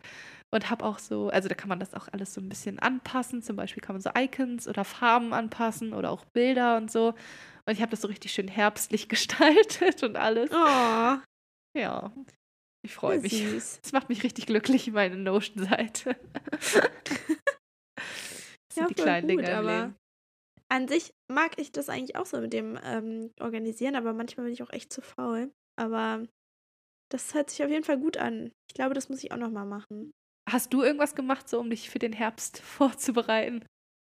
Und 0.52 0.70
habe 0.70 0.86
auch 0.86 1.00
so, 1.00 1.30
also 1.30 1.50
da 1.50 1.56
kann 1.56 1.70
man 1.70 1.80
das 1.80 1.96
auch 1.96 2.08
alles 2.12 2.34
so 2.34 2.40
ein 2.40 2.48
bisschen 2.48 2.80
anpassen. 2.80 3.42
Zum 3.42 3.56
Beispiel 3.56 3.82
kann 3.82 3.96
man 3.96 4.02
so 4.02 4.12
Icons 4.16 4.68
oder 4.68 4.86
Farben 4.86 5.34
anpassen 5.34 5.94
oder 5.94 6.12
auch 6.12 6.26
Bilder 6.26 6.78
und 6.78 6.92
so. 6.92 7.10
Und 7.66 7.74
ich 7.74 7.82
habe 7.82 7.92
das 7.92 8.02
so 8.02 8.08
richtig 8.08 8.34
schön 8.34 8.48
herbstlich 8.48 9.10
gestaltet 9.14 10.04
und 10.04 10.16
alles. 10.16 10.52
Oh, 10.52 11.18
Ja, 11.76 12.12
ich 12.86 12.94
freue 12.94 13.20
mich. 13.20 13.44
Das 13.82 13.94
macht 13.94 14.10
mich 14.10 14.24
richtig 14.24 14.46
glücklich, 14.46 14.92
meine 14.92 15.18
Notion-Seite. 15.18 16.16
das 16.62 16.74
sind 18.76 18.76
Ja, 18.76 18.88
die 18.88 18.94
kleinen 18.94 19.28
gut, 19.28 19.44
Dinge 19.44 19.58
aber. 19.58 19.94
An 20.74 20.88
sich 20.88 21.14
mag 21.28 21.60
ich 21.60 21.72
das 21.72 21.88
eigentlich 21.88 22.16
auch 22.16 22.26
so 22.26 22.42
mit 22.42 22.52
dem 22.52 22.80
ähm, 22.84 23.32
Organisieren, 23.40 23.96
aber 23.96 24.12
manchmal 24.14 24.46
bin 24.46 24.54
ich 24.54 24.64
auch 24.64 24.72
echt 24.72 24.92
zu 24.92 25.04
faul. 25.04 25.54
Aber 25.76 26.26
das 27.12 27.36
hört 27.36 27.52
sich 27.52 27.64
auf 27.64 27.70
jeden 27.70 27.84
Fall 27.84 28.00
gut 28.00 28.18
an. 28.18 28.52
Ich 28.68 28.74
glaube, 28.74 28.96
das 28.96 29.08
muss 29.08 29.24
ich 29.24 29.32
auch 29.32 29.38
noch 29.38 29.52
mal 29.52 29.66
machen. 29.66 30.10
Hast 30.50 30.74
du 30.74 30.82
irgendwas 30.82 31.14
gemacht, 31.14 31.48
so 31.48 31.60
um 31.60 31.70
dich 31.70 31.92
für 31.92 32.00
den 32.00 32.12
Herbst 32.12 32.58
vorzubereiten? 32.64 33.64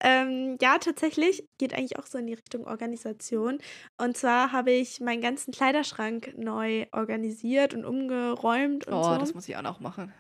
Ähm, 0.03 0.57
ja, 0.63 0.79
tatsächlich 0.79 1.45
geht 1.59 1.75
eigentlich 1.75 1.99
auch 1.99 2.07
so 2.07 2.17
in 2.17 2.27
die 2.27 2.35
Richtung 2.35 2.67
Organisation. 2.67 3.59
Und 4.01 4.17
zwar 4.17 4.53
habe 4.53 4.71
ich 4.71 5.01
meinen 5.01 5.21
ganzen 5.21 5.53
Kleiderschrank 5.53 6.39
neu 6.39 6.87
organisiert 6.93 7.75
und 7.75 7.85
umgeräumt 7.85 8.87
und 8.87 8.95
Oh, 8.95 9.03
so. 9.03 9.19
das 9.19 9.35
muss 9.35 9.47
ich 9.47 9.57
auch 9.59 9.63
noch 9.63 9.81
machen. 9.81 10.15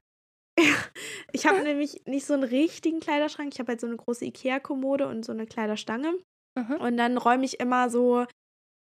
Ich 1.32 1.46
habe 1.46 1.62
nämlich 1.62 2.02
nicht 2.06 2.24
so 2.26 2.32
einen 2.34 2.44
richtigen 2.44 3.00
Kleiderschrank. 3.00 3.52
Ich 3.52 3.58
habe 3.60 3.72
halt 3.72 3.80
so 3.80 3.86
eine 3.86 3.96
große 3.96 4.24
Ikea-Kommode 4.24 5.06
und 5.06 5.24
so 5.24 5.32
eine 5.32 5.46
Kleiderstange. 5.46 6.14
Mhm. 6.58 6.76
Und 6.76 6.96
dann 6.96 7.18
räume 7.18 7.44
ich 7.44 7.60
immer 7.60 7.90
so, 7.90 8.24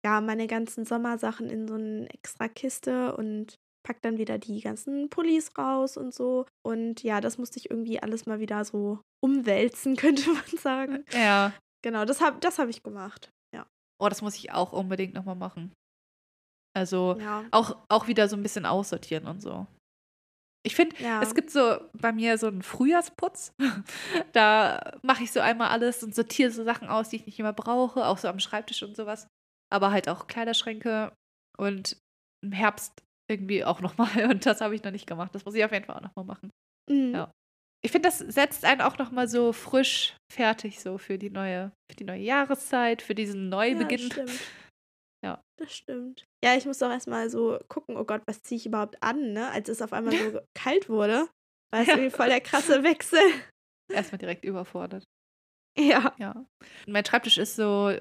ja, 0.03 0.21
meine 0.21 0.47
ganzen 0.47 0.85
Sommersachen 0.85 1.49
in 1.49 1.67
so 1.67 1.75
eine 1.75 2.09
extra 2.09 2.47
Kiste 2.47 3.15
und 3.15 3.55
pack 3.85 4.01
dann 4.01 4.17
wieder 4.17 4.37
die 4.39 4.61
ganzen 4.61 5.09
Pullis 5.09 5.51
raus 5.57 5.95
und 5.97 6.13
so. 6.13 6.45
Und 6.65 7.03
ja, 7.03 7.21
das 7.21 7.37
musste 7.37 7.59
ich 7.59 7.69
irgendwie 7.69 8.01
alles 8.01 8.25
mal 8.25 8.39
wieder 8.39 8.65
so 8.65 8.99
umwälzen, 9.23 9.95
könnte 9.97 10.29
man 10.31 10.45
sagen. 10.57 11.05
Ja. 11.13 11.53
Genau, 11.83 12.05
das 12.05 12.19
habe 12.21 12.39
das 12.39 12.57
hab 12.59 12.69
ich 12.69 12.81
gemacht. 12.83 13.29
Ja. 13.53 13.67
Oh, 14.01 14.09
das 14.09 14.21
muss 14.21 14.35
ich 14.35 14.51
auch 14.51 14.73
unbedingt 14.73 15.13
nochmal 15.13 15.35
machen. 15.35 15.71
Also 16.75 17.17
Ja. 17.19 17.45
auch, 17.51 17.77
auch 17.89 18.07
wieder 18.07 18.27
so 18.27 18.35
ein 18.35 18.43
bisschen 18.43 18.65
aussortieren 18.65 19.27
und 19.27 19.41
so. 19.41 19.67
Ich 20.65 20.75
finde, 20.75 20.95
ja. 21.01 21.21
es 21.21 21.33
gibt 21.35 21.51
so 21.51 21.79
bei 21.93 22.11
mir 22.11 22.37
so 22.37 22.47
einen 22.47 22.61
Frühjahrsputz. 22.61 23.53
da 24.33 24.97
mache 25.01 25.23
ich 25.23 25.31
so 25.31 25.39
einmal 25.39 25.69
alles 25.69 26.03
und 26.03 26.13
sortiere 26.13 26.51
so 26.51 26.63
Sachen 26.63 26.89
aus, 26.89 27.09
die 27.09 27.17
ich 27.17 27.25
nicht 27.25 27.39
mehr 27.39 27.53
brauche, 27.53 28.05
auch 28.05 28.17
so 28.17 28.27
am 28.27 28.39
Schreibtisch 28.39 28.83
und 28.83 28.95
sowas. 28.95 29.27
Aber 29.71 29.91
halt 29.91 30.09
auch 30.09 30.27
Kleiderschränke 30.27 31.13
und 31.57 31.97
im 32.43 32.51
Herbst 32.51 33.01
irgendwie 33.29 33.63
auch 33.63 33.81
nochmal. 33.81 34.09
Und 34.31 34.45
das 34.45 34.61
habe 34.61 34.73
ich 34.73 34.83
noch 34.83 34.91
nicht 34.91 35.05
gemacht. 35.05 35.35
Das 35.35 35.45
muss 35.45 35.53
ich 35.53 35.63
auf 35.63 35.71
jeden 35.71 35.85
Fall 35.85 35.97
auch 35.97 36.01
nochmal 36.01 36.25
machen. 36.25 36.51
Mhm. 36.89 37.13
ja. 37.13 37.31
Ich 37.81 37.91
finde, 37.91 38.09
das 38.09 38.17
setzt 38.17 38.65
einen 38.65 38.81
auch 38.81 38.97
nochmal 38.97 39.29
so 39.29 39.53
frisch 39.53 40.17
fertig, 40.29 40.81
so 40.81 40.97
für 40.97 41.17
die 41.17 41.29
neue, 41.29 41.71
für 41.89 41.95
die 41.95 42.03
neue 42.03 42.21
Jahreszeit, 42.21 43.01
für 43.01 43.15
diesen 43.15 43.43
Ja, 43.43 43.49
Neubeginn. 43.49 44.09
das 44.09 44.13
stimmt. 44.13 44.31
Ja. 45.23 45.41
Das 45.57 45.73
stimmt. 45.75 46.25
Ja, 46.43 46.55
ich 46.55 46.65
muss 46.65 46.77
doch 46.79 46.89
erstmal 46.89 47.29
so 47.29 47.59
gucken, 47.67 47.97
oh 47.97 48.05
Gott, 48.05 48.21
was 48.25 48.41
ziehe 48.41 48.57
ich 48.57 48.65
überhaupt 48.65 49.01
an, 49.03 49.33
ne? 49.33 49.49
Als 49.51 49.67
es 49.69 49.81
auf 49.81 49.91
einmal 49.93 50.15
so 50.17 50.39
kalt 50.57 50.87
wurde. 50.89 51.27
War 51.71 51.81
es 51.81 51.87
Ja. 51.87 51.95
irgendwie 51.95 52.15
voll 52.15 52.29
der 52.29 52.41
krasse 52.41 52.83
Wechsel. 52.83 53.19
Erstmal 53.91 54.19
direkt 54.19 54.45
überfordert. 54.45 55.03
Ja. 55.77 56.15
Ja. 56.17 56.31
Und 56.85 56.93
mein 56.93 57.05
Schreibtisch 57.05 57.37
ist 57.37 57.55
so, 57.55 57.95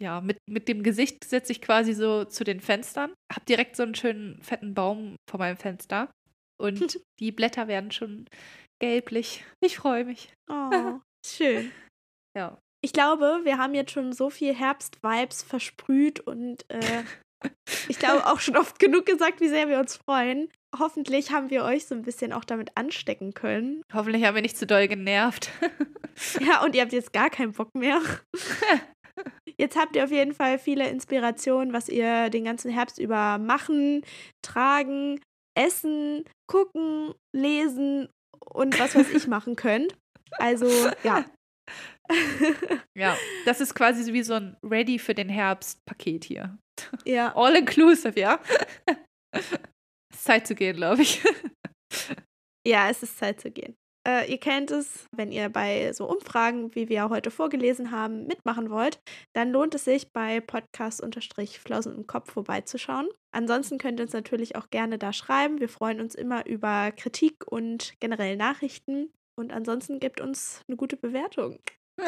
ja, 0.00 0.20
mit, 0.20 0.38
mit 0.48 0.68
dem 0.68 0.82
Gesicht 0.82 1.24
setze 1.24 1.52
ich 1.52 1.60
quasi 1.62 1.92
so 1.92 2.24
zu 2.24 2.44
den 2.44 2.60
Fenstern. 2.60 3.12
Hab 3.32 3.46
direkt 3.46 3.76
so 3.76 3.82
einen 3.84 3.94
schönen 3.94 4.42
fetten 4.42 4.74
Baum 4.74 5.16
vor 5.30 5.38
meinem 5.38 5.56
Fenster. 5.56 6.10
Und 6.60 7.00
die 7.20 7.32
Blätter 7.32 7.68
werden 7.68 7.90
schon 7.92 8.26
gelblich. 8.80 9.44
Ich 9.60 9.76
freue 9.78 10.04
mich. 10.04 10.32
Oh, 10.50 10.98
schön. 11.26 11.70
Ja. 12.36 12.58
Ich 12.80 12.92
glaube, 12.92 13.40
wir 13.44 13.58
haben 13.58 13.74
jetzt 13.74 13.90
schon 13.90 14.12
so 14.12 14.30
viel 14.30 14.54
Herbst-Vibes 14.54 15.42
versprüht 15.42 16.20
und 16.20 16.64
äh, 16.68 17.02
ich 17.88 17.98
glaube 17.98 18.26
auch 18.26 18.40
schon 18.40 18.56
oft 18.56 18.78
genug 18.78 19.06
gesagt, 19.06 19.40
wie 19.40 19.48
sehr 19.48 19.68
wir 19.68 19.78
uns 19.78 19.96
freuen. 19.96 20.48
Hoffentlich 20.78 21.32
haben 21.32 21.50
wir 21.50 21.64
euch 21.64 21.86
so 21.86 21.94
ein 21.94 22.02
bisschen 22.02 22.32
auch 22.32 22.44
damit 22.44 22.76
anstecken 22.76 23.32
können. 23.32 23.82
Hoffentlich 23.92 24.24
haben 24.24 24.34
wir 24.34 24.42
nicht 24.42 24.58
zu 24.58 24.66
doll 24.66 24.88
genervt. 24.88 25.50
Ja, 26.40 26.64
und 26.64 26.74
ihr 26.74 26.82
habt 26.82 26.92
jetzt 26.92 27.12
gar 27.12 27.30
keinen 27.30 27.52
Bock 27.52 27.72
mehr. 27.76 28.00
Jetzt 29.56 29.76
habt 29.76 29.94
ihr 29.94 30.02
auf 30.02 30.10
jeden 30.10 30.34
Fall 30.34 30.58
viele 30.58 30.88
Inspirationen, 30.88 31.72
was 31.72 31.88
ihr 31.88 32.28
den 32.30 32.44
ganzen 32.44 32.72
Herbst 32.72 32.98
über 32.98 33.38
machen, 33.38 34.02
tragen, 34.42 35.20
essen, 35.56 36.24
gucken, 36.48 37.14
lesen 37.32 38.08
und 38.44 38.78
was 38.78 38.96
weiß 38.96 39.10
ich 39.10 39.26
machen 39.28 39.54
könnt. 39.56 39.96
Also, 40.38 40.66
ja. 41.02 41.24
ja, 42.96 43.16
das 43.44 43.60
ist 43.60 43.74
quasi 43.74 44.02
so 44.02 44.12
wie 44.12 44.22
so 44.22 44.34
ein 44.34 44.56
Ready 44.62 44.98
für 44.98 45.14
den 45.14 45.28
Herbst-Paket 45.28 46.24
hier. 46.24 46.58
ja. 47.04 47.32
All 47.36 47.56
inclusive, 47.56 48.18
ja? 48.18 48.40
ist 49.34 50.24
Zeit 50.24 50.46
zu 50.46 50.54
gehen, 50.54 50.76
glaube 50.76 51.02
ich. 51.02 51.22
Ja, 52.66 52.88
es 52.90 53.02
ist 53.02 53.18
Zeit 53.18 53.40
zu 53.40 53.50
gehen. 53.50 53.76
Äh, 54.06 54.30
ihr 54.30 54.38
kennt 54.38 54.70
es, 54.70 55.06
wenn 55.14 55.32
ihr 55.32 55.50
bei 55.50 55.92
so 55.92 56.08
Umfragen, 56.08 56.74
wie 56.74 56.88
wir 56.88 57.10
heute 57.10 57.30
vorgelesen 57.30 57.90
haben, 57.90 58.26
mitmachen 58.26 58.70
wollt, 58.70 59.00
dann 59.34 59.50
lohnt 59.50 59.74
es 59.74 59.84
sich, 59.84 60.12
bei 60.12 60.40
Podcast-Flausen 60.40 61.94
im 61.94 62.06
Kopf 62.06 62.32
vorbeizuschauen. 62.32 63.08
Ansonsten 63.34 63.76
könnt 63.76 64.00
ihr 64.00 64.04
uns 64.04 64.14
natürlich 64.14 64.56
auch 64.56 64.70
gerne 64.70 64.98
da 64.98 65.12
schreiben. 65.12 65.60
Wir 65.60 65.68
freuen 65.68 66.00
uns 66.00 66.14
immer 66.14 66.46
über 66.46 66.90
Kritik 66.92 67.46
und 67.46 67.94
generell 68.00 68.36
Nachrichten. 68.36 69.12
Und 69.38 69.52
ansonsten 69.52 70.00
gebt 70.00 70.20
uns 70.20 70.62
eine 70.68 70.76
gute 70.76 70.96
Bewertung. 70.96 71.60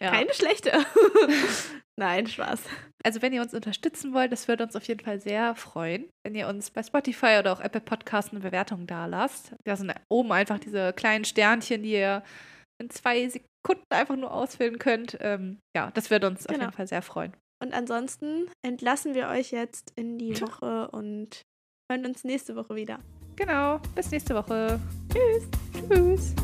ja. 0.00 0.10
Keine 0.10 0.32
schlechte. 0.32 0.72
Nein, 1.98 2.26
Spaß. 2.26 2.62
Also 3.04 3.20
wenn 3.20 3.32
ihr 3.32 3.42
uns 3.42 3.52
unterstützen 3.52 4.14
wollt, 4.14 4.30
das 4.32 4.46
würde 4.48 4.64
uns 4.64 4.76
auf 4.76 4.84
jeden 4.84 5.04
Fall 5.04 5.20
sehr 5.20 5.54
freuen, 5.56 6.08
wenn 6.24 6.34
ihr 6.34 6.46
uns 6.48 6.70
bei 6.70 6.82
Spotify 6.82 7.38
oder 7.40 7.52
auch 7.52 7.60
Apple 7.60 7.80
Podcasts 7.80 8.30
eine 8.30 8.40
Bewertung 8.40 8.86
da 8.86 9.06
lasst. 9.06 9.54
Da 9.64 9.76
sind 9.76 9.92
oben 10.08 10.32
einfach 10.32 10.58
diese 10.58 10.92
kleinen 10.92 11.24
Sternchen, 11.24 11.82
die 11.82 11.92
ihr 11.92 12.22
in 12.80 12.88
zwei 12.90 13.28
Sekunden 13.28 13.84
einfach 13.90 14.16
nur 14.16 14.32
ausfüllen 14.32 14.78
könnt. 14.78 15.18
Ähm, 15.20 15.58
ja, 15.76 15.90
das 15.92 16.10
würde 16.10 16.28
uns 16.28 16.46
auf 16.46 16.52
Genau. 16.54 16.66
jeden 16.66 16.76
Fall 16.76 16.86
sehr 16.86 17.02
freuen. 17.02 17.36
Und 17.62 17.74
ansonsten 17.74 18.48
entlassen 18.64 19.14
wir 19.14 19.28
euch 19.28 19.50
jetzt 19.50 19.92
in 19.96 20.18
die 20.18 20.40
Woche 20.40 20.88
und 20.90 21.42
hören 21.90 22.06
uns 22.06 22.24
nächste 22.24 22.56
Woche 22.56 22.74
wieder. 22.76 23.00
Genau, 23.44 23.80
bis 23.96 24.08
nächste 24.12 24.36
Woche. 24.36 24.78
Tschüss. 25.12 25.48
Tschüss. 25.88 26.34